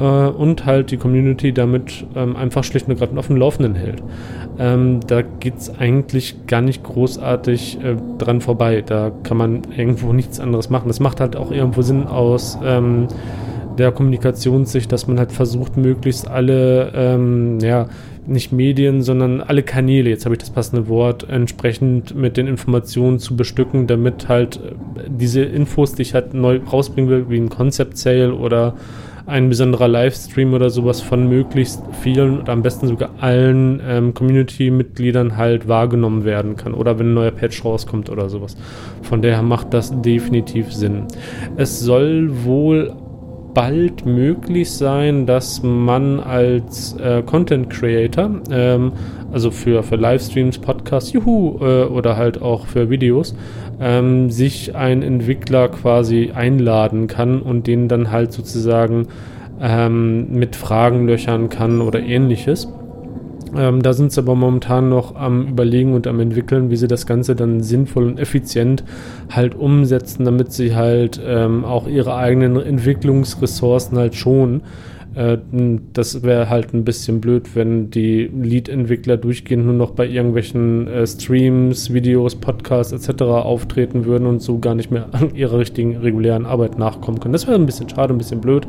äh, 0.02 0.30
und 0.30 0.66
halt 0.66 0.92
die 0.92 0.98
Community 0.98 1.54
damit 1.54 2.06
ähm, 2.16 2.36
einfach 2.36 2.64
schlicht 2.64 2.88
und 2.88 2.94
ergreifend 2.94 3.20
auf 3.20 3.28
dem 3.28 3.38
Laufenden 3.38 3.76
hält. 3.76 4.02
Ähm, 4.58 5.00
da 5.06 5.22
geht 5.22 5.58
es 5.58 5.78
eigentlich 5.80 6.48
gar 6.48 6.62
nicht 6.62 6.84
großartig 6.84 7.80
äh, 7.84 7.96
dran 8.18 8.42
vorbei. 8.42 8.84
Da 8.86 9.12
kann 9.24 9.38
man 9.38 9.62
irgendwo 9.76 10.12
nichts 10.12 10.40
anderes 10.40 10.70
machen. 10.70 10.88
Das 10.88 11.00
macht 11.00 11.20
halt 11.20 11.36
auch 11.36 11.52
irgendwo 11.52 11.84
Sinn 11.84 12.08
aus 12.08 12.58
ähm, 12.64 13.08
der 13.78 13.92
Kommunikationssicht, 13.92 14.92
dass 14.92 15.08
man 15.08 15.20
halt 15.20 15.32
versucht, 15.32 15.78
möglichst 15.78 16.28
alle, 16.28 16.92
ähm, 16.94 17.60
ja, 17.62 17.88
nicht 18.28 18.52
Medien, 18.52 19.02
sondern 19.02 19.42
alle 19.42 19.64
Kanäle, 19.64 20.10
jetzt 20.10 20.26
habe 20.26 20.36
ich 20.36 20.40
das 20.40 20.52
passende 20.52 20.88
Wort, 20.88 21.28
entsprechend 21.28 22.16
mit 22.16 22.38
den 22.38 22.48
Informationen 22.48 23.18
zu 23.18 23.36
bestücken, 23.36 23.88
damit 23.88 24.30
halt 24.30 24.58
äh, 24.58 25.10
diese 25.10 25.42
Infos, 25.42 25.94
die 25.94 26.04
ich 26.04 26.14
halt 26.14 26.34
neu 26.34 26.60
rausbringen 26.72 27.10
will, 27.10 27.26
wie 27.30 27.38
ein 27.38 27.50
Concept 27.50 27.98
Sale 27.98 28.34
oder 28.34 28.76
ein 29.25 29.49
besonderer 29.49 29.88
Livestream 29.88 30.53
oder 30.53 30.69
sowas 30.69 31.01
von 31.01 31.27
möglichst 31.27 31.81
vielen 32.01 32.39
oder 32.39 32.53
am 32.53 32.62
besten 32.62 32.88
sogar 32.88 33.12
allen 33.19 33.81
ähm, 33.86 34.13
Community-Mitgliedern 34.13 35.38
halt 35.38 35.67
wahrgenommen 35.67 36.25
werden 36.25 36.55
kann 36.55 36.73
oder 36.73 36.99
wenn 36.99 37.12
ein 37.12 37.13
neuer 37.13 37.31
Patch 37.31 37.63
rauskommt 37.63 38.10
oder 38.10 38.29
sowas. 38.29 38.57
Von 39.01 39.21
daher 39.21 39.41
macht 39.41 39.73
das 39.73 40.01
definitiv 40.01 40.73
Sinn. 40.73 41.05
Es 41.57 41.79
soll 41.79 42.43
wohl 42.43 42.93
bald 43.54 44.06
möglich 44.06 44.72
sein, 44.72 45.26
dass 45.26 45.62
man 45.64 46.20
als 46.20 46.94
äh, 46.94 47.22
Content 47.24 47.70
Creator, 47.70 48.42
ähm, 48.50 48.94
also 49.32 49.52
für, 49.52 49.84
für 49.84 49.96
Livestreams, 49.96 50.60
Podcasts, 50.60 51.14
juhu, 51.14 51.58
äh, 51.62 51.86
oder 51.86 52.18
halt 52.18 52.42
auch 52.42 52.66
für 52.66 52.90
Videos, 52.90 53.36
ähm, 53.80 54.30
sich 54.30 54.76
ein 54.76 55.02
Entwickler 55.02 55.70
quasi 55.70 56.32
einladen 56.34 57.08
kann 57.08 57.42
und 57.42 57.68
den 57.68 57.88
dann 57.88 58.12
halt 58.12 58.32
sozusagen 58.32 59.08
ähm, 59.62 60.32
mit 60.32 60.56
Fragen 60.56 61.08
löchern 61.08 61.50
kann 61.50 61.82
oder 61.82 62.00
ähnliches. 62.00 62.68
Ähm, 63.56 63.82
da 63.82 63.94
sind 63.94 64.12
sie 64.12 64.22
aber 64.22 64.36
momentan 64.36 64.90
noch 64.90 65.16
am 65.16 65.48
Überlegen 65.48 65.94
und 65.94 66.08
am 66.08 66.20
Entwickeln, 66.20 66.70
wie 66.70 66.78
sie 66.78 66.88
das 66.88 67.06
Ganze 67.06 67.36
dann 67.36 67.62
sinnvoll 67.62 68.06
und 68.06 68.20
effizient 68.20 68.84
halt 69.30 69.56
umsetzen, 69.56 70.26
damit 70.26 70.54
sie 70.54 70.76
halt 70.76 71.20
ähm, 71.24 71.66
auch 71.66 71.88
ihre 71.88 72.16
eigenen 72.16 72.56
Entwicklungsressourcen 72.58 73.98
halt 73.98 74.16
schonen. 74.16 74.62
Äh, 75.16 75.38
das 75.94 76.24
wäre 76.24 76.50
halt 76.50 76.74
ein 76.74 76.86
bisschen 76.86 77.20
blöd, 77.20 77.56
wenn 77.56 77.92
die 77.92 78.30
Lead-Entwickler 78.34 79.18
durchgehend 79.18 79.66
nur 79.66 79.76
noch 79.76 79.92
bei 79.92 80.08
irgendwelchen 80.08 80.88
äh, 80.88 81.06
Streams, 81.06 81.94
Videos, 81.94 82.36
Podcasts 82.36 82.94
etc. 82.94 83.24
auftreten 83.24 84.06
würden 84.06 84.28
und 84.28 84.42
so 84.42 84.60
gar 84.60 84.76
nicht 84.76 84.92
mehr 84.92 85.10
an 85.12 85.36
ihrer 85.36 85.60
richtigen 85.60 85.98
regulären 85.98 86.46
Arbeit 86.46 86.80
nachkommen 86.80 87.20
können. 87.20 87.34
Das 87.34 87.48
wäre 87.48 87.58
ein 87.58 87.66
bisschen 87.66 87.90
schade, 87.90 88.14
ein 88.14 88.18
bisschen 88.18 88.42
blöd. 88.42 88.66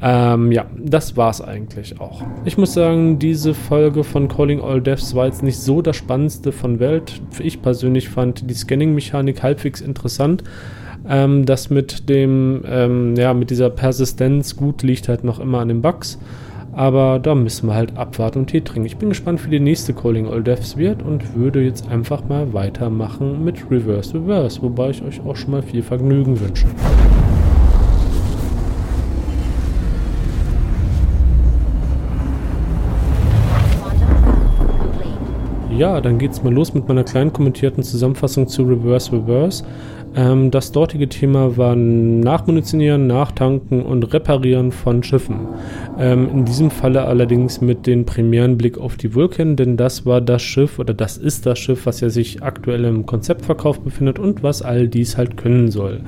Ähm, 0.00 0.52
ja, 0.52 0.66
das 0.76 1.16
war's 1.16 1.40
eigentlich 1.40 2.00
auch. 2.00 2.22
Ich 2.44 2.56
muss 2.56 2.74
sagen, 2.74 3.18
diese 3.18 3.52
Folge 3.52 4.04
von 4.04 4.28
Calling 4.28 4.60
All 4.60 4.80
Deaths 4.80 5.14
war 5.14 5.26
jetzt 5.26 5.42
nicht 5.42 5.58
so 5.58 5.82
das 5.82 5.96
Spannendste 5.96 6.52
von 6.52 6.78
Welt. 6.78 7.20
Ich 7.40 7.62
persönlich 7.62 8.08
fand 8.08 8.48
die 8.48 8.54
Scanning-Mechanik 8.54 9.42
halbwegs 9.42 9.80
interessant. 9.80 10.44
Ähm, 11.08 11.46
das 11.46 11.70
mit 11.70 12.08
dem, 12.08 12.62
ähm, 12.66 13.16
ja, 13.16 13.34
mit 13.34 13.50
dieser 13.50 13.70
Persistenz 13.70 14.56
gut 14.56 14.82
liegt 14.82 15.08
halt 15.08 15.24
noch 15.24 15.40
immer 15.40 15.60
an 15.60 15.68
den 15.68 15.82
Bugs. 15.82 16.18
Aber 16.72 17.18
da 17.18 17.34
müssen 17.34 17.66
wir 17.66 17.74
halt 17.74 17.96
abwarten 17.96 18.40
und 18.40 18.46
Tee 18.48 18.60
trinken. 18.60 18.86
Ich 18.86 18.98
bin 18.98 19.08
gespannt, 19.08 19.44
wie 19.44 19.50
die 19.50 19.58
nächste 19.58 19.94
Calling 19.94 20.28
All 20.28 20.44
Deaths 20.44 20.76
wird 20.76 21.02
und 21.02 21.34
würde 21.34 21.60
jetzt 21.60 21.88
einfach 21.88 22.28
mal 22.28 22.52
weitermachen 22.52 23.42
mit 23.42 23.68
Reverse 23.68 24.14
Reverse, 24.14 24.62
wobei 24.62 24.90
ich 24.90 25.02
euch 25.02 25.20
auch 25.26 25.34
schon 25.34 25.50
mal 25.50 25.62
viel 25.62 25.82
Vergnügen 25.82 26.38
wünsche. 26.38 26.66
Ja, 35.78 36.00
dann 36.00 36.18
geht's 36.18 36.42
mal 36.42 36.52
los 36.52 36.74
mit 36.74 36.88
meiner 36.88 37.04
kleinen 37.04 37.32
kommentierten 37.32 37.84
Zusammenfassung 37.84 38.48
zu 38.48 38.64
Reverse 38.64 39.12
Reverse. 39.12 39.62
Ähm, 40.14 40.50
das 40.50 40.72
dortige 40.72 41.08
Thema 41.08 41.56
war 41.56 41.76
Nachmunitionieren, 41.76 43.06
Nachtanken 43.06 43.82
und 43.82 44.12
Reparieren 44.12 44.72
von 44.72 45.02
Schiffen. 45.02 45.48
Ähm, 45.98 46.28
in 46.30 46.44
diesem 46.44 46.70
Falle 46.70 47.04
allerdings 47.04 47.60
mit 47.60 47.86
dem 47.86 48.04
primären 48.04 48.56
Blick 48.56 48.78
auf 48.78 48.96
die 48.96 49.14
Vulcan, 49.14 49.56
denn 49.56 49.76
das 49.76 50.06
war 50.06 50.20
das 50.20 50.42
Schiff 50.42 50.78
oder 50.78 50.94
das 50.94 51.16
ist 51.16 51.46
das 51.46 51.58
Schiff, 51.58 51.86
was 51.86 52.00
ja 52.00 52.08
sich 52.08 52.42
aktuell 52.42 52.84
im 52.84 53.06
Konzeptverkauf 53.06 53.80
befindet 53.80 54.18
und 54.18 54.42
was 54.42 54.62
all 54.62 54.88
dies 54.88 55.16
halt 55.16 55.36
können 55.36 55.70
soll. 55.70 56.00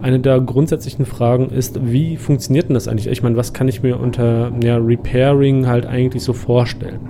Eine 0.00 0.20
der 0.20 0.40
grundsätzlichen 0.40 1.06
Fragen 1.06 1.50
ist, 1.50 1.80
wie 1.90 2.16
funktioniert 2.16 2.68
denn 2.68 2.74
das 2.74 2.86
eigentlich? 2.86 3.08
Ich 3.08 3.22
meine, 3.22 3.36
was 3.36 3.52
kann 3.52 3.68
ich 3.68 3.82
mir 3.82 3.98
unter 3.98 4.52
ja, 4.62 4.76
Repairing 4.76 5.66
halt 5.66 5.86
eigentlich 5.86 6.22
so 6.22 6.32
vorstellen? 6.32 7.00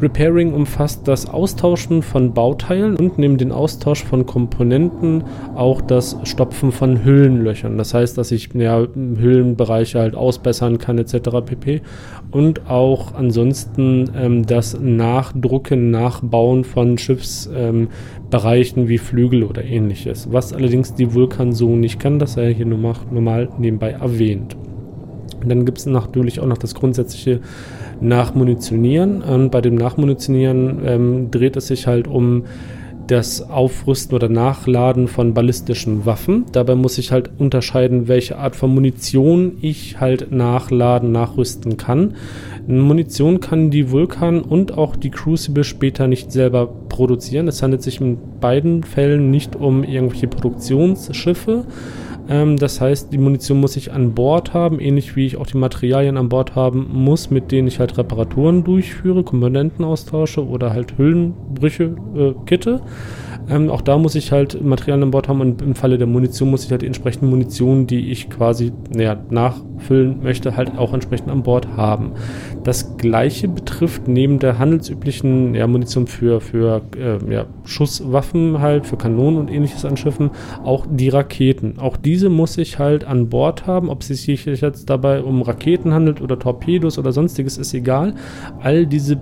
Repairing 0.00 0.52
umfasst 0.52 1.08
das 1.08 1.28
Austauschen 1.28 2.02
von 2.02 2.34
Bauteilen 2.34 2.96
und 2.96 3.18
neben 3.18 3.38
den 3.38 3.52
Austausch 3.52 4.04
von 4.04 4.26
Komponenten 4.26 5.24
auch 5.54 5.75
das 5.80 6.16
Stopfen 6.24 6.72
von 6.72 7.04
Hüllenlöchern. 7.04 7.78
Das 7.78 7.94
heißt, 7.94 8.16
dass 8.18 8.32
ich 8.32 8.50
ja, 8.54 8.86
Hüllenbereiche 8.94 9.98
halt 9.98 10.14
ausbessern 10.14 10.78
kann 10.78 10.98
etc. 10.98 11.16
pp. 11.44 11.82
Und 12.30 12.68
auch 12.68 13.14
ansonsten 13.14 14.10
ähm, 14.16 14.46
das 14.46 14.78
Nachdrucken, 14.80 15.90
Nachbauen 15.90 16.64
von 16.64 16.98
Schiffsbereichen 16.98 18.82
ähm, 18.82 18.88
wie 18.88 18.98
Flügel 18.98 19.44
oder 19.44 19.64
ähnliches. 19.64 20.28
Was 20.30 20.52
allerdings 20.52 20.94
die 20.94 21.14
Vulkan 21.14 21.52
so 21.52 21.76
nicht 21.76 22.00
kann, 22.00 22.18
das 22.18 22.34
sei 22.34 22.54
hier 22.54 22.66
normal 22.66 23.48
nebenbei 23.58 23.90
erwähnt. 23.90 24.56
Und 25.42 25.50
dann 25.50 25.64
gibt 25.64 25.78
es 25.78 25.86
natürlich 25.86 26.40
auch 26.40 26.46
noch 26.46 26.58
das 26.58 26.74
grundsätzliche 26.74 27.40
Nachmunitionieren. 28.00 29.22
Und 29.22 29.50
bei 29.50 29.60
dem 29.60 29.76
Nachmunitionieren 29.76 30.80
ähm, 30.84 31.30
dreht 31.30 31.56
es 31.56 31.68
sich 31.68 31.86
halt 31.86 32.08
um 32.08 32.44
das 33.06 33.42
Aufrüsten 33.42 34.14
oder 34.14 34.28
Nachladen 34.28 35.08
von 35.08 35.34
ballistischen 35.34 36.06
Waffen. 36.06 36.44
Dabei 36.52 36.74
muss 36.74 36.98
ich 36.98 37.12
halt 37.12 37.30
unterscheiden, 37.38 38.08
welche 38.08 38.38
Art 38.38 38.56
von 38.56 38.74
Munition 38.74 39.58
ich 39.60 40.00
halt 40.00 40.32
nachladen, 40.32 41.12
nachrüsten 41.12 41.76
kann. 41.76 42.14
Munition 42.66 43.40
kann 43.40 43.70
die 43.70 43.90
Vulkan 43.90 44.40
und 44.40 44.76
auch 44.76 44.96
die 44.96 45.10
Crucible 45.10 45.64
später 45.64 46.08
nicht 46.08 46.32
selber 46.32 46.66
produzieren. 46.66 47.46
Es 47.48 47.62
handelt 47.62 47.82
sich 47.82 48.00
in 48.00 48.18
beiden 48.40 48.82
Fällen 48.82 49.30
nicht 49.30 49.54
um 49.54 49.84
irgendwelche 49.84 50.26
Produktionsschiffe, 50.26 51.64
ähm, 52.28 52.56
das 52.56 52.80
heißt, 52.80 53.12
die 53.12 53.18
Munition 53.18 53.60
muss 53.60 53.76
ich 53.76 53.92
an 53.92 54.14
Bord 54.14 54.54
haben, 54.54 54.80
ähnlich 54.80 55.16
wie 55.16 55.26
ich 55.26 55.36
auch 55.36 55.46
die 55.46 55.56
Materialien 55.56 56.16
an 56.16 56.28
Bord 56.28 56.54
haben 56.54 56.88
muss, 56.92 57.30
mit 57.30 57.52
denen 57.52 57.68
ich 57.68 57.78
halt 57.78 57.96
Reparaturen 57.98 58.64
durchführe, 58.64 59.22
Komponenten 59.22 59.84
austausche 59.84 60.46
oder 60.46 60.72
halt 60.72 60.98
Hüllenbrüche 60.98 61.96
äh, 62.16 62.34
kitte. 62.46 62.80
Ähm, 63.48 63.70
auch 63.70 63.80
da 63.80 63.98
muss 63.98 64.14
ich 64.14 64.32
halt 64.32 64.62
Materialien 64.62 65.04
an 65.04 65.10
Bord 65.10 65.28
haben 65.28 65.40
und 65.40 65.62
im 65.62 65.74
Falle 65.74 65.98
der 65.98 66.06
Munition 66.06 66.50
muss 66.50 66.64
ich 66.64 66.70
halt 66.70 66.82
die 66.82 66.86
entsprechende 66.86 67.26
Munition, 67.26 67.86
die 67.86 68.10
ich 68.10 68.28
quasi 68.28 68.72
naja, 68.94 69.16
nachfüllen 69.30 70.22
möchte, 70.22 70.56
halt 70.56 70.76
auch 70.76 70.92
entsprechend 70.92 71.30
an 71.30 71.42
Bord 71.42 71.68
haben. 71.76 72.12
Das 72.64 72.96
gleiche 72.96 73.48
betrifft 73.48 74.08
neben 74.08 74.38
der 74.38 74.58
handelsüblichen 74.58 75.54
ja, 75.54 75.66
Munition 75.66 76.06
für, 76.06 76.40
für 76.40 76.82
äh, 76.96 77.32
ja, 77.32 77.46
Schusswaffen 77.64 78.60
halt, 78.60 78.86
für 78.86 78.96
Kanonen 78.96 79.38
und 79.38 79.50
ähnliches 79.50 79.84
an 79.84 79.96
Schiffen, 79.96 80.30
auch 80.64 80.86
die 80.90 81.08
Raketen. 81.08 81.78
Auch 81.78 81.96
diese 81.96 82.28
muss 82.28 82.58
ich 82.58 82.78
halt 82.78 83.04
an 83.04 83.28
Bord 83.28 83.66
haben, 83.66 83.88
ob 83.88 84.02
es 84.02 84.08
sich 84.08 84.44
jetzt 84.44 84.90
dabei 84.90 85.22
um 85.22 85.42
Raketen 85.42 85.92
handelt 85.92 86.20
oder 86.20 86.38
Torpedos 86.38 86.98
oder 86.98 87.12
sonstiges, 87.12 87.58
ist 87.58 87.74
egal. 87.74 88.14
All 88.60 88.86
diese 88.86 89.20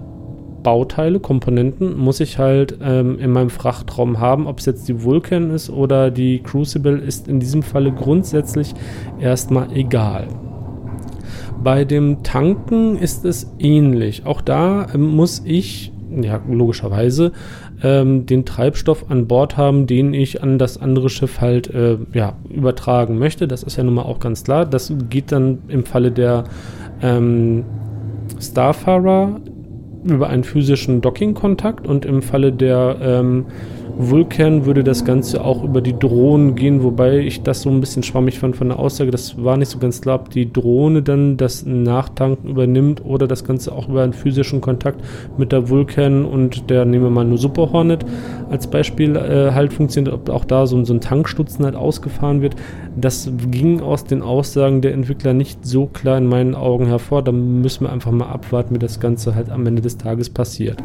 Bauteile, 0.64 1.20
Komponenten 1.20 1.96
muss 1.96 2.18
ich 2.18 2.38
halt 2.38 2.78
ähm, 2.82 3.20
in 3.20 3.30
meinem 3.30 3.50
Frachtraum 3.50 4.18
haben. 4.18 4.48
Ob 4.48 4.58
es 4.58 4.66
jetzt 4.66 4.88
die 4.88 5.04
Vulcan 5.04 5.50
ist 5.50 5.70
oder 5.70 6.10
die 6.10 6.40
Crucible, 6.40 6.98
ist 6.98 7.28
in 7.28 7.38
diesem 7.38 7.62
Falle 7.62 7.92
grundsätzlich 7.92 8.74
erstmal 9.20 9.70
egal. 9.72 10.26
Bei 11.62 11.84
dem 11.84 12.24
Tanken 12.24 12.96
ist 12.96 13.24
es 13.24 13.52
ähnlich. 13.60 14.26
Auch 14.26 14.40
da 14.40 14.88
ähm, 14.92 15.14
muss 15.14 15.42
ich, 15.44 15.92
ja, 16.10 16.40
logischerweise, 16.48 17.32
ähm, 17.82 18.26
den 18.26 18.44
Treibstoff 18.44 19.10
an 19.10 19.28
Bord 19.28 19.56
haben, 19.56 19.86
den 19.86 20.14
ich 20.14 20.42
an 20.42 20.58
das 20.58 20.80
andere 20.80 21.10
Schiff 21.10 21.40
halt 21.40 21.72
äh, 21.72 21.98
ja, 22.12 22.36
übertragen 22.48 23.18
möchte. 23.18 23.46
Das 23.46 23.62
ist 23.62 23.76
ja 23.76 23.84
nun 23.84 23.94
mal 23.94 24.02
auch 24.02 24.18
ganz 24.18 24.44
klar. 24.44 24.66
Das 24.66 24.92
geht 25.10 25.30
dann 25.30 25.58
im 25.68 25.84
Falle 25.84 26.10
der 26.10 26.44
ähm, 27.02 27.64
Starfarer 28.40 29.40
über 30.04 30.28
einen 30.28 30.44
physischen 30.44 31.00
Docking-Kontakt 31.00 31.86
und 31.86 32.04
im 32.04 32.22
Falle 32.22 32.52
der 32.52 32.96
ähm, 33.00 33.46
Vulcan 33.96 34.66
würde 34.66 34.82
das 34.82 35.04
Ganze 35.04 35.44
auch 35.44 35.62
über 35.62 35.80
die 35.80 35.96
Drohnen 35.96 36.56
gehen, 36.56 36.82
wobei 36.82 37.18
ich 37.18 37.42
das 37.42 37.62
so 37.62 37.70
ein 37.70 37.80
bisschen 37.80 38.02
schwammig 38.02 38.40
fand 38.40 38.56
von 38.56 38.68
der 38.68 38.78
Aussage. 38.78 39.12
Das 39.12 39.42
war 39.42 39.56
nicht 39.56 39.68
so 39.68 39.78
ganz 39.78 40.00
klar, 40.00 40.16
ob 40.16 40.30
die 40.30 40.52
Drohne 40.52 41.02
dann 41.02 41.36
das 41.36 41.64
Nachtanken 41.64 42.50
übernimmt 42.50 43.04
oder 43.04 43.28
das 43.28 43.44
Ganze 43.44 43.72
auch 43.72 43.88
über 43.88 44.02
einen 44.02 44.12
physischen 44.12 44.60
Kontakt 44.60 45.00
mit 45.38 45.52
der 45.52 45.68
Vulcan 45.68 46.24
und 46.24 46.70
der, 46.70 46.84
nehmen 46.84 47.04
wir 47.04 47.10
mal 47.10 47.24
nur 47.24 47.38
Super 47.38 47.70
Hornet 47.72 48.04
als 48.50 48.66
Beispiel, 48.66 49.14
äh, 49.16 49.52
halt 49.52 49.72
funktioniert, 49.72 50.12
ob 50.12 50.28
auch 50.28 50.44
da 50.44 50.66
so, 50.66 50.82
so 50.84 50.92
ein 50.92 51.00
Tankstutzen 51.00 51.64
halt 51.64 51.76
ausgefahren 51.76 52.42
wird. 52.42 52.56
Das 52.96 53.30
ging 53.50 53.80
aus 53.80 54.04
den 54.04 54.22
Aussagen 54.22 54.80
der 54.80 54.92
Entwickler 54.92 55.34
nicht 55.34 55.66
so 55.66 55.86
klar 55.86 56.18
in 56.18 56.26
meinen 56.26 56.54
Augen 56.54 56.86
hervor. 56.86 57.22
Da 57.22 57.32
müssen 57.32 57.84
wir 57.84 57.92
einfach 57.92 58.12
mal 58.12 58.28
abwarten, 58.28 58.74
wie 58.74 58.78
das 58.78 59.00
Ganze 59.00 59.34
halt 59.34 59.50
am 59.50 59.66
Ende 59.66 59.82
des 59.82 59.98
Tages 59.98 60.30
passiert. 60.30 60.82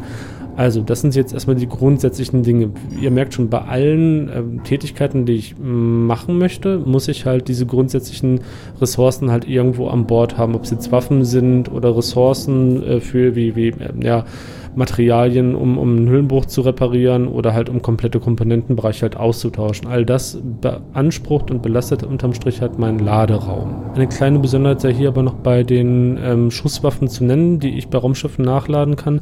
Also, 0.56 0.82
das 0.82 1.00
sind 1.00 1.14
jetzt 1.14 1.32
erstmal 1.32 1.56
die 1.56 1.68
grundsätzlichen 1.68 2.42
Dinge. 2.42 2.70
Ihr 3.00 3.10
merkt 3.10 3.34
schon, 3.34 3.48
bei 3.48 3.62
allen 3.62 4.28
äh, 4.28 4.42
Tätigkeiten, 4.64 5.24
die 5.24 5.34
ich 5.34 5.54
machen 5.58 6.38
möchte, 6.38 6.78
muss 6.78 7.08
ich 7.08 7.24
halt 7.24 7.48
diese 7.48 7.64
grundsätzlichen 7.64 8.40
Ressourcen 8.80 9.30
halt 9.30 9.48
irgendwo 9.48 9.88
an 9.88 10.06
Bord 10.06 10.36
haben. 10.36 10.54
Ob 10.54 10.64
es 10.64 10.70
jetzt 10.70 10.92
Waffen 10.92 11.24
sind 11.24 11.72
oder 11.72 11.96
Ressourcen 11.96 12.82
äh, 12.82 13.00
für 13.00 13.36
wie, 13.36 13.54
wie, 13.56 13.68
äh, 13.68 13.92
ja, 14.02 14.24
Materialien, 14.74 15.54
um, 15.54 15.78
um 15.78 15.96
einen 15.96 16.08
Hüllenbruch 16.08 16.46
zu 16.46 16.60
reparieren 16.60 17.28
oder 17.28 17.54
halt 17.54 17.68
um 17.68 17.82
komplette 17.82 18.20
Komponentenbereiche 18.20 19.02
halt 19.02 19.16
auszutauschen. 19.16 19.88
All 19.88 20.04
das 20.04 20.38
beansprucht 20.60 21.50
und 21.50 21.62
belastet 21.62 22.02
unterm 22.02 22.34
Strich 22.34 22.60
halt 22.60 22.78
meinen 22.78 22.98
Laderaum. 22.98 23.90
Eine 23.94 24.06
kleine 24.06 24.38
Besonderheit 24.38 24.80
sei 24.80 24.92
hier 24.92 25.08
aber 25.08 25.22
noch 25.22 25.34
bei 25.34 25.62
den 25.62 26.18
ähm, 26.22 26.50
Schusswaffen 26.50 27.08
zu 27.08 27.24
nennen, 27.24 27.60
die 27.60 27.76
ich 27.76 27.88
bei 27.88 27.98
Raumschiffen 27.98 28.44
nachladen 28.44 28.96
kann. 28.96 29.20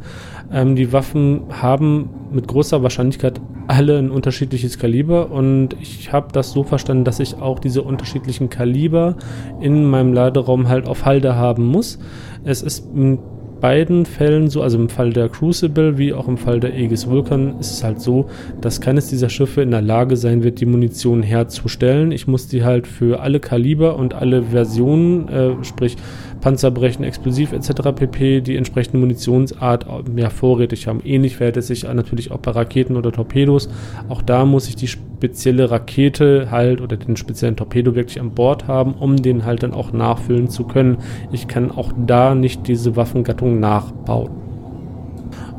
Ähm, 0.52 0.76
die 0.76 0.92
Waffen 0.92 1.42
haben 1.50 2.10
mit 2.30 2.46
großer 2.46 2.82
Wahrscheinlichkeit 2.82 3.40
alle 3.68 3.98
ein 3.98 4.10
unterschiedliches 4.10 4.78
Kaliber 4.78 5.30
und 5.30 5.76
ich 5.80 6.12
habe 6.12 6.28
das 6.32 6.52
so 6.52 6.62
verstanden, 6.64 7.04
dass 7.04 7.20
ich 7.20 7.40
auch 7.40 7.58
diese 7.58 7.82
unterschiedlichen 7.82 8.48
Kaliber 8.48 9.16
in 9.60 9.84
meinem 9.84 10.12
Laderaum 10.12 10.68
halt 10.68 10.88
auf 10.88 11.04
Halde 11.04 11.36
haben 11.36 11.66
muss. 11.66 11.98
Es 12.44 12.62
ist 12.62 12.86
beiden 13.60 14.06
Fällen 14.06 14.48
so, 14.48 14.62
also 14.62 14.78
im 14.78 14.88
Fall 14.88 15.12
der 15.12 15.28
Crucible 15.28 15.98
wie 15.98 16.12
auch 16.12 16.28
im 16.28 16.36
Fall 16.36 16.60
der 16.60 16.72
Aegis 16.72 17.08
Vulcan, 17.08 17.58
ist 17.58 17.72
es 17.72 17.84
halt 17.84 18.00
so, 18.00 18.28
dass 18.60 18.80
keines 18.80 19.08
dieser 19.08 19.28
Schiffe 19.28 19.62
in 19.62 19.70
der 19.70 19.82
Lage 19.82 20.16
sein 20.16 20.42
wird, 20.42 20.60
die 20.60 20.66
Munition 20.66 21.22
herzustellen. 21.22 22.12
Ich 22.12 22.26
muss 22.26 22.48
die 22.48 22.64
halt 22.64 22.86
für 22.86 23.20
alle 23.20 23.40
Kaliber 23.40 23.96
und 23.96 24.14
alle 24.14 24.42
Versionen, 24.42 25.28
äh, 25.28 25.64
sprich 25.64 25.96
Panzerbrechen, 26.40 27.04
Explosiv 27.04 27.52
etc. 27.52 27.92
pp. 27.94 28.40
die 28.40 28.56
entsprechende 28.56 28.98
Munitionsart 28.98 30.08
mehr 30.08 30.30
vorrätig 30.30 30.86
haben. 30.86 31.00
Ähnlich 31.04 31.36
verhält 31.36 31.56
es 31.56 31.66
sich 31.66 31.82
natürlich 31.82 32.30
auch 32.30 32.38
bei 32.38 32.52
Raketen 32.52 32.96
oder 32.96 33.12
Torpedos. 33.12 33.68
Auch 34.08 34.22
da 34.22 34.44
muss 34.44 34.68
ich 34.68 34.76
die 34.76 34.88
spezielle 34.88 35.70
Rakete 35.70 36.50
halt 36.50 36.80
oder 36.80 36.96
den 36.96 37.16
speziellen 37.16 37.56
Torpedo 37.56 37.94
wirklich 37.94 38.20
an 38.20 38.30
Bord 38.30 38.68
haben, 38.68 38.94
um 38.94 39.16
den 39.16 39.44
halt 39.44 39.62
dann 39.62 39.74
auch 39.74 39.92
nachfüllen 39.92 40.48
zu 40.48 40.64
können. 40.64 40.98
Ich 41.32 41.48
kann 41.48 41.70
auch 41.70 41.92
da 42.06 42.34
nicht 42.34 42.68
diese 42.68 42.96
Waffengattung 42.96 43.58
nachbauen. 43.58 44.30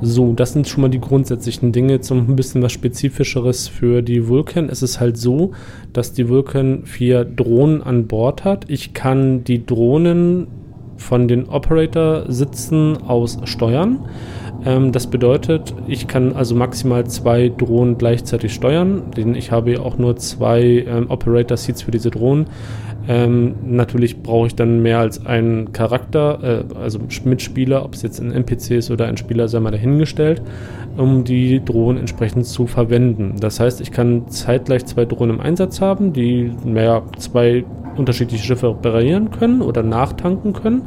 So, 0.02 0.32
das 0.32 0.54
sind 0.54 0.66
schon 0.66 0.82
mal 0.82 0.90
die 0.90 1.02
grundsätzlichen 1.02 1.74
Dinge. 1.74 2.00
Zum 2.00 2.30
ein 2.30 2.36
bisschen 2.38 2.62
was 2.62 2.72
Spezifischeres 2.72 3.68
für 3.68 4.02
die 4.02 4.30
Vulcan. 4.30 4.70
Es 4.70 4.82
ist 4.82 5.02
halt 5.02 5.18
so, 5.18 5.52
dass 5.92 6.14
die 6.14 6.30
Vulcan 6.30 6.86
vier 6.86 7.26
Drohnen 7.26 7.84
an 7.84 8.08
Bord 8.08 8.46
hat. 8.46 8.70
Ich 8.70 8.94
kann 8.94 9.44
die 9.44 9.66
Drohnen 9.66 10.48
von 11.00 11.28
den 11.28 11.50
Operator-Sitzen 11.50 12.98
aus 13.08 13.40
steuern. 13.46 14.00
Ähm, 14.66 14.92
das 14.92 15.08
bedeutet, 15.08 15.74
ich 15.88 16.08
kann 16.08 16.34
also 16.34 16.54
maximal 16.54 17.08
zwei 17.08 17.50
Drohnen 17.50 17.98
gleichzeitig 17.98 18.54
steuern, 18.54 19.12
denn 19.16 19.34
ich 19.34 19.52
habe 19.52 19.72
ja 19.72 19.80
auch 19.80 19.98
nur 19.98 20.18
zwei 20.18 20.86
ähm, 20.88 21.10
Operator-Seats 21.10 21.82
für 21.84 21.92
diese 21.92 22.12
Drohnen. 22.12 22.48
Ähm, 23.10 23.56
natürlich 23.66 24.22
brauche 24.22 24.46
ich 24.46 24.56
dann 24.56 24.84
mehr 24.84 25.00
als 25.00 25.26
einen 25.26 25.74
Charakter, 25.74 26.68
äh, 26.70 26.76
also 26.76 27.00
Mitspieler, 27.26 27.84
ob 27.84 27.96
es 27.96 28.04
jetzt 28.04 28.20
ein 28.20 28.32
NPC 28.32 28.78
ist 28.78 28.92
oder 28.92 29.08
ein 29.08 29.18
Spieler, 29.18 29.48
sei 29.48 29.60
mal 29.60 29.72
dahingestellt, 29.72 30.44
um 30.96 31.24
die 31.24 31.60
Drohnen 31.66 31.98
entsprechend 32.00 32.46
zu 32.46 32.68
verwenden. 32.68 33.38
Das 33.40 33.60
heißt, 33.60 33.82
ich 33.82 33.92
kann 33.92 34.30
zeitgleich 34.30 34.86
zwei 34.86 35.06
Drohnen 35.06 35.38
im 35.38 35.42
Einsatz 35.42 35.82
haben, 35.82 36.14
die 36.14 36.52
mehr 36.64 37.02
zwei 37.18 37.66
unterschiedliche 37.98 38.44
Schiffe 38.44 38.70
reparieren 38.70 39.32
können 39.32 39.64
oder 39.64 39.82
nachtanken 39.82 40.54
können. 40.54 40.84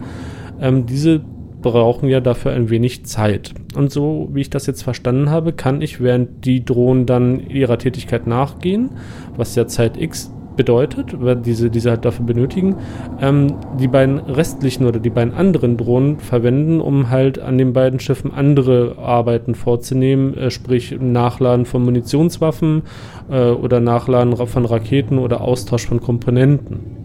Ähm, 0.60 0.86
diese 0.86 1.22
brauchen 1.60 2.08
ja 2.08 2.20
dafür 2.20 2.52
ein 2.52 2.70
wenig 2.70 3.04
Zeit. 3.04 3.52
Und 3.74 3.90
so 3.90 4.28
wie 4.32 4.42
ich 4.42 4.50
das 4.50 4.66
jetzt 4.66 4.82
verstanden 4.82 5.28
habe, 5.28 5.52
kann 5.52 5.82
ich, 5.82 6.00
während 6.00 6.44
die 6.44 6.64
Drohnen 6.64 7.04
dann 7.04 7.40
ihrer 7.40 7.78
Tätigkeit 7.78 8.28
nachgehen, 8.28 8.90
was 9.36 9.56
ja 9.56 9.66
Zeit 9.66 10.00
X 10.00 10.32
bedeutet, 10.56 11.20
weil 11.20 11.36
diese, 11.36 11.70
diese 11.70 11.90
halt 11.90 12.04
dafür 12.04 12.24
benötigen, 12.24 12.76
ähm, 13.20 13.54
die 13.78 13.88
beiden 13.88 14.18
restlichen 14.18 14.86
oder 14.86 14.98
die 15.00 15.10
beiden 15.10 15.34
anderen 15.34 15.76
Drohnen 15.76 16.18
verwenden, 16.18 16.80
um 16.80 17.10
halt 17.10 17.38
an 17.38 17.58
den 17.58 17.72
beiden 17.72 18.00
Schiffen 18.00 18.32
andere 18.32 18.96
Arbeiten 18.98 19.54
vorzunehmen, 19.54 20.36
äh, 20.36 20.50
sprich 20.50 20.96
Nachladen 21.00 21.66
von 21.66 21.84
Munitionswaffen 21.84 22.82
äh, 23.30 23.50
oder 23.50 23.80
Nachladen 23.80 24.36
von 24.36 24.64
Raketen 24.64 25.18
oder 25.18 25.40
Austausch 25.40 25.86
von 25.86 26.00
Komponenten. 26.00 27.01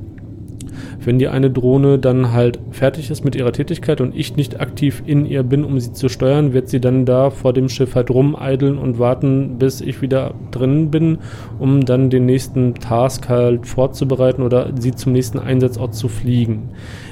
Wenn 1.04 1.20
die 1.20 1.28
eine 1.28 1.50
Drohne 1.50 2.00
dann 2.00 2.34
halt 2.34 2.60
fertig 2.72 3.10
ist 3.12 3.24
mit 3.24 3.36
ihrer 3.36 3.52
Tätigkeit 3.52 4.02
und 4.02 4.16
ich 4.16 4.36
nicht 4.36 4.60
aktiv 4.60 5.04
in 5.06 5.26
ihr 5.26 5.44
bin, 5.44 5.64
um 5.64 5.80
sie 5.80 5.94
zu 5.94 6.10
steuern, 6.10 6.54
wird 6.54 6.70
sie 6.70 6.80
dann 6.80 7.06
da 7.06 7.30
vor 7.30 7.54
dem 7.54 7.70
Schiff 7.70 7.96
halt 7.96 8.10
rumeideln 8.10 8.78
und 8.78 9.00
warten, 9.00 9.58
bis 9.58 9.82
ich 9.82 10.02
wieder 10.02 10.34
drin 10.52 10.92
bin, 10.92 11.20
um 11.60 11.86
dann 11.86 12.10
den 12.10 12.26
nächsten 12.26 12.76
Task 12.76 13.30
halt 13.30 13.68
vorzubereiten 13.68 14.42
oder 14.42 14.72
sie 14.78 14.94
zum 14.94 15.14
nächsten 15.14 15.40
Einsatzort 15.40 15.96
zu 15.96 16.08
fliegen. 16.08 16.70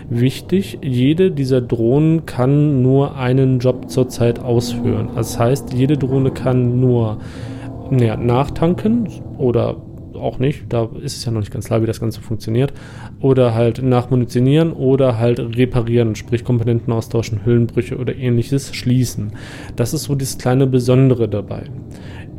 Wichtig, 0.09 0.79
jede 0.83 1.31
dieser 1.31 1.61
Drohnen 1.61 2.25
kann 2.25 2.81
nur 2.81 3.17
einen 3.17 3.59
Job 3.59 3.89
zurzeit 3.89 4.39
ausführen. 4.39 5.09
Das 5.15 5.39
heißt, 5.39 5.73
jede 5.73 5.97
Drohne 5.97 6.31
kann 6.31 6.79
nur 6.79 7.17
ja, 7.91 8.15
nachtanken 8.15 9.07
oder 9.37 9.77
auch 10.25 10.39
nicht. 10.39 10.65
Da 10.69 10.89
ist 11.01 11.17
es 11.17 11.25
ja 11.25 11.31
noch 11.31 11.39
nicht 11.39 11.53
ganz 11.53 11.67
klar, 11.67 11.81
wie 11.81 11.85
das 11.85 11.99
Ganze 11.99 12.21
funktioniert. 12.21 12.73
Oder 13.21 13.55
halt 13.55 13.81
nachmunitionieren 13.81 14.73
oder 14.73 15.17
halt 15.17 15.39
reparieren, 15.39 16.15
sprich 16.15 16.43
Komponenten 16.43 16.91
austauschen, 16.91 17.45
Hüllenbrüche 17.45 17.97
oder 17.97 18.15
ähnliches 18.15 18.75
schließen. 18.75 19.33
Das 19.75 19.93
ist 19.93 20.03
so 20.03 20.15
das 20.15 20.37
kleine 20.37 20.67
Besondere 20.67 21.29
dabei. 21.29 21.63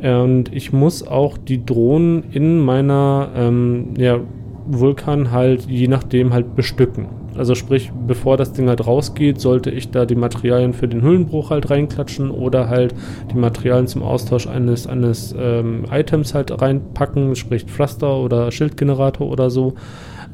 Und 0.01 0.53
ich 0.53 0.73
muss 0.73 1.07
auch 1.07 1.37
die 1.37 1.65
Drohnen 1.65 2.25
in 2.31 2.59
meiner 2.59 3.31
ähm, 3.35 3.93
ja, 3.97 4.19
Vulkan 4.67 5.31
halt 5.31 5.67
je 5.67 5.87
nachdem 5.87 6.33
halt 6.33 6.55
bestücken. 6.55 7.07
Also 7.37 7.55
sprich, 7.55 7.91
bevor 8.07 8.37
das 8.37 8.53
Ding 8.53 8.67
halt 8.67 8.85
rausgeht, 8.85 9.39
sollte 9.39 9.69
ich 9.69 9.91
da 9.91 10.05
die 10.05 10.15
Materialien 10.15 10.73
für 10.73 10.87
den 10.87 11.01
Hüllenbruch 11.01 11.49
halt 11.49 11.69
reinklatschen 11.69 12.31
oder 12.31 12.69
halt 12.69 12.93
die 13.31 13.37
Materialien 13.37 13.87
zum 13.87 14.03
Austausch 14.03 14.47
eines, 14.47 14.87
eines 14.87 15.35
ähm, 15.37 15.85
Items 15.91 16.33
halt 16.33 16.61
reinpacken, 16.61 17.35
sprich 17.35 17.65
Pflaster 17.65 18.17
oder 18.17 18.51
Schildgenerator 18.51 19.29
oder 19.29 19.49
so. 19.49 19.75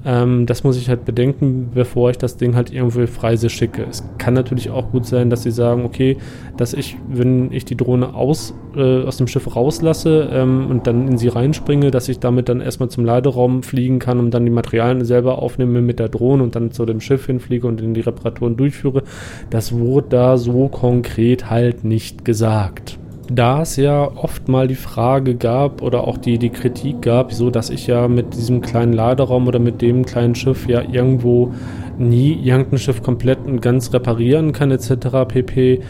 Ähm, 0.05 0.45
das 0.45 0.63
muss 0.63 0.77
ich 0.77 0.89
halt 0.89 1.05
bedenken, 1.05 1.71
bevor 1.73 2.09
ich 2.09 2.17
das 2.17 2.37
Ding 2.37 2.55
halt 2.55 2.71
irgendwo 2.71 3.05
freise 3.07 3.49
schicke. 3.49 3.85
Es 3.89 4.03
kann 4.17 4.33
natürlich 4.33 4.69
auch 4.69 4.91
gut 4.91 5.05
sein, 5.05 5.29
dass 5.29 5.43
sie 5.43 5.51
sagen, 5.51 5.85
okay, 5.85 6.17
dass 6.57 6.73
ich, 6.73 6.97
wenn 7.07 7.51
ich 7.51 7.65
die 7.65 7.77
Drohne 7.77 8.13
aus, 8.13 8.53
äh, 8.75 9.03
aus 9.03 9.17
dem 9.17 9.27
Schiff 9.27 9.55
rauslasse 9.55 10.29
ähm, 10.31 10.67
und 10.69 10.87
dann 10.87 11.07
in 11.07 11.17
sie 11.17 11.29
reinspringe, 11.29 11.91
dass 11.91 12.09
ich 12.09 12.19
damit 12.19 12.49
dann 12.49 12.61
erstmal 12.61 12.89
zum 12.89 13.05
Laderaum 13.05 13.63
fliegen 13.63 13.99
kann 13.99 14.19
und 14.19 14.31
dann 14.31 14.45
die 14.45 14.51
Materialien 14.51 15.05
selber 15.05 15.41
aufnehme 15.41 15.81
mit 15.81 15.99
der 15.99 16.09
Drohne 16.09 16.43
und 16.43 16.55
dann 16.55 16.71
zu 16.71 16.85
dem 16.85 16.99
Schiff 16.99 17.25
hinfliege 17.25 17.67
und 17.67 17.81
in 17.81 17.93
die 17.93 18.01
Reparaturen 18.01 18.57
durchführe. 18.57 19.03
Das 19.49 19.77
wurde 19.77 20.07
da 20.09 20.37
so 20.37 20.67
konkret 20.67 21.49
halt 21.49 21.83
nicht 21.83 22.25
gesagt 22.25 22.99
da 23.29 23.61
es 23.61 23.77
ja 23.77 24.03
oft 24.15 24.47
mal 24.47 24.67
die 24.67 24.75
Frage 24.75 25.35
gab 25.35 25.81
oder 25.81 26.07
auch 26.07 26.17
die, 26.17 26.37
die 26.37 26.49
Kritik 26.49 27.01
gab, 27.01 27.31
so 27.33 27.49
dass 27.49 27.69
ich 27.69 27.87
ja 27.87 28.07
mit 28.07 28.35
diesem 28.35 28.61
kleinen 28.61 28.93
Laderaum 28.93 29.47
oder 29.47 29.59
mit 29.59 29.81
dem 29.81 30.05
kleinen 30.05 30.35
Schiff 30.35 30.67
ja 30.67 30.81
irgendwo 30.81 31.53
nie 31.97 32.33
irgendein 32.33 32.79
Schiff 32.79 33.01
komplett 33.01 33.39
und 33.45 33.61
ganz 33.61 33.93
reparieren 33.93 34.51
kann 34.51 34.71
etc. 34.71 35.27
pp. 35.27 35.81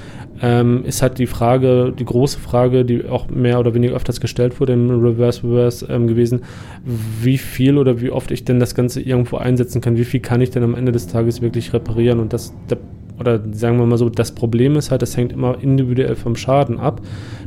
Ähm, 0.42 0.84
ist 0.84 1.02
halt 1.02 1.20
die 1.20 1.28
Frage, 1.28 1.94
die 1.98 2.06
große 2.06 2.40
Frage, 2.40 2.84
die 2.84 3.08
auch 3.08 3.30
mehr 3.30 3.60
oder 3.60 3.74
weniger 3.74 3.96
öfters 3.96 4.20
gestellt 4.20 4.60
wurde 4.60 4.74
im 4.74 4.90
Reverse 4.90 5.44
Reverse 5.44 5.88
ähm, 5.90 6.08
gewesen, 6.08 6.42
wie 6.84 7.38
viel 7.38 7.78
oder 7.78 8.02
wie 8.02 8.10
oft 8.10 8.32
ich 8.32 8.44
denn 8.44 8.60
das 8.60 8.76
Ganze 8.76 9.00
irgendwo 9.00 9.38
einsetzen 9.38 9.80
kann, 9.80 9.96
wie 9.96 10.04
viel 10.04 10.20
kann 10.20 10.42
ich 10.42 10.50
denn 10.50 10.64
am 10.64 10.76
Ende 10.76 10.92
des 10.92 11.08
Tages 11.08 11.42
wirklich 11.42 11.72
reparieren 11.72 12.20
und 12.20 12.34
das, 12.34 12.54
da 12.68 12.76
oder 13.24 13.42
sagen 13.52 13.80
wir 13.80 13.86
mal 13.86 13.98
so, 13.98 14.10
das 14.10 14.34
Problem 14.34 14.76
ist 14.76 14.92
halt, 14.92 15.02
das 15.02 15.16
hängt 15.16 15.32
immer 15.32 15.58
individuell 15.62 16.16
vom 16.16 16.36
Schaden 16.36 16.80
ab. 16.80 17.02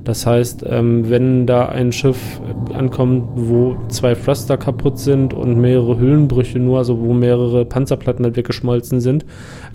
Das 0.05 0.25
heißt, 0.25 0.65
ähm, 0.69 1.11
wenn 1.11 1.47
da 1.47 1.67
ein 1.67 1.93
Schiff 1.93 2.41
ankommt, 2.73 3.25
wo 3.35 3.77
zwei 3.89 4.15
Thruster 4.15 4.57
kaputt 4.57 4.99
sind 4.99 5.35
und 5.35 5.61
mehrere 5.61 5.99
Hüllenbrüche 5.99 6.59
nur, 6.59 6.79
also 6.79 7.01
wo 7.01 7.13
mehrere 7.13 7.65
Panzerplatten 7.65 8.25
halt 8.25 8.37
weggeschmolzen 8.37 9.01
sind, 9.01 9.27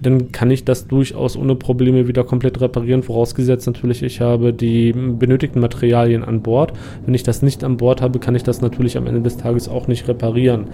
dann 0.02 0.32
kann 0.32 0.50
ich 0.50 0.66
das 0.66 0.88
durchaus 0.88 1.38
ohne 1.38 1.56
Probleme 1.56 2.08
wieder 2.08 2.24
komplett 2.24 2.62
reparieren, 2.62 3.04
vorausgesetzt 3.04 3.68
natürlich, 3.68 4.04
ich 4.04 4.22
habe 4.22 4.54
die 4.54 4.94
benötigten 4.94 5.62
Materialien 5.62 6.24
an 6.24 6.42
Bord. 6.42 6.74
Wenn 7.06 7.14
ich 7.14 7.24
das 7.24 7.42
nicht 7.42 7.64
an 7.64 7.78
Bord 7.78 8.02
habe, 8.02 8.20
kann 8.20 8.36
ich 8.36 8.44
das 8.44 8.62
natürlich 8.62 8.98
am 8.98 9.08
Ende 9.08 9.22
des 9.22 9.38
Tages 9.38 9.68
auch 9.68 9.88
nicht 9.88 10.08
reparieren. 10.08 10.68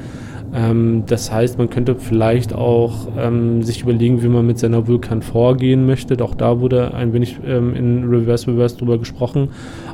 Ähm, 0.53 1.03
das 1.07 1.31
heißt, 1.31 1.57
man 1.57 1.69
könnte 1.69 1.95
vielleicht 1.95 2.53
auch 2.53 3.07
ähm, 3.17 3.63
sich 3.63 3.81
überlegen, 3.81 4.23
wie 4.23 4.27
man 4.27 4.45
mit 4.45 4.59
seiner 4.59 4.87
Vulkan 4.87 5.16
vorgehen 5.21 5.85
möchte. 5.85 6.21
Auch 6.23 6.35
da 6.35 6.59
wurde 6.59 6.93
ein 6.93 7.13
wenig 7.13 7.37
ähm, 7.45 7.75
in 7.75 8.03
Reverse 8.03 8.47
Reverse 8.51 8.77
drüber 8.77 8.97
gesprochen, 8.97 9.49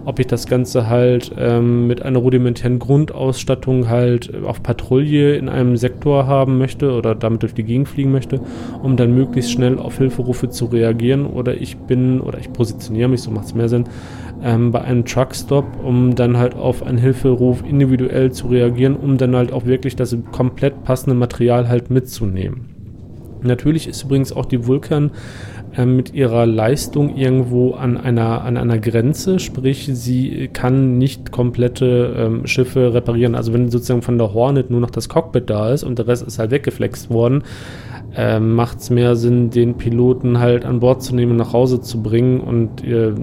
ob 0.06 0.20
ich 0.20 0.28
das 0.28 0.48
Ganze 0.48 0.90
halt 0.90 1.32
ähm, 1.38 1.88
mit 1.88 2.02
einer 2.02 2.20
rudimentären 2.20 2.80
Grundausstattung 2.80 3.90
halt 3.90 4.34
auf 4.44 4.64
Patrouille 4.64 5.36
in 5.36 5.50
einem 5.50 5.78
Sektor 5.78 6.28
haben 6.28 6.58
möchte 6.58 6.92
oder 6.92 7.16
damit 7.16 7.44
durch 7.44 7.54
die 7.54 7.64
Gegend 7.64 7.88
fliegen 7.88 8.12
möchte, 8.12 8.40
um 8.82 8.96
dann 8.96 9.14
möglichst 9.14 9.52
schnell 9.52 9.80
auf 9.80 9.98
Hilferufe 9.98 10.50
zu 10.50 10.66
reagieren. 10.66 11.26
Oder 11.26 11.60
ich 11.60 11.78
bin 11.78 12.22
oder 12.22 12.40
ich 12.40 12.52
positioniere 12.52 13.10
mich, 13.10 13.22
so 13.22 13.32
macht 13.32 13.46
es 13.46 13.56
mehr 13.56 13.70
Sinn, 13.70 13.86
ähm, 14.44 14.72
bei 14.72 14.82
einem 14.82 15.06
Truckstop, 15.06 15.66
um 15.84 16.16
dann 16.16 16.38
halt 16.38 16.56
auf 16.56 16.84
einen 16.84 16.98
Hilferuf 16.98 17.64
individuell 17.68 18.32
zu 18.32 18.48
reagieren, 18.48 18.96
um 18.96 19.18
dann 19.18 19.36
halt 19.36 19.52
auch 19.52 19.66
wirklich 19.66 19.96
das 19.96 20.16
komplett 20.32 20.84
passende 20.84 21.16
Material 21.16 21.68
halt 21.68 21.90
mitzunehmen. 21.90 22.73
Natürlich 23.44 23.88
ist 23.88 24.04
übrigens 24.04 24.32
auch 24.34 24.46
die 24.46 24.68
Vulkan 24.68 25.12
äh, 25.76 25.86
mit 25.86 26.14
ihrer 26.14 26.46
Leistung 26.46 27.16
irgendwo 27.16 27.72
an 27.72 27.98
einer, 27.98 28.44
an 28.44 28.58
einer 28.58 28.78
Grenze, 28.78 29.40
sprich 29.40 29.90
sie 29.92 30.50
kann 30.52 30.98
nicht 30.98 31.32
komplette 31.32 32.16
ähm, 32.18 32.48
Schiffe 32.48 32.94
reparieren. 32.94 33.36
Also 33.36 33.54
wenn 33.54 33.70
sozusagen 33.70 34.02
von 34.02 34.18
der 34.18 34.34
Hornet 34.34 34.70
nur 34.70 34.80
noch 34.80 34.92
das 34.92 35.10
Cockpit 35.10 35.50
da 35.50 35.72
ist 35.72 35.84
und 35.84 36.00
der 36.00 36.08
Rest 36.08 36.26
ist 36.28 36.40
halt 36.40 36.52
weggeflext 36.52 37.10
worden, 37.10 37.44
äh, 38.16 38.40
macht 38.40 38.80
es 38.80 38.90
mehr 38.90 39.16
Sinn, 39.16 39.50
den 39.50 39.76
Piloten 39.76 40.40
halt 40.40 40.66
an 40.66 40.80
Bord 40.80 41.02
zu 41.02 41.16
nehmen, 41.16 41.36
nach 41.36 41.54
Hause 41.54 41.82
zu 41.82 42.02
bringen 42.02 42.40
und 42.40 42.84
äh, 42.84 43.14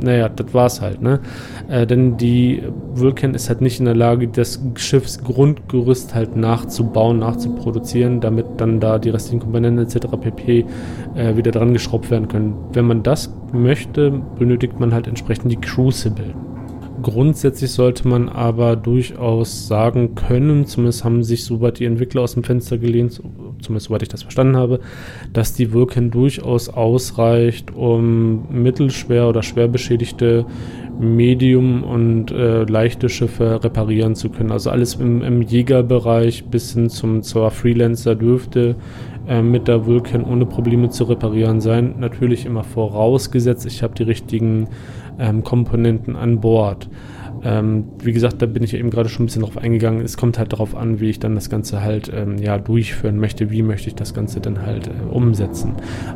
naja, 0.00 0.28
das 0.28 0.54
war's 0.54 0.80
halt, 0.80 1.02
ne? 1.02 1.20
Äh, 1.68 1.86
denn 1.86 2.16
die 2.16 2.62
Vulcan 2.94 3.34
ist 3.34 3.48
halt 3.48 3.60
nicht 3.60 3.78
in 3.78 3.86
der 3.86 3.96
Lage, 3.96 4.28
das 4.28 4.60
Schiffsgrundgerüst 4.74 6.14
halt 6.14 6.36
nachzubauen, 6.36 7.18
nachzuproduzieren, 7.18 8.20
damit 8.20 8.46
dann 8.56 8.80
da 8.80 8.98
die 8.98 9.10
restlichen 9.10 9.40
Komponenten 9.40 9.84
etc. 9.84 10.06
pp. 10.20 10.64
Äh, 11.14 11.36
wieder 11.36 11.50
dran 11.50 11.72
geschraubt 11.72 12.10
werden 12.10 12.28
können. 12.28 12.54
Wenn 12.72 12.86
man 12.86 13.02
das 13.02 13.32
möchte, 13.52 14.20
benötigt 14.38 14.80
man 14.80 14.94
halt 14.94 15.06
entsprechend 15.06 15.52
die 15.52 15.56
Crucible. 15.56 16.34
Grundsätzlich 17.02 17.70
sollte 17.70 18.08
man 18.08 18.28
aber 18.28 18.74
durchaus 18.74 19.68
sagen 19.68 20.14
können, 20.14 20.66
zumindest 20.66 21.04
haben 21.04 21.22
sich 21.22 21.44
soweit 21.44 21.78
die 21.78 21.84
Entwickler 21.84 22.22
aus 22.22 22.34
dem 22.34 22.44
Fenster 22.44 22.78
gelehnt, 22.78 23.22
zumindest 23.60 23.86
soweit 23.86 24.02
ich 24.02 24.08
das 24.08 24.22
verstanden 24.22 24.56
habe, 24.56 24.80
dass 25.32 25.52
die 25.52 25.72
Vulcan 25.72 26.10
durchaus 26.10 26.68
ausreicht, 26.68 27.74
um 27.74 28.48
mittelschwer 28.50 29.28
oder 29.28 29.42
schwer 29.42 29.68
beschädigte 29.68 30.46
Medium- 30.98 31.84
und 31.84 32.32
äh, 32.32 32.64
leichte 32.64 33.08
Schiffe 33.08 33.62
reparieren 33.62 34.16
zu 34.16 34.30
können. 34.30 34.50
Also 34.50 34.70
alles 34.70 34.96
im, 34.96 35.22
im 35.22 35.42
Jägerbereich 35.42 36.46
bis 36.46 36.72
hin 36.72 36.90
zum, 36.90 37.22
zur 37.22 37.50
Freelancer 37.50 38.16
dürfte 38.16 38.74
äh, 39.28 39.42
mit 39.42 39.68
der 39.68 39.86
Vulcan 39.86 40.24
ohne 40.24 40.46
Probleme 40.46 40.90
zu 40.90 41.04
reparieren 41.04 41.60
sein. 41.60 41.94
Natürlich 41.98 42.46
immer 42.46 42.64
vorausgesetzt, 42.64 43.66
ich 43.66 43.82
habe 43.82 43.94
die 43.94 44.02
richtigen 44.02 44.68
Komponenten 45.42 46.16
an 46.16 46.40
Bord. 46.40 46.88
Ähm, 47.44 47.84
wie 48.02 48.12
gesagt, 48.12 48.42
da 48.42 48.46
bin 48.46 48.62
ich 48.62 48.74
eben 48.74 48.90
gerade 48.90 49.08
schon 49.08 49.24
ein 49.24 49.26
bisschen 49.26 49.42
drauf 49.42 49.58
eingegangen. 49.58 50.00
Es 50.02 50.16
kommt 50.16 50.38
halt 50.38 50.52
darauf 50.52 50.74
an, 50.74 51.00
wie 51.00 51.10
ich 51.10 51.20
dann 51.20 51.34
das 51.34 51.50
Ganze 51.50 51.82
halt 51.82 52.10
ähm, 52.14 52.38
ja, 52.38 52.58
durchführen 52.58 53.18
möchte, 53.18 53.50
wie 53.50 53.62
möchte 53.62 53.88
ich 53.88 53.94
das 53.94 54.14
Ganze 54.14 54.40
dann 54.40 54.62
halt 54.62 54.88
äh, 54.88 54.90
umsetzen. 55.10 55.74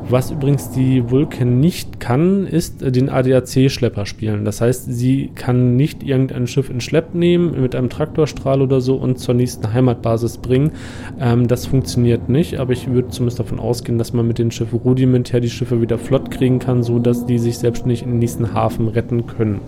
Was 0.09 0.31
übrigens 0.31 0.71
die 0.71 1.11
Vulcan 1.11 1.61
nicht 1.61 2.01
kann, 2.01 2.47
ist 2.47 2.83
äh, 2.83 2.93
den 2.93 3.09
ADAC-Schlepper 3.09 4.07
spielen. 4.07 4.45
Das 4.45 4.61
heißt, 4.61 4.93
sie 4.93 5.31
kann 5.35 5.77
nicht 5.77 6.03
irgendein 6.03 6.47
Schiff 6.47 6.71
in 6.71 6.81
Schlepp 6.81 7.15
nehmen 7.15 7.61
mit 7.61 7.75
einem 7.75 7.91
Traktorstrahl 7.91 8.63
oder 8.63 8.81
so 8.81 8.97
und 8.97 9.19
zur 9.19 9.35
nächsten 9.35 9.73
Heimatbasis 9.73 10.39
bringen. 10.39 10.73
Ähm, 11.21 11.49
das 11.49 11.67
funktioniert 11.67 12.29
nicht, 12.29 12.59
aber 12.59 12.73
ich 12.73 12.89
würde 12.89 13.09
zumindest 13.09 13.39
davon 13.39 13.61
ausgehen, 13.61 13.99
dass 13.99 14.13
man 14.13 14.27
mit 14.27 14.39
den 14.39 14.51
Schiffen 14.51 14.79
rudimentär 14.79 15.41
die 15.41 15.51
Schiffe 15.51 15.81
wieder 15.81 15.99
flott 15.99 16.31
kriegen 16.31 16.59
kann, 16.59 16.83
so 16.83 16.99
dass 16.99 17.27
die 17.27 17.39
sich 17.39 17.59
selbstständig 17.59 18.03
in 18.03 18.11
den 18.11 18.19
nächsten 18.19 18.55
Hafen 18.55 18.89
retten 18.89 19.27
können. 19.27 19.61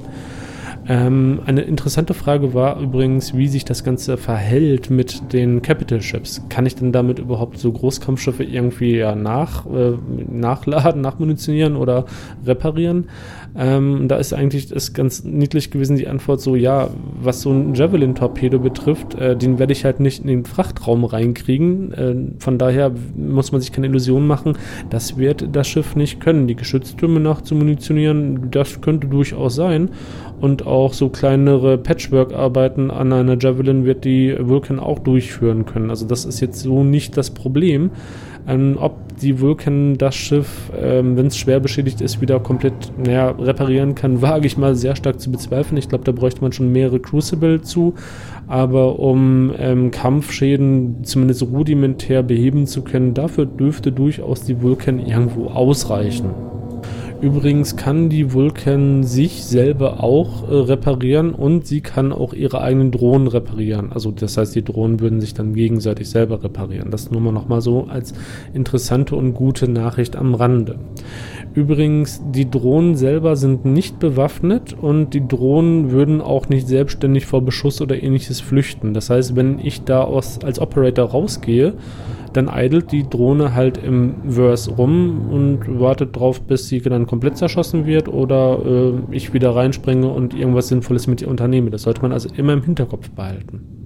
Ähm, 0.86 1.40
eine 1.46 1.62
interessante 1.62 2.12
Frage 2.12 2.52
war 2.52 2.78
übrigens, 2.78 3.34
wie 3.34 3.48
sich 3.48 3.64
das 3.64 3.84
Ganze 3.84 4.16
verhält 4.16 4.90
mit 4.90 5.32
den 5.32 5.62
Capital 5.62 6.02
Ships. 6.02 6.42
Kann 6.50 6.66
ich 6.66 6.74
denn 6.74 6.92
damit 6.92 7.18
überhaupt 7.18 7.58
so 7.58 7.72
Großkampfschiffe 7.72 8.44
irgendwie 8.44 8.96
ja 8.96 9.14
nach, 9.14 9.64
äh, 9.66 9.92
nachladen, 10.30 11.00
nachmunitionieren 11.00 11.76
oder 11.76 12.04
reparieren? 12.44 13.08
Ähm, 13.56 14.08
da 14.08 14.16
ist 14.16 14.32
eigentlich 14.32 14.68
das 14.68 14.92
ganz 14.92 15.24
niedlich 15.24 15.70
gewesen, 15.70 15.96
die 15.96 16.08
Antwort 16.08 16.40
so, 16.40 16.56
ja, 16.56 16.88
was 17.20 17.40
so 17.40 17.50
ein 17.50 17.74
Javelin-Torpedo 17.74 18.58
betrifft, 18.58 19.14
äh, 19.14 19.36
den 19.36 19.58
werde 19.58 19.72
ich 19.72 19.84
halt 19.84 20.00
nicht 20.00 20.20
in 20.20 20.26
den 20.26 20.44
Frachtraum 20.44 21.04
reinkriegen. 21.04 21.92
Äh, 21.92 22.14
von 22.40 22.58
daher 22.58 22.92
muss 23.16 23.52
man 23.52 23.60
sich 23.60 23.72
keine 23.72 23.86
Illusionen 23.86 24.26
machen, 24.26 24.58
das 24.90 25.16
wird 25.16 25.48
das 25.52 25.68
Schiff 25.68 25.96
nicht 25.96 26.20
können. 26.20 26.46
Die 26.46 26.56
Geschütztürme 26.56 27.20
nachzumunitionieren, 27.20 28.50
das 28.50 28.80
könnte 28.80 29.06
durchaus 29.06 29.54
sein. 29.54 29.90
Und 30.44 30.66
auch 30.66 30.92
so 30.92 31.08
kleinere 31.08 31.78
Patchwork-Arbeiten 31.78 32.90
an 32.90 33.14
einer 33.14 33.38
Javelin 33.40 33.86
wird 33.86 34.04
die 34.04 34.36
Vulcan 34.38 34.78
auch 34.78 34.98
durchführen 34.98 35.64
können. 35.64 35.88
Also 35.88 36.06
das 36.06 36.26
ist 36.26 36.40
jetzt 36.40 36.60
so 36.60 36.84
nicht 36.84 37.16
das 37.16 37.30
Problem. 37.30 37.92
Ähm, 38.46 38.76
ob 38.78 39.16
die 39.22 39.40
Vulcan 39.40 39.96
das 39.96 40.14
Schiff, 40.14 40.70
ähm, 40.78 41.16
wenn 41.16 41.28
es 41.28 41.38
schwer 41.38 41.60
beschädigt 41.60 42.02
ist, 42.02 42.20
wieder 42.20 42.40
komplett 42.40 42.74
naja, 43.02 43.30
reparieren 43.30 43.94
kann, 43.94 44.20
wage 44.20 44.46
ich 44.46 44.58
mal 44.58 44.74
sehr 44.74 44.96
stark 44.96 45.18
zu 45.18 45.32
bezweifeln. 45.32 45.78
Ich 45.78 45.88
glaube, 45.88 46.04
da 46.04 46.12
bräuchte 46.12 46.42
man 46.42 46.52
schon 46.52 46.70
mehrere 46.70 47.00
Crucible 47.00 47.62
zu. 47.62 47.94
Aber 48.46 48.98
um 48.98 49.50
ähm, 49.58 49.92
Kampfschäden 49.92 51.04
zumindest 51.04 51.40
rudimentär 51.40 52.22
beheben 52.22 52.66
zu 52.66 52.82
können, 52.82 53.14
dafür 53.14 53.46
dürfte 53.46 53.92
durchaus 53.92 54.42
die 54.42 54.60
Vulcan 54.60 54.98
irgendwo 54.98 55.46
ausreichen. 55.46 56.28
Übrigens 57.20 57.76
kann 57.76 58.10
die 58.10 58.32
Vulcan 58.32 59.02
sich 59.02 59.44
selber 59.44 60.02
auch 60.02 60.48
äh, 60.48 60.54
reparieren 60.54 61.32
und 61.32 61.66
sie 61.66 61.80
kann 61.80 62.12
auch 62.12 62.34
ihre 62.34 62.60
eigenen 62.60 62.90
Drohnen 62.90 63.28
reparieren. 63.28 63.92
Also 63.92 64.10
das 64.10 64.36
heißt, 64.36 64.54
die 64.54 64.64
Drohnen 64.64 65.00
würden 65.00 65.20
sich 65.20 65.32
dann 65.32 65.54
gegenseitig 65.54 66.10
selber 66.10 66.42
reparieren. 66.42 66.90
Das 66.90 67.10
nur 67.10 67.20
mal 67.20 67.32
nochmal 67.32 67.60
so 67.60 67.86
als 67.88 68.12
interessante 68.52 69.16
und 69.16 69.34
gute 69.34 69.68
Nachricht 69.68 70.16
am 70.16 70.34
Rande. 70.34 70.78
Übrigens, 71.54 72.20
die 72.32 72.50
Drohnen 72.50 72.96
selber 72.96 73.36
sind 73.36 73.64
nicht 73.64 74.00
bewaffnet 74.00 74.72
und 74.72 75.14
die 75.14 75.26
Drohnen 75.26 75.92
würden 75.92 76.20
auch 76.20 76.48
nicht 76.48 76.66
selbstständig 76.66 77.26
vor 77.26 77.42
Beschuss 77.42 77.80
oder 77.80 78.02
ähnliches 78.02 78.40
flüchten. 78.40 78.92
Das 78.92 79.08
heißt, 79.08 79.36
wenn 79.36 79.60
ich 79.60 79.84
da 79.84 80.02
aus, 80.02 80.40
als 80.42 80.58
Operator 80.58 81.10
rausgehe, 81.10 81.74
dann 82.32 82.48
eidelt 82.48 82.90
die 82.90 83.08
Drohne 83.08 83.54
halt 83.54 83.78
im 83.78 84.14
Verse 84.28 84.68
rum 84.68 85.28
und 85.30 85.78
wartet 85.78 86.16
drauf, 86.16 86.40
bis 86.40 86.68
sie 86.68 86.80
dann 86.80 87.06
komplett 87.06 87.36
zerschossen 87.36 87.86
wird 87.86 88.08
oder 88.08 88.58
äh, 88.66 89.14
ich 89.14 89.32
wieder 89.32 89.54
reinspringe 89.54 90.08
und 90.08 90.34
irgendwas 90.34 90.68
Sinnvolles 90.68 91.06
mit 91.06 91.22
ihr 91.22 91.28
unternehme. 91.28 91.70
Das 91.70 91.82
sollte 91.82 92.02
man 92.02 92.10
also 92.10 92.28
immer 92.34 92.54
im 92.54 92.64
Hinterkopf 92.64 93.10
behalten. 93.10 93.83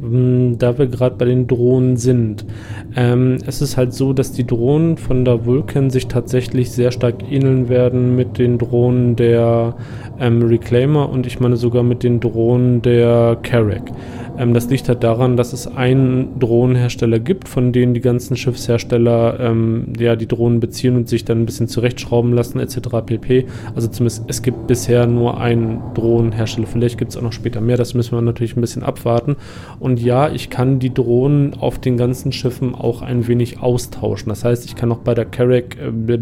Da 0.00 0.78
wir 0.78 0.86
gerade 0.86 1.16
bei 1.16 1.24
den 1.24 1.48
Drohnen 1.48 1.96
sind. 1.96 2.46
Ähm, 2.94 3.38
es 3.46 3.60
ist 3.60 3.76
halt 3.76 3.92
so, 3.92 4.12
dass 4.12 4.30
die 4.30 4.46
Drohnen 4.46 4.96
von 4.96 5.24
der 5.24 5.44
Vulcan 5.44 5.90
sich 5.90 6.06
tatsächlich 6.06 6.70
sehr 6.70 6.92
stark 6.92 7.16
ähneln 7.28 7.68
werden 7.68 8.14
mit 8.14 8.38
den 8.38 8.58
Drohnen 8.58 9.16
der 9.16 9.74
ähm, 10.20 10.42
Reclaimer 10.42 11.08
und 11.08 11.26
ich 11.26 11.40
meine 11.40 11.56
sogar 11.56 11.82
mit 11.82 12.02
den 12.02 12.20
Drohnen 12.20 12.82
der 12.82 13.38
Carrack. 13.42 13.92
Ähm, 14.38 14.54
das 14.54 14.70
liegt 14.70 14.88
halt 14.88 15.02
daran, 15.02 15.36
dass 15.36 15.52
es 15.52 15.66
einen 15.66 16.38
Drohnenhersteller 16.38 17.18
gibt, 17.18 17.48
von 17.48 17.72
denen 17.72 17.92
die 17.92 18.00
ganzen 18.00 18.36
Schiffshersteller 18.36 19.40
ähm, 19.40 19.92
ja, 19.98 20.14
die 20.16 20.28
Drohnen 20.28 20.60
beziehen 20.60 20.96
und 20.96 21.08
sich 21.08 21.24
dann 21.24 21.42
ein 21.42 21.46
bisschen 21.46 21.66
zurechtschrauben 21.66 22.32
lassen 22.32 22.60
etc. 22.60 22.78
pp. 23.04 23.46
Also 23.74 23.88
zumindest 23.88 24.24
es 24.28 24.42
gibt 24.42 24.68
bisher 24.68 25.06
nur 25.06 25.40
einen 25.40 25.80
Drohnenhersteller. 25.94 26.68
Vielleicht 26.68 26.98
gibt 26.98 27.10
es 27.10 27.16
auch 27.16 27.22
noch 27.22 27.32
später 27.32 27.60
mehr. 27.60 27.76
Das 27.76 27.94
müssen 27.94 28.16
wir 28.16 28.22
natürlich 28.22 28.56
ein 28.56 28.60
bisschen 28.60 28.84
abwarten. 28.84 29.36
Und 29.80 30.00
ja, 30.00 30.30
ich 30.30 30.50
kann 30.50 30.78
die 30.78 30.94
Drohnen 30.94 31.54
auf 31.54 31.80
den 31.80 31.96
ganzen 31.96 32.30
Schiffen 32.30 32.74
auch 32.74 33.02
ein 33.02 33.26
wenig 33.26 33.60
austauschen. 33.60 34.28
Das 34.28 34.44
heißt, 34.44 34.64
ich 34.66 34.76
kann 34.76 34.92
auch 34.92 34.98
bei 34.98 35.14
der 35.14 35.24
Carrack 35.24 35.76
äh, 35.78 36.18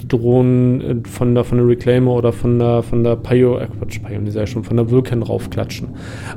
die 0.00 0.08
Drohnen 0.08 0.80
äh, 0.80 1.08
von 1.08 1.34
der 1.34 1.44
von 1.44 1.58
der 1.58 1.68
Reclaimer 1.68 2.12
oder 2.12 2.32
von 2.32 2.58
der 2.58 2.82
von 2.82 3.04
der 3.04 3.14
Pio, 3.32 3.56
äh, 3.56 3.66
Quatsch, 3.66 4.00
Pio, 4.02 4.20
die 4.20 4.30
sei 4.30 4.44
schon 4.44 4.62
von 4.62 4.76
der 4.76 4.90
Vulcan 4.90 5.22
raufklatschen. 5.22 5.88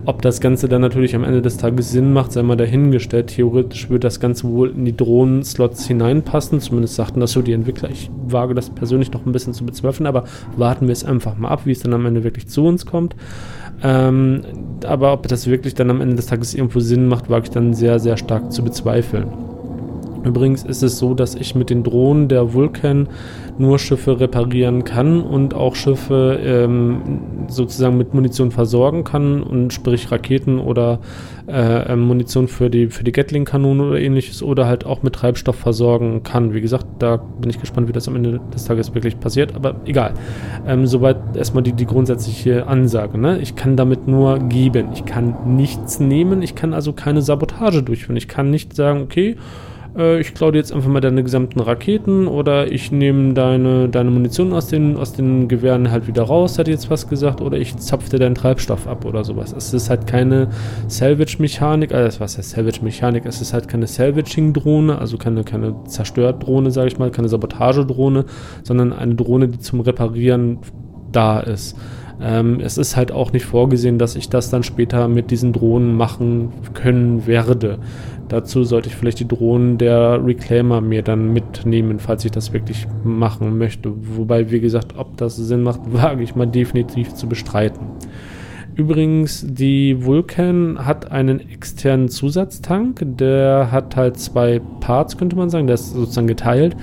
Ob 0.05 0.21
das 0.21 0.39
Ganze 0.39 0.69
dann 0.69 0.81
natürlich 0.81 1.13
am 1.15 1.25
Ende 1.25 1.41
des 1.41 1.57
Tages 1.57 1.91
Sinn 1.91 2.13
macht, 2.13 2.31
sei 2.31 2.41
mal 2.41 2.55
dahingestellt. 2.55 3.27
Theoretisch 3.27 3.89
wird 3.89 4.05
das 4.05 4.19
Ganze 4.21 4.47
wohl 4.47 4.69
in 4.69 4.85
die 4.85 4.95
Drohnen-Slots 4.95 5.85
hineinpassen. 5.87 6.61
Zumindest 6.61 6.95
sagten 6.95 7.19
das 7.19 7.33
so 7.33 7.41
die 7.41 7.51
Entwickler. 7.51 7.89
Ich 7.89 8.09
wage 8.27 8.53
das 8.53 8.69
persönlich 8.69 9.11
noch 9.11 9.25
ein 9.25 9.33
bisschen 9.33 9.53
zu 9.53 9.65
bezweifeln, 9.65 10.07
aber 10.07 10.23
warten 10.55 10.87
wir 10.87 10.93
es 10.93 11.03
einfach 11.03 11.37
mal 11.37 11.49
ab, 11.49 11.61
wie 11.65 11.71
es 11.71 11.79
dann 11.79 11.93
am 11.93 12.05
Ende 12.05 12.23
wirklich 12.23 12.47
zu 12.47 12.65
uns 12.65 12.85
kommt. 12.85 13.15
Ähm, 13.83 14.41
aber 14.85 15.11
ob 15.11 15.27
das 15.27 15.47
wirklich 15.47 15.73
dann 15.73 15.89
am 15.89 15.99
Ende 15.99 16.15
des 16.15 16.27
Tages 16.27 16.53
irgendwo 16.53 16.79
Sinn 16.79 17.07
macht, 17.07 17.29
wage 17.29 17.45
ich 17.45 17.51
dann 17.51 17.73
sehr, 17.73 17.99
sehr 17.99 18.15
stark 18.15 18.53
zu 18.53 18.63
bezweifeln. 18.63 19.44
Übrigens 20.25 20.63
ist 20.63 20.81
es 20.81 20.97
so, 20.97 21.13
dass 21.13 21.35
ich 21.35 21.55
mit 21.55 21.69
den 21.69 21.83
Drohnen 21.83 22.27
der 22.27 22.53
Vulcan 22.53 23.07
nur 23.57 23.79
Schiffe 23.79 24.19
reparieren 24.19 24.83
kann 24.83 25.21
und 25.21 25.53
auch 25.53 25.75
Schiffe 25.75 26.39
ähm, 26.43 27.45
sozusagen 27.47 27.97
mit 27.97 28.13
Munition 28.13 28.51
versorgen 28.51 29.03
kann 29.03 29.43
und 29.43 29.71
sprich 29.71 30.11
Raketen 30.11 30.59
oder 30.59 30.99
äh, 31.47 31.93
ähm, 31.93 32.01
Munition 32.01 32.47
für 32.47 32.69
die 32.69 32.87
für 32.87 33.03
die 33.03 33.11
Gatling-Kanone 33.11 33.83
oder 33.83 33.99
ähnliches 33.99 34.41
oder 34.41 34.65
halt 34.65 34.85
auch 34.85 35.03
mit 35.03 35.13
Treibstoff 35.13 35.55
versorgen 35.55 36.23
kann. 36.23 36.53
Wie 36.53 36.61
gesagt, 36.61 36.85
da 36.99 37.17
bin 37.17 37.49
ich 37.49 37.59
gespannt, 37.59 37.87
wie 37.87 37.93
das 37.93 38.07
am 38.07 38.15
Ende 38.15 38.41
des 38.53 38.65
Tages 38.65 38.93
wirklich 38.95 39.19
passiert, 39.19 39.55
aber 39.55 39.75
egal. 39.85 40.13
Ähm, 40.67 40.87
soweit 40.87 41.37
erstmal 41.37 41.63
die, 41.63 41.73
die 41.73 41.85
grundsätzliche 41.85 42.67
Ansage. 42.67 43.17
Ne? 43.17 43.39
Ich 43.39 43.55
kann 43.55 43.77
damit 43.77 44.07
nur 44.07 44.39
geben. 44.39 44.87
Ich 44.93 45.05
kann 45.05 45.55
nichts 45.55 45.99
nehmen, 45.99 46.41
ich 46.41 46.55
kann 46.55 46.73
also 46.73 46.93
keine 46.93 47.21
Sabotage 47.21 47.83
durchführen. 47.83 48.17
Ich 48.17 48.27
kann 48.27 48.49
nicht 48.49 48.75
sagen, 48.75 49.01
okay, 49.01 49.37
äh, 49.97 50.19
ich 50.19 50.33
klaue 50.33 50.51
dir 50.51 50.57
jetzt 50.59 50.73
einfach 50.73 50.89
mal 50.89 51.01
deine 51.01 51.23
gesamten 51.23 51.59
Raketen 51.59 52.27
oder 52.27 52.71
ich 52.71 52.91
nehme 52.91 53.33
deine, 53.33 53.89
deine 53.89 54.11
Munition 54.11 54.53
aus 54.53 54.67
den, 54.67 54.97
aus 54.97 55.13
den 55.13 55.47
Gewehren 55.47 55.91
halt 55.91 56.07
wieder 56.07 56.23
raus, 56.23 56.59
hat 56.59 56.67
jetzt 56.67 56.89
was 56.89 57.07
gesagt, 57.07 57.41
oder 57.41 57.57
ich 57.57 57.77
zapfe 57.77 58.09
dir 58.09 58.19
deinen 58.19 58.35
Treibstoff 58.35 58.87
ab 58.87 59.05
oder 59.05 59.23
sowas. 59.23 59.53
Es 59.53 59.73
ist 59.73 59.89
halt 59.89 60.07
keine 60.07 60.49
Salvage-Mechanik, 60.87 61.93
also 61.93 62.19
was 62.19 62.37
heißt 62.37 62.51
Salvage-Mechanik? 62.51 63.25
Es 63.25 63.41
ist 63.41 63.53
halt 63.53 63.67
keine 63.67 63.87
Salvaging-Drohne, 63.87 64.97
also 64.97 65.17
keine, 65.17 65.43
keine 65.43 65.75
Zerstört-Drohne, 65.85 66.71
sage 66.71 66.87
ich 66.87 66.99
mal, 66.99 67.11
keine 67.11 67.29
Sabotage-Drohne, 67.29 68.25
sondern 68.63 68.93
eine 68.93 69.15
Drohne, 69.15 69.47
die 69.47 69.59
zum 69.59 69.79
Reparieren 69.79 70.59
da 71.11 71.39
ist. 71.39 71.77
Ähm, 72.21 72.59
es 72.61 72.77
ist 72.77 72.95
halt 72.95 73.11
auch 73.11 73.33
nicht 73.33 73.45
vorgesehen, 73.45 73.97
dass 73.97 74.15
ich 74.15 74.29
das 74.29 74.49
dann 74.49 74.63
später 74.63 75.07
mit 75.07 75.31
diesen 75.31 75.53
Drohnen 75.53 75.95
machen 75.95 76.53
können 76.73 77.27
werde. 77.27 77.79
Dazu 78.27 78.63
sollte 78.63 78.89
ich 78.89 78.95
vielleicht 78.95 79.19
die 79.19 79.27
Drohnen 79.27 79.77
der 79.77 80.25
Reclaimer 80.25 80.81
mir 80.81 81.03
dann 81.03 81.31
mitnehmen, 81.31 81.99
falls 81.99 82.25
ich 82.25 82.31
das 82.31 82.53
wirklich 82.53 82.87
machen 83.03 83.57
möchte. 83.57 83.91
Wobei, 84.17 84.49
wie 84.51 84.59
gesagt, 84.59 84.93
ob 84.97 85.17
das 85.17 85.35
Sinn 85.35 85.63
macht, 85.63 85.81
wage 85.85 86.23
ich 86.23 86.35
mal 86.35 86.47
definitiv 86.47 87.13
zu 87.13 87.27
bestreiten. 87.27 87.87
Übrigens, 88.75 89.45
die 89.47 90.03
Vulcan 90.03 90.85
hat 90.85 91.09
einen 91.09 91.39
externen 91.39 92.09
Zusatztank. 92.09 93.01
Der 93.05 93.71
hat 93.71 93.95
halt 93.95 94.17
zwei 94.17 94.59
Parts, 94.81 95.17
könnte 95.17 95.37
man 95.37 95.49
sagen. 95.49 95.67
Der 95.67 95.75
ist 95.75 95.93
sozusagen 95.93 96.27
geteilt. 96.27 96.75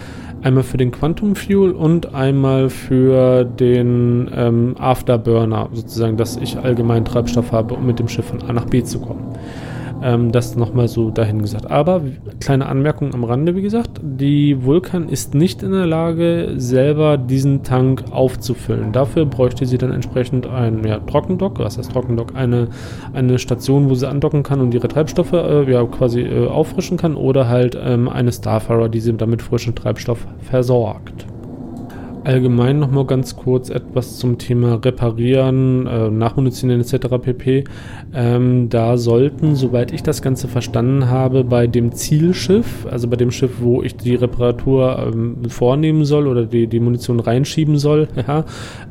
Einmal 0.43 0.63
für 0.65 0.79
den 0.79 0.91
Quantum 0.91 1.37
Fuel 1.37 1.73
und 1.73 2.15
einmal 2.15 2.71
für 2.71 3.45
den 3.45 4.29
ähm, 4.35 4.75
Afterburner, 4.79 5.69
sozusagen, 5.73 6.17
dass 6.17 6.37
ich 6.37 6.59
allgemein 6.59 7.05
Treibstoff 7.05 7.53
habe, 7.53 7.75
um 7.75 7.87
mit 7.87 7.99
dem 7.99 8.09
Schiff 8.09 8.27
von 8.27 8.43
A 8.43 8.53
nach 8.53 8.65
B 8.65 8.83
zu 8.83 8.99
kommen. 8.99 9.32
Ähm, 10.03 10.33
das 10.33 10.57
nochmal 10.57 10.89
so 10.89 11.11
dahin 11.11 11.41
gesagt. 11.41 11.71
Aber 11.71 12.03
kleine 12.41 12.67
Anmerkung 12.67 13.15
am 13.15 13.25
Rande, 13.25 13.55
wie 13.55 13.63
gesagt, 13.63 14.01
die 14.03 14.65
Vulkan 14.65 15.09
ist 15.09 15.35
nicht 15.35 15.63
in 15.63 15.73
der 15.73 15.87
Lage, 15.87 16.55
selber 16.57 17.17
diesen 17.17 17.63
Tank 17.63 18.05
aufzufüllen. 18.11 18.93
Dafür 18.93 19.27
bräuchte 19.27 19.65
sie 19.67 19.79
dann 19.79 19.93
entsprechend 19.93 20.47
ein 20.47 20.85
ja, 20.85 20.99
Trockendock, 20.99 21.59
was 21.59 21.79
heißt 21.79 21.93
Trockendock, 21.93 22.35
eine, 22.35 22.69
eine 23.13 23.39
Station, 23.39 23.89
wo 23.89 23.95
sie 23.95 24.09
andocken 24.09 24.43
kann 24.43 24.61
und 24.61 24.75
ihre 24.75 24.89
Treibstoffe 24.89 25.33
äh, 25.33 25.71
ja, 25.71 25.85
quasi 25.85 26.23
äh, 26.23 26.49
auffrischen 26.49 26.97
kann 26.97 27.15
oder 27.15 27.49
halt 27.49 27.79
ähm, 27.81 28.09
eine 28.09 28.33
Starfarer, 28.33 28.89
die 28.89 29.01
sie 29.01 29.13
damit 29.15 29.43
frischen 29.43 29.75
Treibstoff 29.75 30.27
versorgt. 30.41 31.27
Allgemein 32.25 32.79
noch 32.79 32.91
mal 32.91 33.05
ganz 33.05 33.37
kurz 33.37 33.71
etwas 33.71 34.19
zum 34.19 34.39
Thema 34.39 34.75
Reparieren, 34.85 35.87
äh, 35.87 36.11
Nachmunitionieren 36.11 36.81
etc. 36.81 37.09
pp. 37.21 37.65
Ähm, 38.15 38.69
da 38.69 38.97
sollten, 38.97 39.55
soweit 39.55 39.93
ich 39.93 40.03
das 40.03 40.23
Ganze 40.23 40.49
verstanden 40.49 41.09
habe, 41.09 41.45
bei 41.45 41.67
dem 41.67 41.93
Zielschiff, 41.93 42.87
also 42.91 43.09
bei 43.09 43.17
dem 43.17 43.31
Schiff, 43.31 43.61
wo 43.61 43.83
ich 43.83 43.97
die 43.97 44.15
Reparatur 44.15 45.11
ähm, 45.13 45.49
vornehmen 45.49 46.05
soll 46.05 46.27
oder 46.27 46.47
die, 46.47 46.67
die 46.67 46.81
Munition 46.81 47.21
reinschieben 47.21 47.79
soll, 47.79 48.09
ja, 48.29 48.45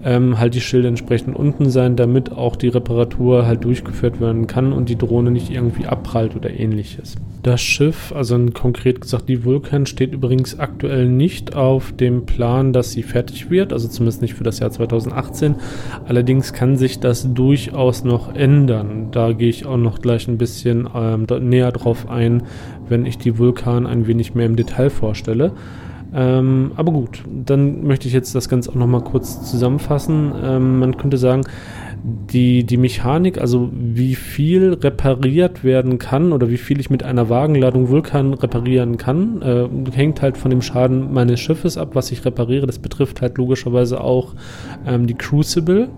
ähm, 0.03 0.37
halt 0.39 0.55
die 0.55 0.61
Schilde 0.61 0.87
entsprechend 0.87 1.35
unten 1.35 1.69
sein, 1.69 1.95
damit 1.95 2.31
auch 2.31 2.55
die 2.55 2.69
Reparatur 2.69 3.45
halt 3.45 3.63
durchgeführt 3.63 4.19
werden 4.19 4.47
kann 4.47 4.73
und 4.73 4.89
die 4.89 4.97
Drohne 4.97 5.31
nicht 5.31 5.49
irgendwie 5.49 5.85
abprallt 5.85 6.35
oder 6.35 6.49
ähnliches. 6.49 7.15
Das 7.43 7.59
Schiff, 7.59 8.13
also 8.15 8.37
konkret 8.53 9.01
gesagt 9.01 9.27
die 9.27 9.43
Vulkan, 9.43 9.87
steht 9.87 10.13
übrigens 10.13 10.59
aktuell 10.59 11.07
nicht 11.07 11.55
auf 11.55 11.91
dem 11.91 12.25
Plan, 12.27 12.71
dass 12.71 12.91
sie 12.91 13.01
fertig 13.01 13.20
wird, 13.49 13.73
also 13.73 13.87
zumindest 13.87 14.21
nicht 14.21 14.33
für 14.33 14.43
das 14.43 14.59
Jahr 14.59 14.71
2018. 14.71 15.55
Allerdings 16.07 16.53
kann 16.53 16.77
sich 16.77 16.99
das 16.99 17.33
durchaus 17.33 18.03
noch 18.03 18.33
ändern. 18.35 19.09
Da 19.11 19.33
gehe 19.33 19.49
ich 19.49 19.65
auch 19.65 19.77
noch 19.77 19.99
gleich 20.01 20.27
ein 20.27 20.37
bisschen 20.37 20.89
ähm, 20.95 21.25
näher 21.41 21.71
drauf 21.71 22.09
ein, 22.09 22.43
wenn 22.87 23.05
ich 23.05 23.17
die 23.17 23.37
Vulkan 23.37 23.85
ein 23.85 24.07
wenig 24.07 24.35
mehr 24.35 24.45
im 24.45 24.55
Detail 24.55 24.89
vorstelle. 24.89 25.53
Ähm, 26.13 26.71
aber 26.75 26.91
gut, 26.91 27.23
dann 27.27 27.85
möchte 27.85 28.07
ich 28.07 28.13
jetzt 28.13 28.35
das 28.35 28.49
Ganze 28.49 28.71
auch 28.71 28.75
nochmal 28.75 29.03
kurz 29.03 29.49
zusammenfassen. 29.49 30.33
Ähm, 30.43 30.79
man 30.79 30.97
könnte 30.97 31.17
sagen, 31.17 31.43
die, 32.03 32.63
die 32.63 32.77
Mechanik, 32.77 33.39
also 33.39 33.69
wie 33.71 34.15
viel 34.15 34.73
repariert 34.73 35.63
werden 35.63 35.99
kann 35.99 36.33
oder 36.33 36.49
wie 36.49 36.57
viel 36.57 36.79
ich 36.79 36.89
mit 36.89 37.03
einer 37.03 37.29
Wagenladung 37.29 37.89
Vulkan 37.89 38.33
reparieren 38.33 38.97
kann, 38.97 39.41
äh, 39.41 39.67
hängt 39.91 40.21
halt 40.21 40.37
von 40.37 40.49
dem 40.49 40.61
Schaden 40.61 41.13
meines 41.13 41.39
Schiffes 41.39 41.77
ab, 41.77 41.89
was 41.93 42.11
ich 42.11 42.25
repariere. 42.25 42.65
Das 42.65 42.79
betrifft 42.79 43.21
halt 43.21 43.37
logischerweise 43.37 44.01
auch 44.01 44.33
ähm, 44.85 45.05
die 45.05 45.13
Crucible. 45.13 45.89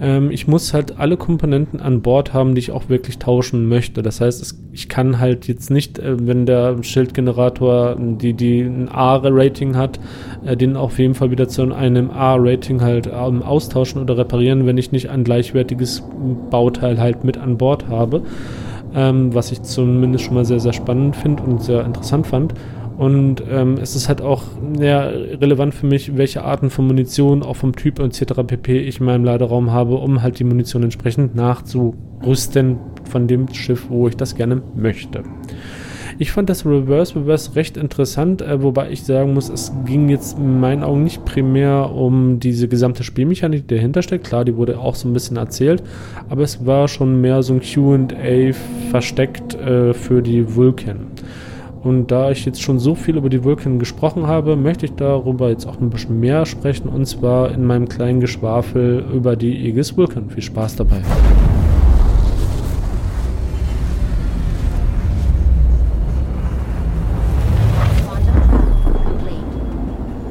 Ähm, 0.00 0.30
ich 0.30 0.46
muss 0.46 0.74
halt 0.74 0.98
alle 0.98 1.16
Komponenten 1.16 1.80
an 1.80 2.02
Bord 2.02 2.34
haben, 2.34 2.54
die 2.54 2.60
ich 2.60 2.70
auch 2.70 2.88
wirklich 2.88 3.18
tauschen 3.18 3.68
möchte. 3.68 4.02
Das 4.02 4.20
heißt, 4.20 4.42
es, 4.42 4.58
ich 4.72 4.88
kann 4.88 5.18
halt 5.18 5.48
jetzt 5.48 5.70
nicht, 5.70 5.98
äh, 5.98 6.26
wenn 6.26 6.46
der 6.46 6.82
Schildgenerator 6.82 7.96
die, 7.98 8.34
die 8.34 8.60
ein 8.60 8.88
A-Rating 8.88 9.76
hat, 9.76 9.98
äh, 10.44 10.56
den 10.56 10.76
auf 10.76 10.98
jeden 10.98 11.14
Fall 11.14 11.30
wieder 11.30 11.48
zu 11.48 11.72
einem 11.72 12.10
A-Rating 12.10 12.80
halt 12.82 13.06
ähm, 13.12 13.42
austauschen 13.42 14.02
oder 14.02 14.18
reparieren, 14.18 14.66
wenn 14.66 14.78
ich 14.78 14.92
nicht 14.92 15.08
ein 15.08 15.24
gleichwertiges 15.24 16.02
Bauteil 16.50 16.98
halt 16.98 17.24
mit 17.24 17.38
an 17.38 17.56
Bord 17.56 17.88
habe. 17.88 18.22
Ähm, 18.94 19.34
was 19.34 19.52
ich 19.52 19.62
zumindest 19.62 20.24
schon 20.24 20.34
mal 20.34 20.44
sehr, 20.44 20.60
sehr 20.60 20.72
spannend 20.72 21.16
finde 21.16 21.42
und 21.42 21.62
sehr 21.62 21.84
interessant 21.84 22.26
fand. 22.26 22.54
Und 22.96 23.42
ähm, 23.50 23.76
es 23.80 23.94
ist 23.94 24.08
halt 24.08 24.22
auch 24.22 24.44
ja, 24.80 25.00
relevant 25.02 25.74
für 25.74 25.86
mich, 25.86 26.16
welche 26.16 26.44
Arten 26.44 26.70
von 26.70 26.86
Munition, 26.86 27.42
auch 27.42 27.56
vom 27.56 27.76
Typ 27.76 27.98
etc. 27.98 28.42
pp. 28.46 28.78
ich 28.78 29.00
in 29.00 29.06
meinem 29.06 29.24
Laderaum 29.24 29.70
habe, 29.70 29.96
um 29.96 30.22
halt 30.22 30.38
die 30.38 30.44
Munition 30.44 30.82
entsprechend 30.82 31.34
nachzurüsten 31.34 32.78
von 33.04 33.26
dem 33.28 33.52
Schiff, 33.52 33.86
wo 33.90 34.08
ich 34.08 34.16
das 34.16 34.34
gerne 34.34 34.62
möchte. 34.74 35.24
Ich 36.18 36.32
fand 36.32 36.48
das 36.48 36.64
Reverse 36.64 37.14
Reverse 37.14 37.56
recht 37.56 37.76
interessant, 37.76 38.40
äh, 38.40 38.62
wobei 38.62 38.90
ich 38.90 39.02
sagen 39.04 39.34
muss, 39.34 39.50
es 39.50 39.72
ging 39.84 40.08
jetzt 40.08 40.38
in 40.38 40.60
meinen 40.60 40.82
Augen 40.82 41.04
nicht 41.04 41.26
primär 41.26 41.92
um 41.92 42.40
diese 42.40 42.68
gesamte 42.68 43.04
Spielmechanik, 43.04 43.68
die 43.68 43.74
dahinter 43.74 44.00
steckt. 44.00 44.26
Klar, 44.26 44.46
die 44.46 44.56
wurde 44.56 44.78
auch 44.78 44.94
so 44.94 45.08
ein 45.08 45.12
bisschen 45.12 45.36
erzählt, 45.36 45.82
aber 46.30 46.42
es 46.42 46.64
war 46.64 46.88
schon 46.88 47.20
mehr 47.20 47.42
so 47.42 47.52
ein 47.52 47.60
QA 47.60 48.54
versteckt 48.90 49.54
äh, 49.56 49.92
für 49.92 50.22
die 50.22 50.54
Vulcan. 50.54 51.08
Und 51.86 52.10
da 52.10 52.32
ich 52.32 52.44
jetzt 52.44 52.60
schon 52.60 52.80
so 52.80 52.96
viel 52.96 53.16
über 53.16 53.28
die 53.28 53.44
Vulkan 53.44 53.78
gesprochen 53.78 54.26
habe, 54.26 54.56
möchte 54.56 54.86
ich 54.86 54.94
darüber 54.96 55.50
jetzt 55.50 55.66
auch 55.66 55.80
ein 55.80 55.88
bisschen 55.88 56.18
mehr 56.18 56.44
sprechen 56.44 56.88
und 56.88 57.06
zwar 57.06 57.52
in 57.52 57.64
meinem 57.64 57.88
kleinen 57.88 58.18
Geschwafel 58.18 59.04
über 59.14 59.36
die 59.36 59.68
Aegis 59.68 59.96
Vulkan. 59.96 60.28
Viel 60.28 60.42
Spaß 60.42 60.74
dabei. 60.74 61.02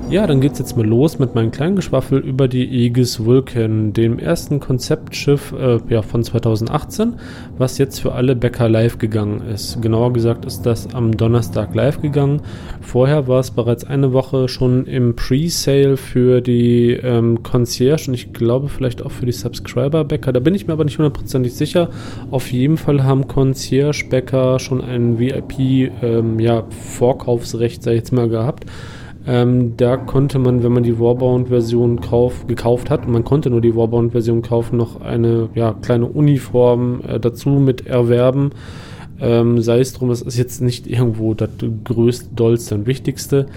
Ja, 0.07 0.27
dann 0.27 0.39
geht's 0.39 0.59
jetzt 0.59 0.77
mal 0.77 0.85
los 0.85 1.17
mit 1.17 1.33
meinem 1.33 1.49
kleinen 1.49 1.75
Geschwaffel 1.75 2.19
über 2.19 2.47
die 2.47 2.69
Aegis 2.69 3.25
Vulcan, 3.25 3.91
dem 3.91 4.19
ersten 4.19 4.59
Konzeptschiff 4.59 5.51
äh, 5.51 5.79
ja, 5.89 6.03
von 6.03 6.23
2018, 6.23 7.15
was 7.57 7.79
jetzt 7.79 8.01
für 8.01 8.11
alle 8.11 8.35
Bäcker 8.35 8.69
live 8.69 8.99
gegangen 8.99 9.41
ist. 9.51 9.81
Genauer 9.81 10.13
gesagt 10.13 10.45
ist 10.45 10.61
das 10.61 10.93
am 10.93 11.17
Donnerstag 11.17 11.73
live 11.73 12.03
gegangen. 12.03 12.43
Vorher 12.81 13.27
war 13.27 13.39
es 13.39 13.49
bereits 13.49 13.83
eine 13.83 14.13
Woche 14.13 14.47
schon 14.47 14.85
im 14.85 15.15
Pre-Sale 15.15 15.97
für 15.97 16.39
die 16.39 16.91
ähm, 16.91 17.41
Concierge 17.41 18.09
und 18.09 18.13
ich 18.13 18.31
glaube 18.31 18.69
vielleicht 18.69 19.03
auch 19.03 19.11
für 19.11 19.25
die 19.25 19.31
Subscriber-Bäcker. 19.31 20.31
Da 20.31 20.39
bin 20.39 20.53
ich 20.53 20.67
mir 20.67 20.73
aber 20.73 20.85
nicht 20.85 20.99
hundertprozentig 20.99 21.55
sicher. 21.55 21.89
Auf 22.29 22.51
jeden 22.51 22.77
Fall 22.77 23.03
haben 23.03 23.27
Concierge-Bäcker 23.27 24.59
schon 24.59 24.81
ein 24.81 25.17
VIP-Vorkaufsrecht, 25.17 27.77
ähm, 27.77 27.79
ja, 27.79 27.83
sag 27.83 27.93
ich 27.93 27.97
jetzt 27.97 28.13
mal, 28.13 28.29
gehabt. 28.29 28.67
Ähm, 29.27 29.75
da 29.77 29.97
konnte 29.97 30.37
man, 30.37 30.63
wenn 30.63 30.71
man 30.71 30.83
die 30.83 30.99
Warbound-Version 30.99 31.99
gekauft 32.47 32.89
hat, 32.89 33.07
man 33.07 33.23
konnte 33.23 33.49
nur 33.49 33.61
die 33.61 33.75
Warbound-Version 33.75 34.43
kaufen, 34.43 34.77
noch 34.77 35.01
eine 35.01 35.49
ja, 35.55 35.73
kleine 35.73 36.05
Uniform 36.05 37.01
äh, 37.07 37.19
dazu 37.19 37.49
mit 37.49 37.87
erwerben. 37.87 38.51
Ähm, 39.19 39.61
sei 39.61 39.79
es 39.79 39.93
drum, 39.93 40.11
es 40.11 40.21
ist 40.21 40.37
jetzt 40.37 40.61
nicht 40.61 40.87
irgendwo 40.87 41.33
das 41.33 41.49
größte, 41.85 42.35
dollste 42.35 42.75
und 42.75 42.85
wichtigste. 42.85 43.47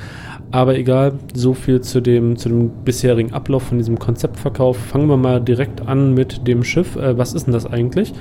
Aber 0.51 0.79
egal, 0.79 1.15
so 1.35 1.53
viel 1.53 1.83
zu 1.83 2.01
dem, 2.01 2.37
zu 2.37 2.49
dem 2.49 2.71
bisherigen 2.85 3.35
Ablauf 3.35 3.65
von 3.65 3.77
diesem 3.77 3.99
Konzeptverkauf. 3.99 4.79
Fangen 4.79 5.09
wir 5.09 5.19
mal 5.19 5.43
direkt 5.43 5.87
an 5.87 6.15
mit 6.15 6.47
dem 6.49 6.65
Schiff. 6.65 6.97
Äh, 6.97 7.19
was 7.19 7.35
ist 7.35 7.47
denn 7.47 7.53
das 7.53 7.67
eigentlich? 7.67 8.15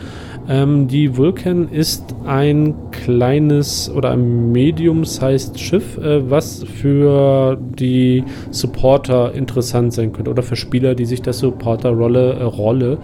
Ähm, 0.49 0.87
die 0.89 1.15
Vulcan 1.15 1.69
ist 1.69 2.15
ein 2.25 2.75
kleines 2.91 3.89
oder 3.89 4.11
ein 4.11 4.51
medium-sized 4.51 5.57
Schiff, 5.57 5.97
äh, 5.97 6.29
was 6.29 6.63
für 6.63 7.57
die 7.57 8.25
Supporter 8.51 9.33
interessant 9.33 9.93
sein 9.93 10.11
könnte 10.11 10.29
oder 10.31 10.43
für 10.43 10.57
Spieler, 10.57 10.95
die 10.95 11.05
sich 11.05 11.21
der 11.21 11.33
Supporter-Rolle 11.33 12.33
äh, 12.33 12.43
Rolle, 12.43 12.97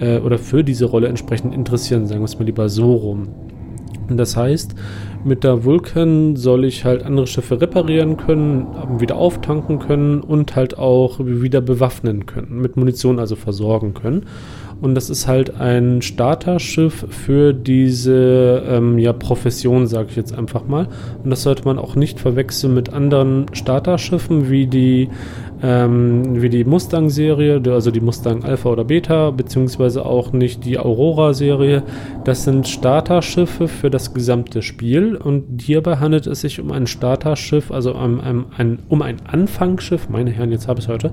äh, 0.00 0.18
oder 0.18 0.38
für 0.38 0.64
diese 0.64 0.86
Rolle 0.86 1.08
entsprechend 1.08 1.54
interessieren, 1.54 2.06
sagen 2.06 2.20
wir 2.20 2.26
es 2.26 2.38
mal 2.38 2.44
lieber 2.44 2.68
so 2.68 2.92
rum. 2.92 3.28
Das 4.08 4.36
heißt, 4.36 4.74
mit 5.24 5.44
der 5.44 5.64
Vulcan 5.64 6.36
soll 6.36 6.64
ich 6.64 6.84
halt 6.84 7.02
andere 7.02 7.26
Schiffe 7.26 7.60
reparieren 7.60 8.16
können, 8.16 8.66
wieder 9.00 9.16
auftanken 9.16 9.78
können 9.78 10.20
und 10.20 10.54
halt 10.54 10.78
auch 10.78 11.18
wieder 11.20 11.60
bewaffnen 11.60 12.26
können, 12.26 12.60
mit 12.60 12.76
Munition 12.76 13.18
also 13.18 13.36
versorgen 13.36 13.94
können. 13.94 14.26
Und 14.80 14.94
das 14.94 15.10
ist 15.10 15.26
halt 15.26 15.60
ein 15.60 16.02
Starterschiff 16.02 17.06
für 17.08 17.52
diese 17.52 18.62
ähm, 18.68 18.98
ja, 18.98 19.12
Profession, 19.12 19.86
sage 19.86 20.08
ich 20.10 20.16
jetzt 20.16 20.36
einfach 20.36 20.66
mal. 20.66 20.88
Und 21.22 21.30
das 21.30 21.42
sollte 21.42 21.64
man 21.64 21.78
auch 21.78 21.96
nicht 21.96 22.20
verwechseln 22.20 22.74
mit 22.74 22.92
anderen 22.92 23.46
Starterschiffen 23.52 24.50
wie 24.50 24.66
die 24.66 25.08
ähm, 25.64 26.42
wie 26.42 26.50
die 26.50 26.64
Mustang-Serie, 26.64 27.62
also 27.72 27.90
die 27.90 28.00
Mustang 28.00 28.44
Alpha 28.44 28.68
oder 28.68 28.84
Beta, 28.84 29.30
beziehungsweise 29.30 30.04
auch 30.04 30.32
nicht 30.32 30.64
die 30.66 30.78
Aurora-Serie. 30.78 31.82
Das 32.24 32.44
sind 32.44 32.68
Starterschiffe 32.68 33.66
für 33.68 33.88
das 33.88 34.12
gesamte 34.12 34.60
Spiel 34.60 35.16
und 35.16 35.62
hierbei 35.62 35.96
handelt 35.96 36.26
es 36.26 36.42
sich 36.42 36.60
um 36.60 36.70
ein 36.70 36.86
Starterschiff, 36.86 37.70
also 37.70 37.94
um 37.94 38.20
ein, 38.56 38.78
um 38.90 39.00
ein 39.00 39.16
Anfangsschiff, 39.26 40.10
meine 40.10 40.30
Herren, 40.30 40.52
jetzt 40.52 40.68
habe 40.68 40.80
ich 40.80 40.86
es 40.86 40.92
heute, 40.92 41.12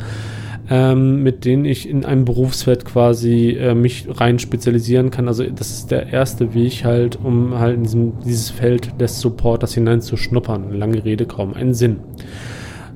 ähm, 0.72 1.22
mit 1.22 1.44
denen 1.44 1.66
ich 1.66 1.88
in 1.88 2.06
einem 2.06 2.24
Berufsfeld 2.24 2.86
quasi 2.86 3.58
äh, 3.60 3.76
mich 3.76 4.08
rein 4.10 4.40
spezialisieren 4.40 5.12
kann. 5.12 5.28
Also 5.28 5.44
das 5.44 5.70
ist 5.70 5.92
der 5.92 6.14
erste 6.14 6.54
Weg 6.54 6.86
halt, 6.86 7.20
um 7.22 7.60
halt 7.60 7.76
in 7.76 7.84
diesem, 7.84 8.14
dieses 8.26 8.50
Feld 8.50 9.00
des 9.00 9.20
Supporters 9.20 9.74
hineinzuschnuppern. 9.74 10.74
Lange 10.74 11.04
Rede, 11.04 11.26
kaum 11.26 11.54
einen 11.54 11.74
Sinn. 11.74 11.98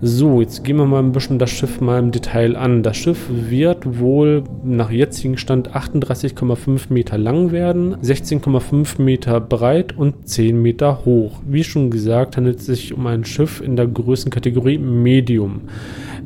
So, 0.01 0.41
jetzt 0.41 0.63
gehen 0.63 0.77
wir 0.77 0.85
mal 0.85 0.99
ein 0.99 1.13
bisschen 1.13 1.39
das 1.39 1.49
Schiff 1.49 1.81
mal 1.81 1.99
im 1.99 2.11
Detail 2.11 2.55
an. 2.55 2.83
Das 2.83 2.95
Schiff 2.95 3.27
wird 3.29 3.99
wohl 3.99 4.43
nach 4.63 4.91
jetzigem 4.91 5.37
Stand 5.37 5.71
38,5 5.71 6.93
Meter 6.93 7.17
lang 7.17 7.51
werden, 7.51 7.95
16,5 7.97 9.01
Meter 9.01 9.39
breit 9.39 9.97
und 9.97 10.27
10 10.27 10.61
Meter 10.61 11.05
hoch. 11.05 11.39
Wie 11.47 11.63
schon 11.63 11.89
gesagt, 11.89 12.37
handelt 12.37 12.59
es 12.59 12.65
sich 12.65 12.93
um 12.93 13.07
ein 13.07 13.25
Schiff 13.25 13.61
in 13.61 13.75
der 13.75 13.87
Größenkategorie 13.87 14.77
Medium. 14.77 15.61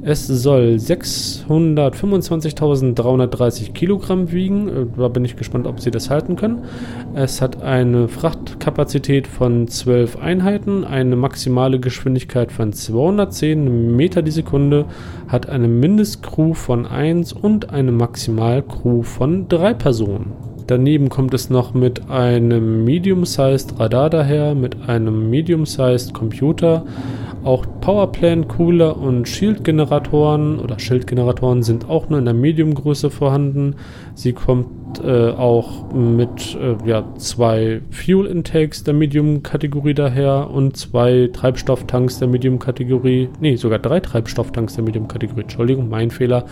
Es 0.02 0.28
soll 0.28 0.76
625.330 0.76 3.74
Kilogramm 3.74 4.32
wiegen. 4.32 4.70
Äh, 4.70 4.86
da 4.98 5.10
bin 5.10 5.26
ich 5.26 5.36
gespannt, 5.36 5.68
ob 5.68 5.82
sie 5.82 5.92
das 5.92 6.10
halten 6.10 6.38
können. 6.38 6.64
Es 7.16 7.42
hat 7.42 7.62
eine 7.62 8.08
Frachtkapazität 8.08 9.28
von 9.28 9.68
12 9.68 10.16
Einheiten, 10.18 10.86
eine 10.86 11.18
maximale 11.18 11.82
Geschwindigkeit 11.82 12.54
von 12.54 12.72
210 12.72 13.94
Meter 13.96 14.22
die 14.22 14.32
Sekunde, 14.32 14.86
hat 15.28 15.50
eine 15.50 15.68
Mindestcrew 15.68 16.54
von 16.54 16.86
1 16.86 17.34
und 17.34 17.72
eine 17.72 17.92
Maximalcrew 17.92 19.04
von 19.04 19.50
3 19.50 19.74
Personen. 19.74 20.32
Daneben 20.70 21.10
kommt 21.10 21.34
es 21.34 21.50
noch 21.50 21.74
mit 21.74 22.12
einem 22.12 22.86
Medium-Sized 22.86 23.80
Radar 23.80 24.12
daher, 24.12 24.54
mit 24.54 24.88
einem 24.88 25.28
Medium-Sized 25.30 26.14
Computer, 26.14 26.86
Auch 27.44 27.66
Powerplant, 27.80 28.50
Cooler 28.50 28.98
und 28.98 29.28
Shield-Generatoren 29.28 30.60
oder 30.60 30.78
Schildgeneratoren 30.78 31.64
sind 31.64 31.90
auch 31.90 32.10
nur 32.10 32.20
in 32.20 32.26
der 32.26 32.34
Medium-Größe 32.34 33.10
vorhanden. 33.10 33.76
Sie 34.14 34.34
kommt 34.34 35.02
äh, 35.04 35.30
auch 35.32 35.94
mit 35.94 36.58
äh, 36.60 36.76
ja, 36.86 37.06
zwei 37.18 37.82
Fuel-Intakes 37.92 38.84
der 38.84 38.94
Medium-Kategorie 38.94 39.94
daher 39.94 40.50
und 40.52 40.76
zwei 40.76 41.30
Treibstofftanks 41.32 42.20
der 42.20 42.28
Medium-Kategorie. 42.28 43.30
Nee, 43.40 43.56
sogar 43.56 43.80
drei 43.80 44.02
Treibstofftanks 44.02 44.76
der 44.76 44.84
Medium-Kategorie. 44.84 45.42
Entschuldigung, 45.42 45.88
mein 45.88 46.12
Fehler. 46.12 46.46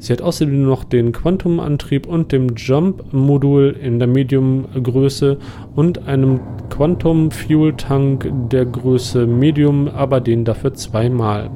Sie 0.00 0.14
hat 0.14 0.22
außerdem 0.22 0.62
noch 0.62 0.84
den 0.84 1.12
Quantum-Antrieb 1.12 2.06
und 2.06 2.32
dem 2.32 2.56
Jump-Modul 2.56 3.76
in 3.82 3.98
der 3.98 4.08
Medium-Größe 4.08 5.36
und 5.76 6.08
einem 6.08 6.40
Quantum-Fuel-Tank 6.70 8.32
der 8.50 8.64
Größe 8.64 9.26
Medium, 9.26 9.88
aber 9.88 10.22
den 10.22 10.46
dafür 10.46 10.72
zweimal. 10.72 11.50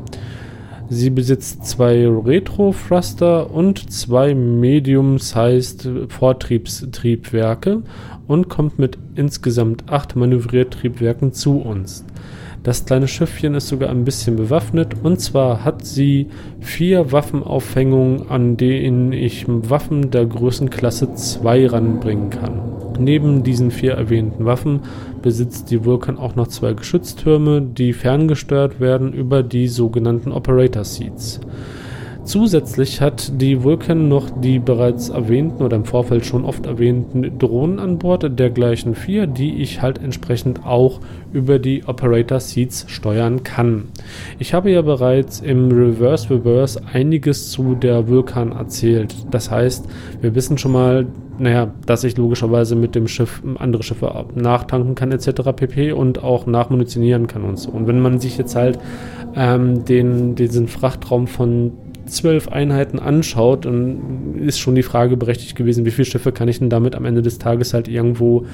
Sie 0.90 1.09
besitzt 1.09 1.64
zwei 1.64 2.07
Retro-Thruster 2.07 3.51
und 3.51 3.90
zwei 3.90 4.34
Medium-Sized 4.34 5.88
Vortriebstriebwerke 6.09 7.82
und 8.26 8.51
kommt 8.51 8.78
mit 8.78 8.99
insgesamt 9.14 9.90
acht 9.90 10.16
Manövriertriebwerken 10.16 11.32
zu 11.32 11.62
uns. 11.62 12.05
Das 12.64 12.86
kleine 12.86 13.08
Schiffchen 13.08 13.54
ist 13.54 13.68
sogar 13.68 13.90
ein 13.90 14.06
bisschen 14.06 14.36
bewaffnet 14.36 14.94
und 15.02 15.20
zwar 15.20 15.64
hat 15.64 15.84
sie 15.84 16.28
vier 16.60 17.12
Waffenaufhängungen, 17.12 18.30
an 18.30 18.56
denen 18.56 19.12
ich 19.12 19.44
Waffen 19.46 20.10
der 20.10 20.24
Größenklasse 20.24 21.14
2 21.14 21.66
ranbringen 21.66 22.30
kann. 22.30 22.62
Neben 22.98 23.42
diesen 23.42 23.70
vier 23.70 23.92
erwähnten 23.92 24.46
Waffen 24.46 24.80
besitzt 25.20 25.70
die 25.70 25.84
Vulkan 25.84 26.16
auch 26.16 26.36
noch 26.36 26.48
zwei 26.48 26.72
Geschütztürme, 26.72 27.60
die 27.60 27.92
ferngesteuert 27.92 28.80
werden 28.80 29.12
über 29.12 29.42
die 29.42 29.68
sogenannten 29.68 30.32
Operator 30.32 30.84
Seats. 30.84 31.40
Zusätzlich 32.25 33.03
hat 33.03 33.39
die 33.41 33.62
Vulcan 33.62 34.09
noch 34.09 34.31
die 34.31 34.59
bereits 34.59 35.11
erwähnten 35.11 35.62
oder 35.62 35.77
im 35.77 35.85
Vorfeld 35.85 36.25
schon 36.25 36.47
oft 36.47 36.64
erwähnten 36.64 37.39
Drohnen 37.39 37.79
an 37.79 37.99
Bord 37.99 38.39
der 38.39 38.49
gleichen 38.49 38.95
vier, 38.95 39.27
die 39.27 39.57
ich 39.57 39.83
halt 39.83 39.99
entsprechend 39.99 40.64
auch 40.64 41.01
über 41.35 41.59
die 41.59 41.85
Operator 41.87 42.41
Seats 42.41 42.87
steuern 42.89 43.43
kann. 43.43 43.89
Ich 44.39 44.55
habe 44.55 44.70
ja 44.70 44.81
bereits 44.81 45.41
im 45.41 45.70
Reverse 45.70 46.31
Reverse 46.31 46.81
einiges 46.91 47.51
zu 47.51 47.75
der 47.75 48.09
Vulcan 48.09 48.53
erzählt. 48.53 49.14
Das 49.31 49.51
heißt, 49.51 49.87
wir 50.22 50.35
wissen 50.35 50.57
schon 50.57 50.72
mal, 50.72 51.07
naja, 51.39 51.72
dass 51.85 52.05
ich 52.05 52.16
logischerweise 52.16 52.75
mit 52.75 52.95
dem 52.95 53.07
Schiff 53.07 53.43
andere 53.59 53.83
Schiffe 53.83 54.25
nachtanken 54.35 54.95
kann 54.95 55.12
etc. 55.12 55.53
pp. 55.55 55.93
und 55.93 56.22
auch 56.22 56.47
nachmunitionieren 56.47 57.27
kann 57.27 57.45
und 57.45 57.59
so. 57.59 57.70
Und 57.70 57.87
wenn 57.87 58.01
man 58.01 58.18
sich 58.18 58.39
jetzt 58.39 58.57
halt 58.57 58.79
ähm, 59.37 59.85
den, 59.85 60.37
diesen 60.37 60.68
Frachtraum 60.68 61.27
von 61.27 61.72
zwölf 62.07 62.48
Einheiten 62.48 62.98
anschaut, 62.98 63.64
dann 63.64 64.34
ist 64.38 64.59
schon 64.59 64.74
die 64.74 64.82
Frage 64.82 65.16
berechtigt 65.16 65.57
gewesen, 65.57 65.84
wie 65.84 65.90
viele 65.90 66.07
Schiffe 66.07 66.32
kann 66.32 66.48
ich 66.48 66.59
denn 66.59 66.70
damit 66.70 66.94
am 66.94 67.05
Ende 67.05 67.22
des 67.22 67.38
Tages 67.38 67.74
halt 67.74 67.88
irgendwo 67.88 68.46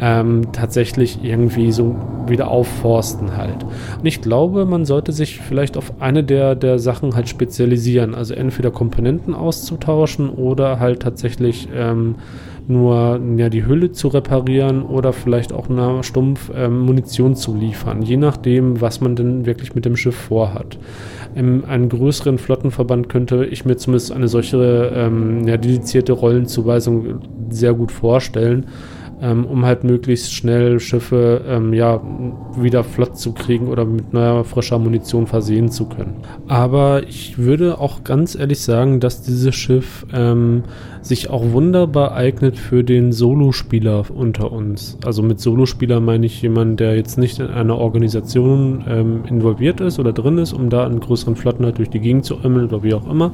ähm, 0.00 0.52
tatsächlich 0.52 1.22
irgendwie 1.22 1.72
so 1.72 1.96
wieder 2.26 2.48
aufforsten 2.48 3.36
halt. 3.36 3.64
Und 3.98 4.06
ich 4.06 4.20
glaube, 4.20 4.64
man 4.64 4.84
sollte 4.84 5.12
sich 5.12 5.40
vielleicht 5.40 5.76
auf 5.76 6.00
eine 6.00 6.24
der, 6.24 6.54
der 6.54 6.78
Sachen 6.78 7.14
halt 7.14 7.28
spezialisieren, 7.28 8.14
also 8.14 8.34
entweder 8.34 8.70
Komponenten 8.70 9.34
auszutauschen 9.34 10.30
oder 10.30 10.78
halt 10.78 11.00
tatsächlich 11.00 11.68
ähm, 11.74 12.16
nur 12.68 13.20
ja, 13.36 13.48
die 13.48 13.66
Hülle 13.66 13.92
zu 13.92 14.08
reparieren 14.08 14.82
oder 14.82 15.12
vielleicht 15.12 15.52
auch 15.52 15.70
eine 15.70 16.02
stumpf 16.02 16.50
ähm, 16.54 16.80
Munition 16.80 17.34
zu 17.34 17.54
liefern, 17.54 18.02
je 18.02 18.16
nachdem, 18.16 18.80
was 18.80 19.00
man 19.00 19.16
denn 19.16 19.46
wirklich 19.46 19.74
mit 19.74 19.84
dem 19.84 19.96
Schiff 19.96 20.16
vorhat. 20.16 20.78
In 21.34 21.64
einem 21.64 21.88
größeren 21.88 22.38
Flottenverband 22.38 23.08
könnte 23.08 23.46
ich 23.46 23.64
mir 23.64 23.76
zumindest 23.76 24.12
eine 24.12 24.28
solche 24.28 24.92
ähm, 24.94 25.46
ja, 25.46 25.56
dedizierte 25.56 26.12
Rollenzuweisung 26.12 27.20
sehr 27.48 27.74
gut 27.74 27.90
vorstellen 27.90 28.66
ähm, 29.20 29.44
um 29.46 29.64
halt 29.64 29.84
möglichst 29.84 30.32
schnell 30.32 30.80
Schiffe 30.80 31.42
ähm, 31.46 31.72
ja, 31.72 32.00
wieder 32.56 32.84
flott 32.84 33.18
zu 33.18 33.32
kriegen 33.32 33.68
oder 33.68 33.84
mit 33.84 34.12
neuer 34.12 34.44
frischer 34.44 34.78
Munition 34.78 35.26
versehen 35.26 35.70
zu 35.70 35.86
können. 35.86 36.16
Aber 36.46 37.02
ich 37.08 37.38
würde 37.38 37.80
auch 37.80 38.04
ganz 38.04 38.34
ehrlich 38.34 38.60
sagen, 38.60 39.00
dass 39.00 39.22
dieses 39.22 39.54
Schiff 39.54 40.06
ähm, 40.12 40.62
sich 41.02 41.30
auch 41.30 41.52
wunderbar 41.52 42.12
eignet 42.12 42.58
für 42.58 42.84
den 42.84 43.12
Solospieler 43.12 44.04
unter 44.14 44.52
uns. 44.52 44.98
Also 45.04 45.22
mit 45.22 45.40
Solospieler 45.40 46.00
meine 46.00 46.26
ich 46.26 46.40
jemanden, 46.42 46.76
der 46.76 46.96
jetzt 46.96 47.18
nicht 47.18 47.38
in 47.38 47.48
einer 47.48 47.78
Organisation 47.78 48.84
ähm, 48.88 49.24
involviert 49.28 49.80
ist 49.80 49.98
oder 49.98 50.12
drin 50.12 50.38
ist, 50.38 50.52
um 50.52 50.70
da 50.70 50.86
in 50.86 51.00
größeren 51.00 51.36
Flotten 51.36 51.64
halt 51.64 51.78
durch 51.78 51.90
die 51.90 52.00
Gegend 52.00 52.24
zu 52.24 52.36
ömmeln 52.44 52.66
oder 52.68 52.82
wie 52.82 52.94
auch 52.94 53.08
immer, 53.10 53.32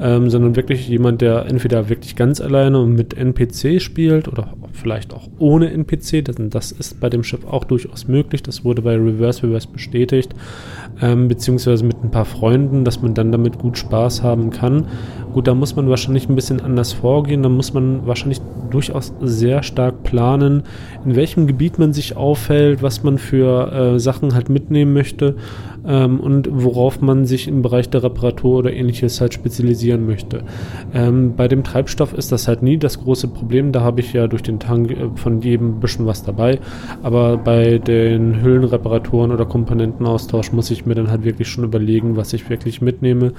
ähm, 0.00 0.30
sondern 0.30 0.56
wirklich 0.56 0.88
jemand, 0.88 1.20
der 1.20 1.46
entweder 1.46 1.88
wirklich 1.88 2.16
ganz 2.16 2.40
alleine 2.40 2.80
und 2.80 2.94
mit 2.94 3.14
NPC 3.14 3.80
spielt 3.80 4.28
oder 4.28 4.54
vielleicht 4.72 5.12
auch 5.12 5.28
ohne 5.38 5.70
NPC. 5.70 6.24
Das, 6.24 6.36
das 6.38 6.72
ist 6.72 7.00
bei 7.00 7.10
dem 7.10 7.22
Schiff 7.22 7.44
auch 7.44 7.64
durchaus 7.64 8.08
möglich. 8.08 8.42
Das 8.42 8.64
wurde 8.64 8.82
bei 8.82 8.96
Reverse 8.96 9.42
Reverse 9.42 9.68
bestätigt, 9.68 10.34
ähm, 11.02 11.28
beziehungsweise 11.28 11.84
mit 11.84 12.02
ein 12.02 12.10
paar 12.10 12.24
Freunden, 12.24 12.84
dass 12.84 13.02
man 13.02 13.14
dann 13.14 13.30
damit 13.30 13.58
gut 13.58 13.76
Spaß 13.76 14.22
haben 14.22 14.50
kann. 14.50 14.86
Gut, 15.32 15.46
da 15.46 15.54
muss 15.54 15.76
man 15.76 15.88
wahrscheinlich 15.88 16.28
ein 16.28 16.34
bisschen 16.34 16.60
anders 16.60 16.92
vorgehen. 16.92 17.42
Da 17.42 17.48
muss 17.48 17.74
man 17.74 18.06
wahrscheinlich 18.06 18.40
durchaus 18.70 19.12
sehr 19.20 19.62
stark 19.62 20.02
planen, 20.02 20.62
in 21.04 21.14
welchem 21.14 21.46
Gebiet 21.46 21.78
man 21.78 21.92
sich 21.92 22.16
aufhält, 22.16 22.82
was 22.82 23.02
man 23.02 23.18
für 23.18 23.72
äh, 23.72 23.98
Sachen 23.98 24.34
halt 24.34 24.48
mitnehmen 24.48 24.92
möchte 24.92 25.36
ähm, 25.86 26.20
und 26.20 26.48
worauf 26.50 27.00
man 27.00 27.26
sich 27.26 27.48
im 27.48 27.62
Bereich 27.62 27.88
der 27.90 28.02
Reparatur 28.02 28.58
oder 28.58 28.72
ähnliches 28.72 29.20
halt 29.20 29.34
spezialisieren 29.34 30.06
möchte. 30.06 30.42
Ähm, 30.94 31.34
bei 31.36 31.48
dem 31.48 31.64
Treibstoff 31.64 32.12
ist 32.12 32.32
das 32.32 32.48
halt 32.48 32.62
nie 32.62 32.78
das 32.78 33.00
große 33.00 33.28
Problem. 33.28 33.72
Da 33.72 33.80
habe 33.80 34.00
ich 34.00 34.12
ja 34.12 34.26
durch 34.26 34.42
den 34.42 34.58
Tank 34.58 34.90
äh, 34.90 35.08
von 35.16 35.40
jedem 35.40 35.76
ein 35.76 35.80
bisschen 35.80 36.06
was 36.06 36.22
dabei. 36.22 36.58
Aber 37.02 37.36
bei 37.36 37.78
den 37.78 38.42
Hüllenreparaturen 38.42 39.30
oder 39.30 39.46
Komponentenaustausch 39.46 40.52
muss 40.52 40.70
ich 40.70 40.86
mir 40.86 40.94
dann 40.94 41.10
halt 41.10 41.24
wirklich 41.24 41.48
schon 41.48 41.64
überlegen, 41.64 42.16
was 42.16 42.32
ich 42.32 42.48
wirklich 42.48 42.80
mitnehme. 42.80 43.32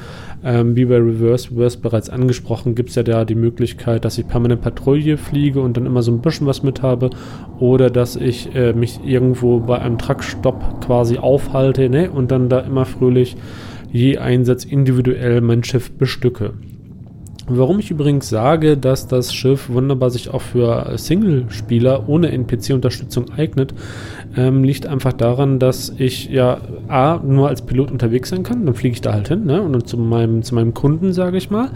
Ähm, 0.44 0.76
wie 0.76 0.86
bei 0.86 0.98
Reverse 0.98 1.52
Reverse 1.52 1.80
bereits 1.80 2.10
angesprochen, 2.10 2.76
gibt 2.76 2.90
es 2.90 2.96
ja 2.96 3.04
da 3.04 3.26
die 3.26 3.36
Möglichkeit, 3.36 4.06
dass 4.06 4.18
ich 4.18 4.28
permanent 4.28 4.62
Patrouille 4.62 5.18
fliege 5.18 5.62
und 5.62 5.78
dann 5.78 5.86
immer 5.86 6.02
so 6.02 6.12
ein 6.12 6.22
bisschen 6.22 6.48
was 6.48 6.64
mit 6.64 6.82
habe. 6.82 7.10
Oder 7.60 7.90
dass 7.90 8.16
ich 8.16 8.54
äh, 8.56 8.74
mich 8.74 9.00
irgendwo 9.06 9.60
bei 9.60 9.80
einem 9.80 9.98
Truckstopp 9.98 10.86
quasi 10.86 11.18
aufhalte 11.18 11.90
ne, 11.90 12.10
und 12.10 12.31
dann 12.32 12.50
da 12.50 12.60
immer 12.60 12.86
fröhlich 12.86 13.36
je 13.92 14.18
Einsatz 14.18 14.64
individuell 14.64 15.42
mein 15.42 15.64
Schiff 15.64 15.92
bestücke. 15.92 16.54
Warum 17.48 17.80
ich 17.80 17.92
übrigens 17.92 18.30
sage, 18.30 18.78
dass 18.78 19.08
das 19.08 19.34
Schiff 19.34 19.68
wunderbar 19.70 20.10
sich 20.10 20.30
auch 20.30 20.42
für 20.42 20.94
Single-Spieler 20.98 22.08
ohne 22.08 22.32
NPC-Unterstützung 22.32 23.32
eignet, 23.36 23.74
ähm, 24.38 24.64
liegt 24.64 24.86
einfach 24.86 25.12
daran, 25.12 25.60
dass 25.60 25.94
ich 25.98 26.30
ja 26.30 26.62
A, 26.88 27.18
nur 27.18 27.50
als 27.50 27.64
Pilot 27.64 27.92
unterwegs 27.92 28.30
sein 28.30 28.44
kann, 28.44 28.66
dann 28.66 28.76
fliege 28.76 28.94
ich 28.94 29.02
da 29.02 29.12
halt 29.14 29.28
hin, 29.28 29.46
ne? 29.46 29.62
Und 29.62 29.88
zu 29.88 29.98
meinem, 29.98 30.44
zu 30.44 30.56
meinem 30.56 30.74
Kunden, 30.74 31.12
sage 31.12 31.38
ich 31.38 31.50
mal. 31.50 31.72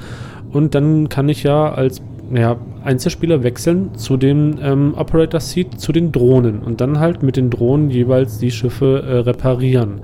Und 0.52 0.76
dann 0.76 1.10
kann 1.10 1.28
ich 1.28 1.44
ja 1.44 1.74
als 1.74 2.02
ja, 2.34 2.58
Einzelspieler 2.84 3.44
wechseln 3.44 3.96
zu 3.96 4.18
dem 4.18 4.58
ähm, 4.62 4.94
Operator 4.96 5.40
Seat, 5.40 5.80
zu 5.80 5.92
den 5.92 6.12
Drohnen 6.12 6.60
und 6.60 6.82
dann 6.82 7.00
halt 7.00 7.24
mit 7.24 7.38
den 7.38 7.50
Drohnen 7.50 7.90
jeweils 7.90 8.38
die 8.38 8.52
Schiffe 8.52 9.04
äh, 9.06 9.18
reparieren. 9.20 10.02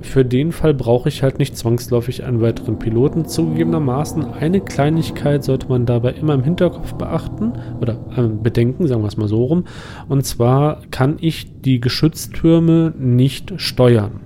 Für 0.00 0.24
den 0.24 0.52
Fall 0.52 0.74
brauche 0.74 1.08
ich 1.08 1.22
halt 1.22 1.38
nicht 1.38 1.56
zwangsläufig 1.56 2.24
einen 2.24 2.40
weiteren 2.40 2.78
Piloten. 2.78 3.26
Zugegebenermaßen 3.26 4.24
eine 4.24 4.60
Kleinigkeit 4.60 5.42
sollte 5.42 5.68
man 5.68 5.86
dabei 5.86 6.12
immer 6.12 6.34
im 6.34 6.44
Hinterkopf 6.44 6.94
beachten 6.94 7.52
oder 7.80 7.94
äh, 8.16 8.22
bedenken, 8.22 8.86
sagen 8.86 9.02
wir 9.02 9.08
es 9.08 9.16
mal 9.16 9.28
so 9.28 9.44
rum. 9.44 9.64
Und 10.08 10.24
zwar 10.24 10.82
kann 10.90 11.16
ich 11.20 11.60
die 11.62 11.80
Geschütztürme 11.80 12.94
nicht 12.96 13.54
steuern. 13.56 14.20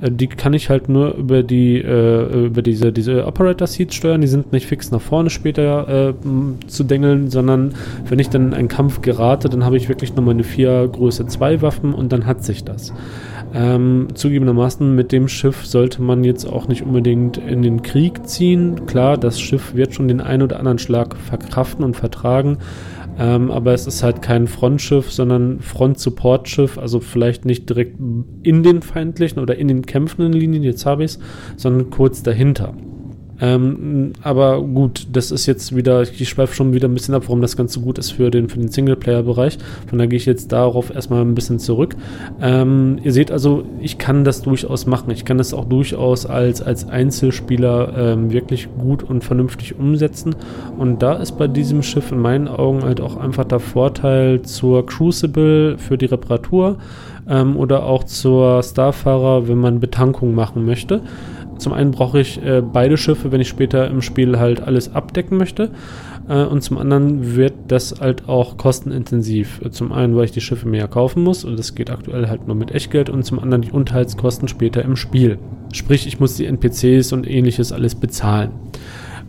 Äh, 0.00 0.10
die 0.10 0.26
kann 0.26 0.52
ich 0.54 0.70
halt 0.70 0.88
nur 0.88 1.14
über 1.14 1.42
die 1.42 1.78
äh, 1.78 2.46
über 2.46 2.62
diese 2.62 2.92
diese 2.92 3.26
Operator 3.26 3.66
Seats 3.66 3.94
steuern. 3.94 4.20
Die 4.20 4.26
sind 4.26 4.52
nicht 4.52 4.66
fix 4.66 4.90
nach 4.90 5.00
vorne 5.00 5.30
später 5.30 6.08
äh, 6.10 6.14
zu 6.66 6.84
dengeln, 6.84 7.30
sondern 7.30 7.74
wenn 8.08 8.18
ich 8.18 8.28
dann 8.28 8.48
in 8.48 8.54
einen 8.54 8.68
Kampf 8.68 9.02
gerate, 9.02 9.48
dann 9.48 9.64
habe 9.64 9.76
ich 9.76 9.88
wirklich 9.88 10.14
nur 10.14 10.24
meine 10.24 10.44
vier 10.44 10.88
Größe 10.88 11.26
2 11.26 11.62
Waffen 11.62 11.94
und 11.94 12.12
dann 12.12 12.26
hat 12.26 12.44
sich 12.44 12.64
das. 12.64 12.92
Ähm, 13.54 14.08
zugegebenermaßen 14.12 14.94
mit 14.94 15.10
dem 15.10 15.26
Schiff 15.26 15.64
sollte 15.64 16.02
man 16.02 16.22
jetzt 16.22 16.44
auch 16.44 16.68
nicht 16.68 16.82
unbedingt 16.82 17.38
in 17.38 17.62
den 17.62 17.82
Krieg 17.82 18.26
ziehen. 18.26 18.84
Klar, 18.86 19.16
das 19.16 19.40
Schiff 19.40 19.74
wird 19.74 19.94
schon 19.94 20.08
den 20.08 20.20
einen 20.20 20.42
oder 20.42 20.58
anderen 20.58 20.78
Schlag 20.78 21.16
verkraften 21.16 21.82
und 21.82 21.96
vertragen. 21.96 22.58
Ähm, 23.18 23.50
aber 23.50 23.74
es 23.74 23.86
ist 23.86 24.02
halt 24.02 24.22
kein 24.22 24.46
Frontschiff, 24.46 25.10
sondern 25.10 25.60
Front-Support-Schiff, 25.60 26.78
also 26.78 27.00
vielleicht 27.00 27.44
nicht 27.44 27.68
direkt 27.68 27.96
in 28.42 28.62
den 28.62 28.80
feindlichen 28.80 29.40
oder 29.42 29.56
in 29.56 29.68
den 29.68 29.84
kämpfenden 29.84 30.32
Linien, 30.32 30.62
jetzt 30.62 30.86
habe 30.86 31.04
ich 31.04 31.12
es, 31.12 31.18
sondern 31.56 31.90
kurz 31.90 32.22
dahinter. 32.22 32.74
Ähm, 33.40 34.12
aber 34.22 34.60
gut, 34.62 35.06
das 35.12 35.30
ist 35.30 35.46
jetzt 35.46 35.74
wieder, 35.74 36.02
ich 36.02 36.28
schweife 36.28 36.54
schon 36.54 36.72
wieder 36.72 36.88
ein 36.88 36.94
bisschen 36.94 37.14
ab, 37.14 37.24
warum 37.26 37.40
das 37.40 37.56
Ganze 37.56 37.80
gut 37.80 37.98
ist 37.98 38.12
für 38.12 38.30
den, 38.30 38.48
für 38.48 38.58
den 38.58 38.68
Singleplayer-Bereich. 38.68 39.58
Von 39.88 39.98
daher 39.98 40.08
gehe 40.08 40.16
ich 40.16 40.26
jetzt 40.26 40.52
darauf 40.52 40.94
erstmal 40.94 41.22
ein 41.22 41.34
bisschen 41.34 41.58
zurück. 41.58 41.96
Ähm, 42.40 42.98
ihr 43.02 43.12
seht 43.12 43.30
also, 43.30 43.64
ich 43.80 43.98
kann 43.98 44.24
das 44.24 44.42
durchaus 44.42 44.86
machen. 44.86 45.10
Ich 45.10 45.24
kann 45.24 45.38
das 45.38 45.54
auch 45.54 45.64
durchaus 45.64 46.26
als, 46.26 46.62
als 46.62 46.88
Einzelspieler 46.88 47.94
ähm, 47.96 48.32
wirklich 48.32 48.68
gut 48.78 49.02
und 49.02 49.22
vernünftig 49.24 49.78
umsetzen. 49.78 50.34
Und 50.76 51.02
da 51.02 51.14
ist 51.14 51.38
bei 51.38 51.46
diesem 51.46 51.82
Schiff 51.82 52.10
in 52.12 52.18
meinen 52.18 52.48
Augen 52.48 52.82
halt 52.82 53.00
auch 53.00 53.16
einfach 53.16 53.44
der 53.44 53.60
Vorteil 53.60 54.42
zur 54.42 54.84
Crucible 54.84 55.78
für 55.78 55.96
die 55.96 56.06
Reparatur 56.06 56.78
ähm, 57.28 57.56
oder 57.56 57.84
auch 57.84 58.04
zur 58.04 58.62
Starfahrer, 58.62 59.48
wenn 59.48 59.58
man 59.58 59.80
Betankung 59.80 60.34
machen 60.34 60.64
möchte. 60.64 61.02
Zum 61.58 61.72
einen 61.72 61.90
brauche 61.90 62.20
ich 62.20 62.42
äh, 62.42 62.62
beide 62.62 62.96
Schiffe, 62.96 63.32
wenn 63.32 63.40
ich 63.40 63.48
später 63.48 63.88
im 63.88 64.02
Spiel 64.02 64.38
halt 64.38 64.60
alles 64.60 64.94
abdecken 64.94 65.36
möchte. 65.36 65.70
Äh, 66.28 66.44
und 66.44 66.62
zum 66.62 66.78
anderen 66.78 67.36
wird 67.36 67.54
das 67.68 68.00
halt 68.00 68.28
auch 68.28 68.56
kostenintensiv. 68.56 69.60
Zum 69.70 69.92
einen, 69.92 70.16
weil 70.16 70.24
ich 70.24 70.32
die 70.32 70.40
Schiffe 70.40 70.68
mehr 70.68 70.88
kaufen 70.88 71.22
muss 71.22 71.44
und 71.44 71.58
das 71.58 71.74
geht 71.74 71.90
aktuell 71.90 72.28
halt 72.28 72.46
nur 72.46 72.56
mit 72.56 72.70
Echtgeld 72.72 73.10
und 73.10 73.24
zum 73.24 73.38
anderen 73.38 73.62
die 73.62 73.72
Unterhaltskosten 73.72 74.48
später 74.48 74.82
im 74.82 74.96
Spiel. 74.96 75.38
Sprich, 75.72 76.06
ich 76.06 76.20
muss 76.20 76.36
die 76.36 76.46
NPCs 76.46 77.12
und 77.12 77.28
ähnliches 77.28 77.72
alles 77.72 77.94
bezahlen. 77.94 78.50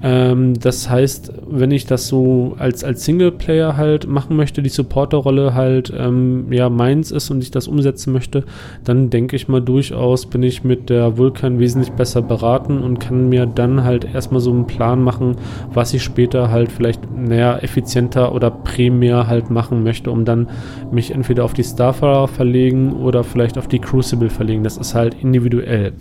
Ähm, 0.01 0.53
das 0.57 0.89
heißt, 0.89 1.33
wenn 1.49 1.71
ich 1.71 1.85
das 1.85 2.07
so 2.07 2.55
als, 2.57 2.83
als 2.83 3.03
Singleplayer 3.03 3.75
halt 3.75 4.07
machen 4.07 4.37
möchte, 4.37 4.61
die 4.61 4.69
Supporterrolle 4.69 5.53
halt 5.53 5.91
ähm, 5.95 6.51
ja 6.51 6.69
meins 6.69 7.11
ist 7.11 7.29
und 7.31 7.43
ich 7.43 7.51
das 7.51 7.67
umsetzen 7.67 8.13
möchte, 8.13 8.45
dann 8.85 9.09
denke 9.09 9.35
ich 9.35 9.49
mal 9.49 9.61
durchaus 9.61 10.25
bin 10.25 10.41
ich 10.43 10.63
mit 10.63 10.89
der 10.89 11.17
Vulkan 11.17 11.59
wesentlich 11.59 11.91
besser 11.91 12.21
beraten 12.21 12.81
und 12.81 12.99
kann 12.99 13.27
mir 13.27 13.45
dann 13.45 13.83
halt 13.83 14.05
erstmal 14.05 14.39
so 14.39 14.51
einen 14.51 14.67
Plan 14.67 15.03
machen, 15.03 15.35
was 15.73 15.93
ich 15.93 16.03
später 16.03 16.49
halt 16.49 16.71
vielleicht 16.71 17.11
näher 17.11 17.61
effizienter 17.61 18.33
oder 18.33 18.51
primär 18.51 19.27
halt 19.27 19.49
machen 19.49 19.83
möchte, 19.83 20.11
um 20.11 20.23
dann 20.23 20.47
mich 20.91 21.11
entweder 21.11 21.43
auf 21.43 21.53
die 21.53 21.63
Starfarer 21.63 22.29
verlegen 22.29 22.93
oder 22.93 23.25
vielleicht 23.25 23.57
auf 23.57 23.67
die 23.67 23.79
Crucible 23.79 24.29
verlegen. 24.29 24.63
Das 24.63 24.77
ist 24.77 24.95
halt 24.95 25.17
individuell. 25.21 25.91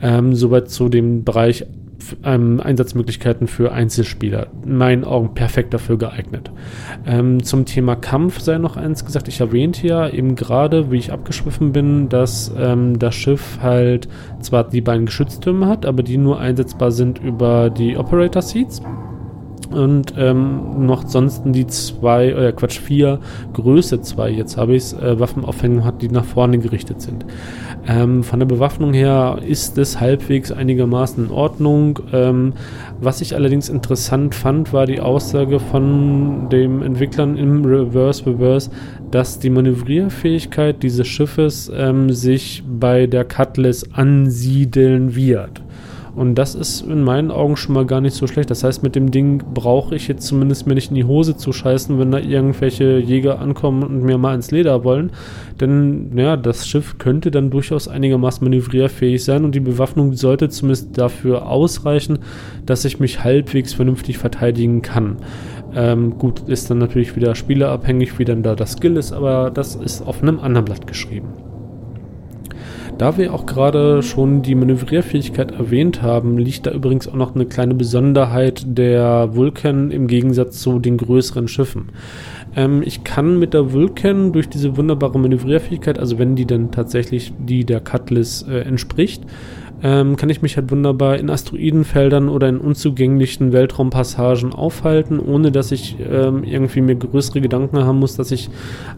Ähm, 0.00 0.34
soweit 0.34 0.70
zu 0.70 0.88
dem 0.88 1.24
Bereich 1.24 1.64
ähm, 2.24 2.60
Einsatzmöglichkeiten 2.60 3.48
für 3.48 3.72
Einzelspieler. 3.72 4.48
In 4.64 4.76
meinen 4.76 5.04
Augen 5.04 5.34
perfekt 5.34 5.74
dafür 5.74 5.98
geeignet. 5.98 6.50
Ähm, 7.06 7.42
zum 7.42 7.64
Thema 7.64 7.96
Kampf 7.96 8.40
sei 8.40 8.58
noch 8.58 8.76
eins 8.76 9.04
gesagt. 9.04 9.28
Ich 9.28 9.40
erwähnte 9.40 9.86
ja 9.86 10.08
eben 10.08 10.36
gerade, 10.36 10.90
wie 10.90 10.98
ich 10.98 11.12
abgeschwiffen 11.12 11.72
bin, 11.72 12.08
dass 12.08 12.52
ähm, 12.56 12.98
das 12.98 13.14
Schiff 13.14 13.58
halt 13.62 14.08
zwar 14.40 14.64
die 14.64 14.80
beiden 14.80 15.06
Geschütztürme 15.06 15.66
hat, 15.66 15.86
aber 15.86 16.02
die 16.02 16.18
nur 16.18 16.38
einsetzbar 16.38 16.92
sind 16.92 17.18
über 17.18 17.70
die 17.70 17.96
Operator 17.96 18.42
Seats 18.42 18.82
und 19.70 20.14
ähm, 20.16 20.86
noch 20.86 21.06
sonst 21.06 21.42
die 21.44 21.66
zwei, 21.66 22.28
äh, 22.28 22.52
Quatsch, 22.52 22.78
vier 22.78 23.18
Größe 23.52 24.00
zwei, 24.00 24.30
jetzt 24.30 24.56
habe 24.56 24.74
ich 24.74 24.84
es, 24.84 24.92
äh, 24.94 25.20
Waffenaufhängung 25.20 25.84
hat, 25.84 26.02
die 26.02 26.08
nach 26.08 26.24
vorne 26.24 26.58
gerichtet 26.58 27.02
sind. 27.02 27.24
Ähm, 27.86 28.22
von 28.22 28.38
der 28.38 28.46
Bewaffnung 28.46 28.92
her 28.92 29.38
ist 29.46 29.78
es 29.78 30.00
halbwegs 30.00 30.52
einigermaßen 30.52 31.26
in 31.26 31.30
Ordnung. 31.30 32.00
Ähm, 32.12 32.54
was 33.00 33.20
ich 33.20 33.34
allerdings 33.34 33.68
interessant 33.68 34.34
fand, 34.34 34.72
war 34.72 34.86
die 34.86 35.00
Aussage 35.00 35.60
von 35.60 36.48
dem 36.50 36.82
Entwicklern 36.82 37.36
im 37.36 37.64
Reverse 37.64 38.26
Reverse, 38.26 38.70
dass 39.10 39.38
die 39.38 39.50
Manövrierfähigkeit 39.50 40.82
dieses 40.82 41.06
Schiffes 41.06 41.70
ähm, 41.74 42.10
sich 42.10 42.62
bei 42.66 43.06
der 43.06 43.24
Cutlass 43.24 43.90
ansiedeln 43.92 45.14
wird. 45.14 45.62
Und 46.18 46.34
das 46.34 46.56
ist 46.56 46.80
in 46.80 47.04
meinen 47.04 47.30
Augen 47.30 47.56
schon 47.56 47.76
mal 47.76 47.86
gar 47.86 48.00
nicht 48.00 48.14
so 48.14 48.26
schlecht. 48.26 48.50
Das 48.50 48.64
heißt, 48.64 48.82
mit 48.82 48.96
dem 48.96 49.12
Ding 49.12 49.40
brauche 49.54 49.94
ich 49.94 50.08
jetzt 50.08 50.26
zumindest 50.26 50.66
mir 50.66 50.74
nicht 50.74 50.90
in 50.90 50.96
die 50.96 51.04
Hose 51.04 51.36
zu 51.36 51.52
scheißen, 51.52 51.96
wenn 51.96 52.10
da 52.10 52.18
irgendwelche 52.18 52.98
Jäger 52.98 53.38
ankommen 53.38 53.84
und 53.84 54.02
mir 54.02 54.18
mal 54.18 54.34
ins 54.34 54.50
Leder 54.50 54.82
wollen. 54.82 55.12
Denn 55.60 56.10
ja, 56.16 56.36
das 56.36 56.66
Schiff 56.66 56.98
könnte 56.98 57.30
dann 57.30 57.50
durchaus 57.50 57.86
einigermaßen 57.86 58.44
manövrierfähig 58.44 59.22
sein 59.22 59.44
und 59.44 59.54
die 59.54 59.60
Bewaffnung 59.60 60.14
sollte 60.14 60.48
zumindest 60.48 60.98
dafür 60.98 61.46
ausreichen, 61.46 62.18
dass 62.66 62.84
ich 62.84 62.98
mich 62.98 63.22
halbwegs 63.22 63.72
vernünftig 63.72 64.18
verteidigen 64.18 64.82
kann. 64.82 65.18
Ähm, 65.72 66.18
gut, 66.18 66.48
ist 66.48 66.68
dann 66.68 66.78
natürlich 66.78 67.14
wieder 67.14 67.36
spielerabhängig, 67.36 68.18
wie 68.18 68.24
dann 68.24 68.42
da 68.42 68.56
das 68.56 68.72
Skill 68.72 68.96
ist, 68.96 69.12
aber 69.12 69.52
das 69.52 69.76
ist 69.76 70.02
auf 70.02 70.20
einem 70.20 70.40
anderen 70.40 70.64
Blatt 70.64 70.88
geschrieben. 70.88 71.28
Da 72.98 73.16
wir 73.16 73.32
auch 73.32 73.46
gerade 73.46 74.02
schon 74.02 74.42
die 74.42 74.56
Manövrierfähigkeit 74.56 75.52
erwähnt 75.52 76.02
haben, 76.02 76.36
liegt 76.36 76.66
da 76.66 76.72
übrigens 76.72 77.06
auch 77.06 77.14
noch 77.14 77.32
eine 77.32 77.46
kleine 77.46 77.76
Besonderheit 77.76 78.64
der 78.66 79.36
Vulcan 79.36 79.92
im 79.92 80.08
Gegensatz 80.08 80.58
zu 80.58 80.80
den 80.80 80.96
größeren 80.96 81.46
Schiffen. 81.46 81.90
Ähm, 82.56 82.82
ich 82.84 83.04
kann 83.04 83.38
mit 83.38 83.54
der 83.54 83.72
Vulcan 83.72 84.32
durch 84.32 84.48
diese 84.48 84.76
wunderbare 84.76 85.16
Manövrierfähigkeit, 85.16 85.96
also 85.96 86.18
wenn 86.18 86.34
die 86.34 86.46
dann 86.46 86.72
tatsächlich 86.72 87.32
die 87.38 87.64
der 87.64 87.80
Cutlass 87.80 88.42
äh, 88.42 88.62
entspricht, 88.62 89.22
ähm, 89.82 90.16
kann 90.16 90.30
ich 90.30 90.42
mich 90.42 90.56
halt 90.56 90.70
wunderbar 90.70 91.18
in 91.18 91.30
Asteroidenfeldern 91.30 92.28
oder 92.28 92.48
in 92.48 92.58
unzugänglichen 92.58 93.52
Weltraumpassagen 93.52 94.52
aufhalten, 94.52 95.20
ohne 95.20 95.52
dass 95.52 95.70
ich 95.70 95.96
ähm, 96.00 96.42
irgendwie 96.44 96.80
mir 96.80 96.96
größere 96.96 97.40
Gedanken 97.40 97.78
haben 97.78 97.98
muss, 97.98 98.16
dass 98.16 98.30
ich 98.30 98.50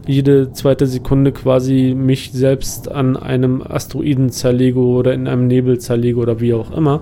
jede 0.07 0.51
zweite 0.53 0.87
Sekunde 0.87 1.31
quasi 1.31 1.95
mich 1.95 2.31
selbst 2.31 2.91
an 2.91 3.15
einem 3.15 3.61
Asteroiden 3.61 4.29
zerlege 4.31 4.79
oder 4.79 5.13
in 5.13 5.27
einem 5.27 5.47
Nebel 5.47 5.79
zerlege 5.79 6.19
oder 6.19 6.39
wie 6.39 6.53
auch 6.53 6.75
immer. 6.75 7.01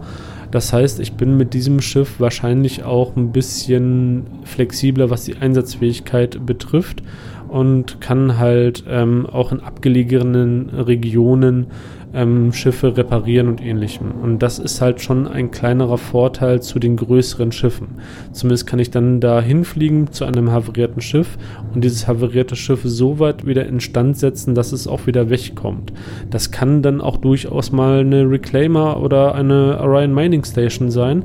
Das 0.52 0.74
heißt, 0.74 1.00
ich 1.00 1.14
bin 1.14 1.38
mit 1.38 1.54
diesem 1.54 1.80
Schiff 1.80 2.20
wahrscheinlich 2.20 2.84
auch 2.84 3.16
ein 3.16 3.32
bisschen 3.32 4.26
flexibler, 4.44 5.10
was 5.10 5.26
die 5.26 5.38
Einsatzfähigkeit 5.38 6.44
betrifft 6.46 7.04
und 7.48 8.02
kann 8.02 8.38
halt 8.38 8.84
ähm, 8.88 9.26
auch 9.26 9.52
in 9.52 9.60
abgelegenen 9.60 10.70
Regionen 10.70 11.68
ähm, 12.14 12.54
Schiffe 12.54 12.98
reparieren 12.98 13.48
und 13.48 13.62
ähnlichem. 13.62 14.12
Und 14.22 14.40
das 14.40 14.60
ist 14.60 14.82
halt 14.82 15.02
schon 15.02 15.28
ein 15.28 15.52
kleinerer 15.52 15.98
Vorteil 15.98 16.62
zu 16.62 16.80
den 16.80 16.96
größeren 16.96 17.52
Schiffen. 17.52 18.00
Zumindest 18.32 18.68
kann 18.68 18.80
ich 18.80 18.92
dann 18.92 19.20
da 19.20 19.42
hinfliegen 19.42 20.12
zu 20.12 20.26
einem 20.26 20.52
havarierten 20.52 21.02
Schiff 21.02 21.38
und 21.74 21.84
dieses 21.84 22.08
havarierte 22.08 22.56
Schiff 22.56 22.82
so 22.84 23.20
weit 23.20 23.46
wieder 23.46 23.66
instand 23.66 24.18
setzen, 24.18 24.56
dass 24.56 24.72
es 24.72 24.88
auch 24.88 25.08
wieder 25.08 25.30
wegkommt. 25.30 25.94
Das 26.30 26.52
kann 26.52 26.82
dann 26.82 27.02
auch 27.02 27.18
durchaus 27.18 27.72
mal 27.72 28.00
eine 28.00 28.30
Reclaimer 28.30 29.02
oder 29.02 29.36
eine 29.36 29.80
Orion 29.80 30.14
Mining 30.14 30.44
Station 30.44 30.92
sein. 30.92 31.24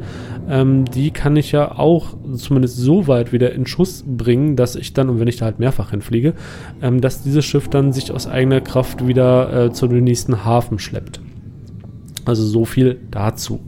Ähm, 0.48 0.84
die 0.84 1.10
kann 1.10 1.36
ich 1.36 1.52
ja 1.52 1.78
auch 1.78 2.14
zumindest 2.36 2.76
so 2.76 3.06
weit 3.06 3.32
wieder 3.32 3.52
in 3.52 3.66
Schuss 3.66 4.04
bringen, 4.06 4.56
dass 4.56 4.76
ich 4.76 4.92
dann, 4.92 5.08
und 5.08 5.20
wenn 5.20 5.28
ich 5.28 5.36
da 5.36 5.46
halt 5.46 5.58
mehrfach 5.58 5.90
hinfliege, 5.90 6.34
ähm, 6.82 7.00
dass 7.00 7.22
dieses 7.22 7.44
Schiff 7.44 7.68
dann 7.68 7.92
sich 7.92 8.12
aus 8.12 8.26
eigener 8.26 8.60
Kraft 8.60 9.06
wieder 9.06 9.66
äh, 9.66 9.72
zu 9.72 9.86
dem 9.86 10.04
nächsten 10.04 10.44
Hafen 10.44 10.73
Waffen 10.74 10.78
schleppt. 10.78 11.20
Also 12.24 12.44
so 12.44 12.64
viel 12.64 12.98
dazu. 13.10 13.60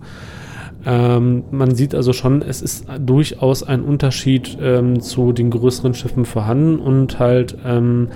Ähm, 0.85 1.45
man 1.51 1.75
sieht 1.75 1.95
also 1.95 2.13
schon, 2.13 2.43
es 2.43 2.63
ist 2.63 2.87
durchaus 3.01 3.63
ein 3.63 3.83
Unterschied 3.83 4.57
ähm, 4.61 5.01
zu 5.01 5.33
den 5.33 5.51
größeren 5.51 5.95
Schiffen 5.95 6.25
vorhanden 6.25 6.79
und 6.79 7.19
halt, 7.19 7.57
ähm, 7.65 8.09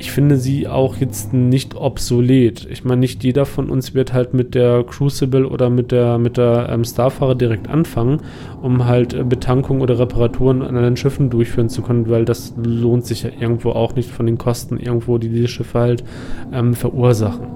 ich 0.00 0.10
finde 0.12 0.36
sie 0.36 0.68
auch 0.68 0.96
jetzt 0.96 1.32
nicht 1.32 1.74
obsolet. 1.74 2.66
Ich 2.70 2.84
meine, 2.84 3.00
nicht 3.00 3.24
jeder 3.24 3.46
von 3.46 3.70
uns 3.70 3.94
wird 3.94 4.12
halt 4.12 4.34
mit 4.34 4.54
der 4.54 4.84
Crucible 4.84 5.46
oder 5.46 5.70
mit 5.70 5.90
der, 5.90 6.18
mit 6.18 6.36
der 6.36 6.68
ähm, 6.70 6.84
Starfahrer 6.84 7.34
direkt 7.34 7.68
anfangen, 7.68 8.20
um 8.62 8.84
halt 8.84 9.14
äh, 9.14 9.24
Betankung 9.24 9.80
oder 9.80 9.98
Reparaturen 9.98 10.62
an 10.62 10.76
anderen 10.76 10.96
Schiffen 10.96 11.30
durchführen 11.30 11.68
zu 11.68 11.82
können, 11.82 12.08
weil 12.08 12.24
das 12.24 12.52
lohnt 12.62 13.06
sich 13.06 13.22
ja 13.22 13.30
irgendwo 13.40 13.70
auch 13.70 13.94
nicht 13.94 14.10
von 14.10 14.26
den 14.26 14.38
Kosten 14.38 14.76
irgendwo, 14.76 15.18
die 15.18 15.28
diese 15.28 15.48
Schiffe 15.48 15.78
halt 15.78 16.04
ähm, 16.52 16.74
verursachen. 16.74 17.46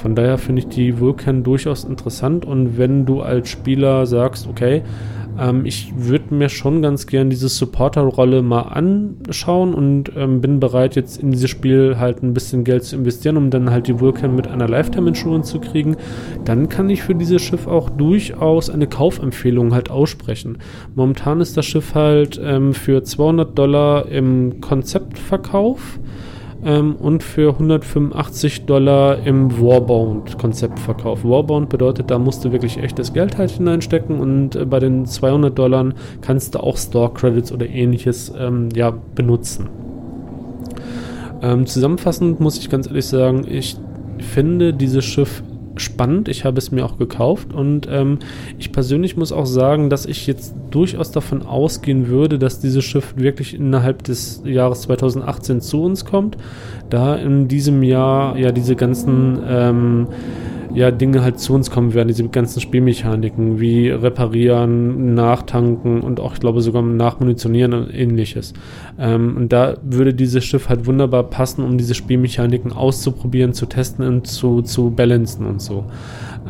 Von 0.00 0.14
daher 0.14 0.38
finde 0.38 0.60
ich 0.60 0.68
die 0.68 0.98
Vulkan 0.98 1.42
durchaus 1.42 1.84
interessant 1.84 2.46
und 2.46 2.78
wenn 2.78 3.04
du 3.04 3.20
als 3.20 3.50
Spieler 3.50 4.06
sagst, 4.06 4.46
okay, 4.48 4.82
ähm, 5.38 5.64
ich 5.64 5.92
würde 5.96 6.34
mir 6.34 6.48
schon 6.48 6.82
ganz 6.82 7.06
gern 7.06 7.30
diese 7.30 7.48
Supporter-Rolle 7.48 8.42
mal 8.42 8.62
anschauen 8.62 9.74
und 9.74 10.12
ähm, 10.16 10.40
bin 10.40 10.60
bereit, 10.60 10.96
jetzt 10.96 11.22
in 11.22 11.32
dieses 11.32 11.50
Spiel 11.50 11.96
halt 11.98 12.22
ein 12.22 12.34
bisschen 12.34 12.64
Geld 12.64 12.84
zu 12.84 12.96
investieren, 12.96 13.36
um 13.36 13.50
dann 13.50 13.70
halt 13.70 13.88
die 13.88 14.00
Vulkan 14.00 14.34
mit 14.34 14.48
einer 14.48 14.68
Lifetime-Insurance 14.68 15.50
zu 15.50 15.60
kriegen, 15.60 15.96
dann 16.44 16.68
kann 16.68 16.88
ich 16.90 17.02
für 17.02 17.14
dieses 17.14 17.42
Schiff 17.42 17.66
auch 17.66 17.90
durchaus 17.90 18.70
eine 18.70 18.86
Kaufempfehlung 18.86 19.74
halt 19.74 19.90
aussprechen. 19.90 20.58
Momentan 20.94 21.40
ist 21.40 21.56
das 21.56 21.66
Schiff 21.66 21.94
halt 21.94 22.40
ähm, 22.42 22.74
für 22.74 23.02
200 23.02 23.58
Dollar 23.58 24.06
im 24.08 24.60
Konzeptverkauf 24.60 25.98
ähm, 26.64 26.96
und 26.96 27.22
für 27.22 27.52
185 27.52 28.66
Dollar 28.66 29.18
im 29.26 29.60
Warbound-Konzept 29.60 30.78
verkauft. 30.78 31.24
Warbound 31.24 31.68
bedeutet, 31.68 32.10
da 32.10 32.18
musst 32.18 32.44
du 32.44 32.52
wirklich 32.52 32.78
echtes 32.78 33.12
Geld 33.12 33.38
halt 33.38 33.50
hineinstecken 33.50 34.20
und 34.20 34.56
äh, 34.56 34.64
bei 34.64 34.78
den 34.78 35.06
200 35.06 35.58
Dollar 35.58 35.92
kannst 36.20 36.54
du 36.54 36.60
auch 36.60 36.76
Store-Credits 36.76 37.52
oder 37.52 37.66
ähnliches 37.66 38.32
ähm, 38.38 38.68
ja, 38.74 38.92
benutzen. 39.14 39.68
Ähm, 41.42 41.66
zusammenfassend 41.66 42.40
muss 42.40 42.58
ich 42.58 42.68
ganz 42.68 42.86
ehrlich 42.86 43.06
sagen, 43.06 43.46
ich 43.48 43.76
finde 44.18 44.74
dieses 44.74 45.04
Schiff 45.04 45.42
spannend. 45.80 46.28
Ich 46.28 46.44
habe 46.44 46.58
es 46.58 46.70
mir 46.70 46.84
auch 46.84 46.98
gekauft 46.98 47.52
und 47.52 47.88
ähm, 47.90 48.18
ich 48.58 48.72
persönlich 48.72 49.16
muss 49.16 49.32
auch 49.32 49.46
sagen, 49.46 49.90
dass 49.90 50.06
ich 50.06 50.26
jetzt 50.26 50.54
durchaus 50.70 51.10
davon 51.10 51.42
ausgehen 51.42 52.08
würde, 52.08 52.38
dass 52.38 52.60
dieses 52.60 52.84
Schiff 52.84 53.14
wirklich 53.16 53.54
innerhalb 53.54 54.02
des 54.04 54.42
Jahres 54.44 54.82
2018 54.82 55.60
zu 55.60 55.82
uns 55.82 56.04
kommt, 56.04 56.36
da 56.88 57.16
in 57.16 57.48
diesem 57.48 57.82
Jahr 57.82 58.36
ja 58.36 58.52
diese 58.52 58.76
ganzen 58.76 59.38
ähm, 59.46 60.06
ja, 60.74 60.90
Dinge 60.90 61.22
halt 61.22 61.38
zu 61.38 61.54
uns 61.54 61.70
kommen 61.70 61.94
werden, 61.94 62.08
diese 62.08 62.28
ganzen 62.28 62.60
Spielmechaniken 62.60 63.60
wie 63.60 63.90
reparieren, 63.90 65.14
nachtanken 65.14 66.00
und 66.00 66.20
auch, 66.20 66.34
ich 66.34 66.40
glaube, 66.40 66.60
sogar 66.60 66.82
nachmunitionieren 66.82 67.72
und 67.72 67.94
ähnliches. 67.94 68.54
Ähm, 68.98 69.36
und 69.36 69.52
da 69.52 69.76
würde 69.82 70.14
dieses 70.14 70.44
Schiff 70.44 70.68
halt 70.68 70.86
wunderbar 70.86 71.24
passen, 71.24 71.64
um 71.64 71.78
diese 71.78 71.94
Spielmechaniken 71.94 72.72
auszuprobieren, 72.72 73.52
zu 73.52 73.66
testen 73.66 74.06
und 74.06 74.26
zu, 74.26 74.62
zu 74.62 74.90
balancen 74.90 75.46
und 75.46 75.60
so. 75.60 75.84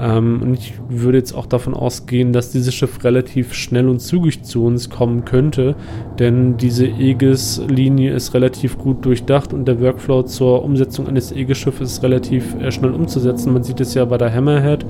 Ähm, 0.00 0.40
und 0.42 0.54
ich 0.54 0.74
würde 0.88 1.18
jetzt 1.18 1.34
auch 1.34 1.46
davon 1.46 1.74
ausgehen, 1.74 2.32
dass 2.32 2.50
dieses 2.50 2.74
Schiff 2.74 3.04
relativ 3.04 3.52
schnell 3.52 3.88
und 3.88 4.00
zügig 4.00 4.42
zu 4.42 4.64
uns 4.64 4.88
kommen 4.88 5.24
könnte, 5.24 5.74
denn 6.18 6.56
diese 6.56 6.86
Aegis-Linie 6.86 8.14
ist 8.14 8.32
relativ 8.32 8.78
gut 8.78 9.04
durchdacht 9.04 9.52
und 9.52 9.66
der 9.66 9.80
Workflow 9.80 10.22
zur 10.22 10.64
Umsetzung 10.64 11.06
eines 11.06 11.32
Aegis-Schiffes 11.32 11.92
ist 11.92 12.02
relativ 12.02 12.54
äh, 12.54 12.72
schnell 12.72 12.92
umzusetzen. 12.92 13.52
Man 13.52 13.62
sieht 13.62 13.80
es 13.80 13.94
ja 13.94 14.04
bei 14.06 14.16
der 14.16 14.32
Hammerhead. 14.32 14.86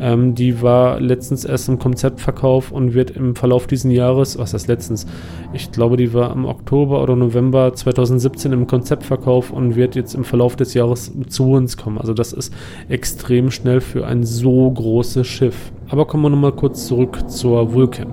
Ähm, 0.00 0.34
die 0.34 0.60
war 0.60 1.00
letztens 1.00 1.44
erst 1.44 1.68
im 1.68 1.78
Konzeptverkauf 1.78 2.72
und 2.72 2.94
wird 2.94 3.10
im 3.10 3.36
Verlauf 3.36 3.66
dieses 3.66 3.92
Jahres, 3.92 4.38
was 4.38 4.54
heißt 4.54 4.66
letztens? 4.66 5.06
Ich 5.52 5.70
glaube, 5.70 5.96
die 5.96 6.12
war 6.14 6.32
im 6.32 6.44
Oktober 6.44 7.02
oder 7.02 7.14
November 7.14 7.74
2017 7.74 8.52
im 8.52 8.66
Konzeptverkauf 8.66 9.50
und 9.50 9.76
wird 9.76 9.94
jetzt 9.94 10.14
im 10.14 10.24
Verlauf 10.24 10.56
des 10.56 10.74
Jahres 10.74 11.12
zu 11.28 11.52
uns 11.52 11.76
kommen. 11.76 11.98
Also 11.98 12.12
das 12.12 12.32
ist 12.32 12.52
extrem 12.88 13.50
schnell 13.50 13.80
für 13.80 14.06
ein 14.06 14.24
so 14.24 14.47
großes 14.50 15.26
Schiff. 15.26 15.72
Aber 15.88 16.06
kommen 16.06 16.24
wir 16.24 16.30
nochmal 16.30 16.52
kurz 16.52 16.86
zurück 16.86 17.28
zur 17.28 17.72
Vulcan. 17.72 18.12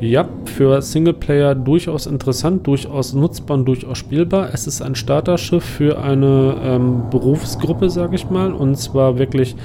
Ja, 0.00 0.28
für 0.44 0.80
Singleplayer 0.80 1.56
durchaus 1.56 2.06
interessant, 2.06 2.66
durchaus 2.66 3.14
nutzbar 3.14 3.58
und 3.58 3.64
durchaus 3.64 3.98
spielbar. 3.98 4.50
Es 4.52 4.68
ist 4.68 4.80
ein 4.80 4.94
Starterschiff 4.94 5.64
für 5.64 5.98
eine 5.98 6.54
ähm, 6.62 7.02
Berufsgruppe, 7.10 7.90
sage 7.90 8.14
ich 8.14 8.30
mal, 8.30 8.52
und 8.52 8.76
zwar 8.76 9.18
wirklich 9.18 9.56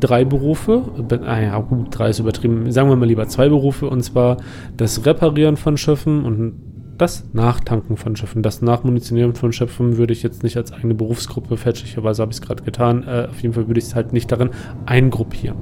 drei 0.00 0.24
Berufe. 0.24 0.82
Ah 1.24 1.40
ja, 1.40 1.60
gut, 1.60 1.86
drei 1.90 2.10
ist 2.10 2.18
übertrieben. 2.18 2.70
Sagen 2.72 2.88
wir 2.88 2.96
mal 2.96 3.06
lieber 3.06 3.28
zwei 3.28 3.48
Berufe, 3.48 3.88
und 3.88 4.02
zwar 4.02 4.38
das 4.76 5.06
Reparieren 5.06 5.56
von 5.56 5.76
Schiffen 5.76 6.24
und 6.24 6.54
das 6.98 7.24
Nachtanken 7.32 7.96
von 7.96 8.16
Schiffen, 8.16 8.42
das 8.42 8.60
Nachmunitionieren 8.60 9.34
von 9.34 9.52
Schiffen 9.52 9.96
würde 9.96 10.12
ich 10.12 10.22
jetzt 10.22 10.42
nicht 10.42 10.56
als 10.56 10.72
eigene 10.72 10.94
Berufsgruppe, 10.94 11.56
fälschlicherweise 11.56 12.22
habe 12.22 12.32
ich 12.32 12.38
es 12.38 12.42
gerade 12.42 12.62
getan, 12.62 13.04
äh, 13.06 13.28
auf 13.30 13.40
jeden 13.40 13.54
Fall 13.54 13.68
würde 13.68 13.78
ich 13.78 13.86
es 13.86 13.94
halt 13.94 14.12
nicht 14.12 14.30
darin 14.30 14.50
eingruppieren. 14.86 15.56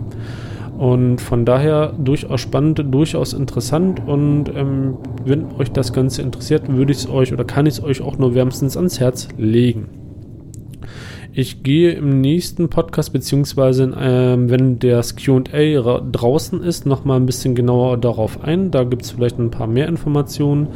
Und 0.79 1.21
von 1.21 1.45
daher 1.45 1.95
durchaus 1.99 2.41
spannend, 2.41 2.85
durchaus 2.91 3.33
interessant 3.33 4.07
und 4.07 4.51
ähm, 4.55 4.99
wenn 5.25 5.53
euch 5.53 5.71
das 5.73 5.93
Ganze 5.93 6.21
interessiert, 6.23 6.69
würde 6.69 6.93
ich 6.93 6.99
es 6.99 7.09
euch 7.09 7.33
oder 7.33 7.45
kann 7.45 7.67
ich 7.67 7.75
es 7.75 7.83
euch 7.83 8.03
auch 8.03 8.19
nur 8.19 8.35
wärmstens 8.35 8.77
ans 8.77 9.01
Herz 9.01 9.29
legen. 9.39 10.06
Ich 11.39 11.63
gehe 11.63 11.93
im 11.93 12.23
nächsten 12.23 12.71
Podcast, 12.71 13.13
beziehungsweise 13.13 13.95
ähm, 14.01 14.49
wenn 14.49 14.79
das 14.79 15.17
QA 15.17 16.01
draußen 16.01 16.63
ist, 16.63 16.87
nochmal 16.87 17.21
ein 17.21 17.27
bisschen 17.27 17.55
genauer 17.55 17.99
darauf 17.99 18.43
ein. 18.43 18.71
Da 18.71 18.85
gibt 18.85 19.03
es 19.03 19.11
vielleicht 19.11 19.39
ein 19.39 19.51
paar 19.51 19.67
mehr 19.67 19.87
Informationen. 19.87 20.69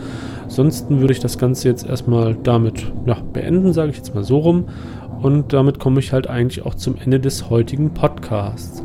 Ansonsten 0.43 1.01
würde 1.01 1.15
ich 1.15 1.19
das 1.19 1.39
Ganze 1.39 1.67
jetzt 1.67 1.87
erstmal 1.87 2.37
damit 2.43 2.93
ja, 3.07 3.17
beenden, 3.33 3.73
sage 3.73 3.93
ich 3.93 3.97
jetzt 3.97 4.15
mal 4.15 4.23
so 4.23 4.37
rum. 4.37 4.67
Und 5.23 5.55
damit 5.55 5.79
komme 5.79 5.99
ich 5.99 6.13
halt 6.13 6.29
eigentlich 6.29 6.67
auch 6.67 6.75
zum 6.75 6.97
Ende 7.03 7.21
des 7.21 7.49
heutigen 7.49 7.95
Podcasts. 7.95 8.85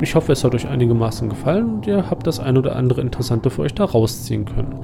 Ich 0.00 0.16
hoffe, 0.16 0.32
es 0.32 0.42
hat 0.42 0.56
euch 0.56 0.66
einigermaßen 0.66 1.28
gefallen 1.28 1.76
und 1.76 1.86
ihr 1.86 2.10
habt 2.10 2.26
das 2.26 2.40
ein 2.40 2.58
oder 2.58 2.74
andere 2.74 3.02
Interessante 3.02 3.50
für 3.50 3.62
euch 3.62 3.74
da 3.74 3.84
rausziehen 3.84 4.46
können. 4.46 4.80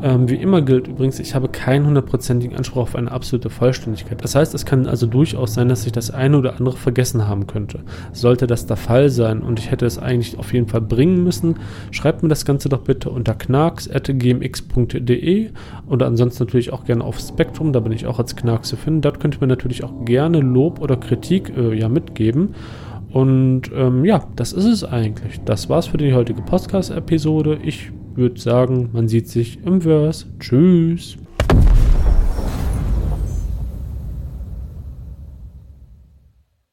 Ähm, 0.00 0.28
wie 0.28 0.36
immer 0.36 0.62
gilt 0.62 0.86
übrigens, 0.86 1.18
ich 1.18 1.34
habe 1.34 1.48
keinen 1.48 1.84
hundertprozentigen 1.86 2.56
Anspruch 2.56 2.82
auf 2.82 2.94
eine 2.94 3.10
absolute 3.10 3.50
Vollständigkeit. 3.50 4.22
Das 4.22 4.36
heißt, 4.36 4.54
es 4.54 4.64
kann 4.64 4.86
also 4.86 5.06
durchaus 5.06 5.54
sein, 5.54 5.68
dass 5.68 5.84
ich 5.86 5.92
das 5.92 6.12
eine 6.12 6.38
oder 6.38 6.56
andere 6.56 6.76
vergessen 6.76 7.26
haben 7.26 7.48
könnte. 7.48 7.80
Sollte 8.12 8.46
das 8.46 8.66
der 8.66 8.76
Fall 8.76 9.10
sein 9.10 9.42
und 9.42 9.58
ich 9.58 9.72
hätte 9.72 9.86
es 9.86 9.98
eigentlich 9.98 10.38
auf 10.38 10.52
jeden 10.52 10.68
Fall 10.68 10.82
bringen 10.82 11.24
müssen, 11.24 11.56
schreibt 11.90 12.22
mir 12.22 12.28
das 12.28 12.44
Ganze 12.44 12.68
doch 12.68 12.82
bitte 12.82 13.10
unter 13.10 13.34
knarks.gmx.de 13.34 15.50
oder 15.88 16.06
ansonsten 16.06 16.44
natürlich 16.44 16.72
auch 16.72 16.84
gerne 16.84 17.02
auf 17.02 17.18
Spektrum, 17.18 17.72
da 17.72 17.80
bin 17.80 17.90
ich 17.90 18.06
auch 18.06 18.20
als 18.20 18.36
Knarks 18.36 18.68
zu 18.68 18.76
finden. 18.76 19.00
Dort 19.00 19.18
könnt 19.18 19.34
ihr 19.36 19.40
mir 19.40 19.48
natürlich 19.48 19.82
auch 19.82 20.04
gerne 20.04 20.38
Lob 20.40 20.80
oder 20.80 20.96
Kritik 20.96 21.52
äh, 21.56 21.74
ja 21.74 21.88
mitgeben. 21.88 22.54
Und 23.10 23.72
ähm, 23.74 24.04
ja, 24.04 24.28
das 24.36 24.52
ist 24.52 24.66
es 24.66 24.84
eigentlich. 24.84 25.40
Das 25.44 25.68
war's 25.68 25.88
für 25.88 25.96
die 25.96 26.12
heutige 26.12 26.42
Podcast-Episode. 26.42 27.58
Ich 27.62 27.90
würde 28.18 28.40
sagen, 28.40 28.90
man 28.92 29.08
sieht 29.08 29.28
sich 29.28 29.58
im 29.64 29.80
Verse. 29.80 30.26
Tschüss. 30.40 31.16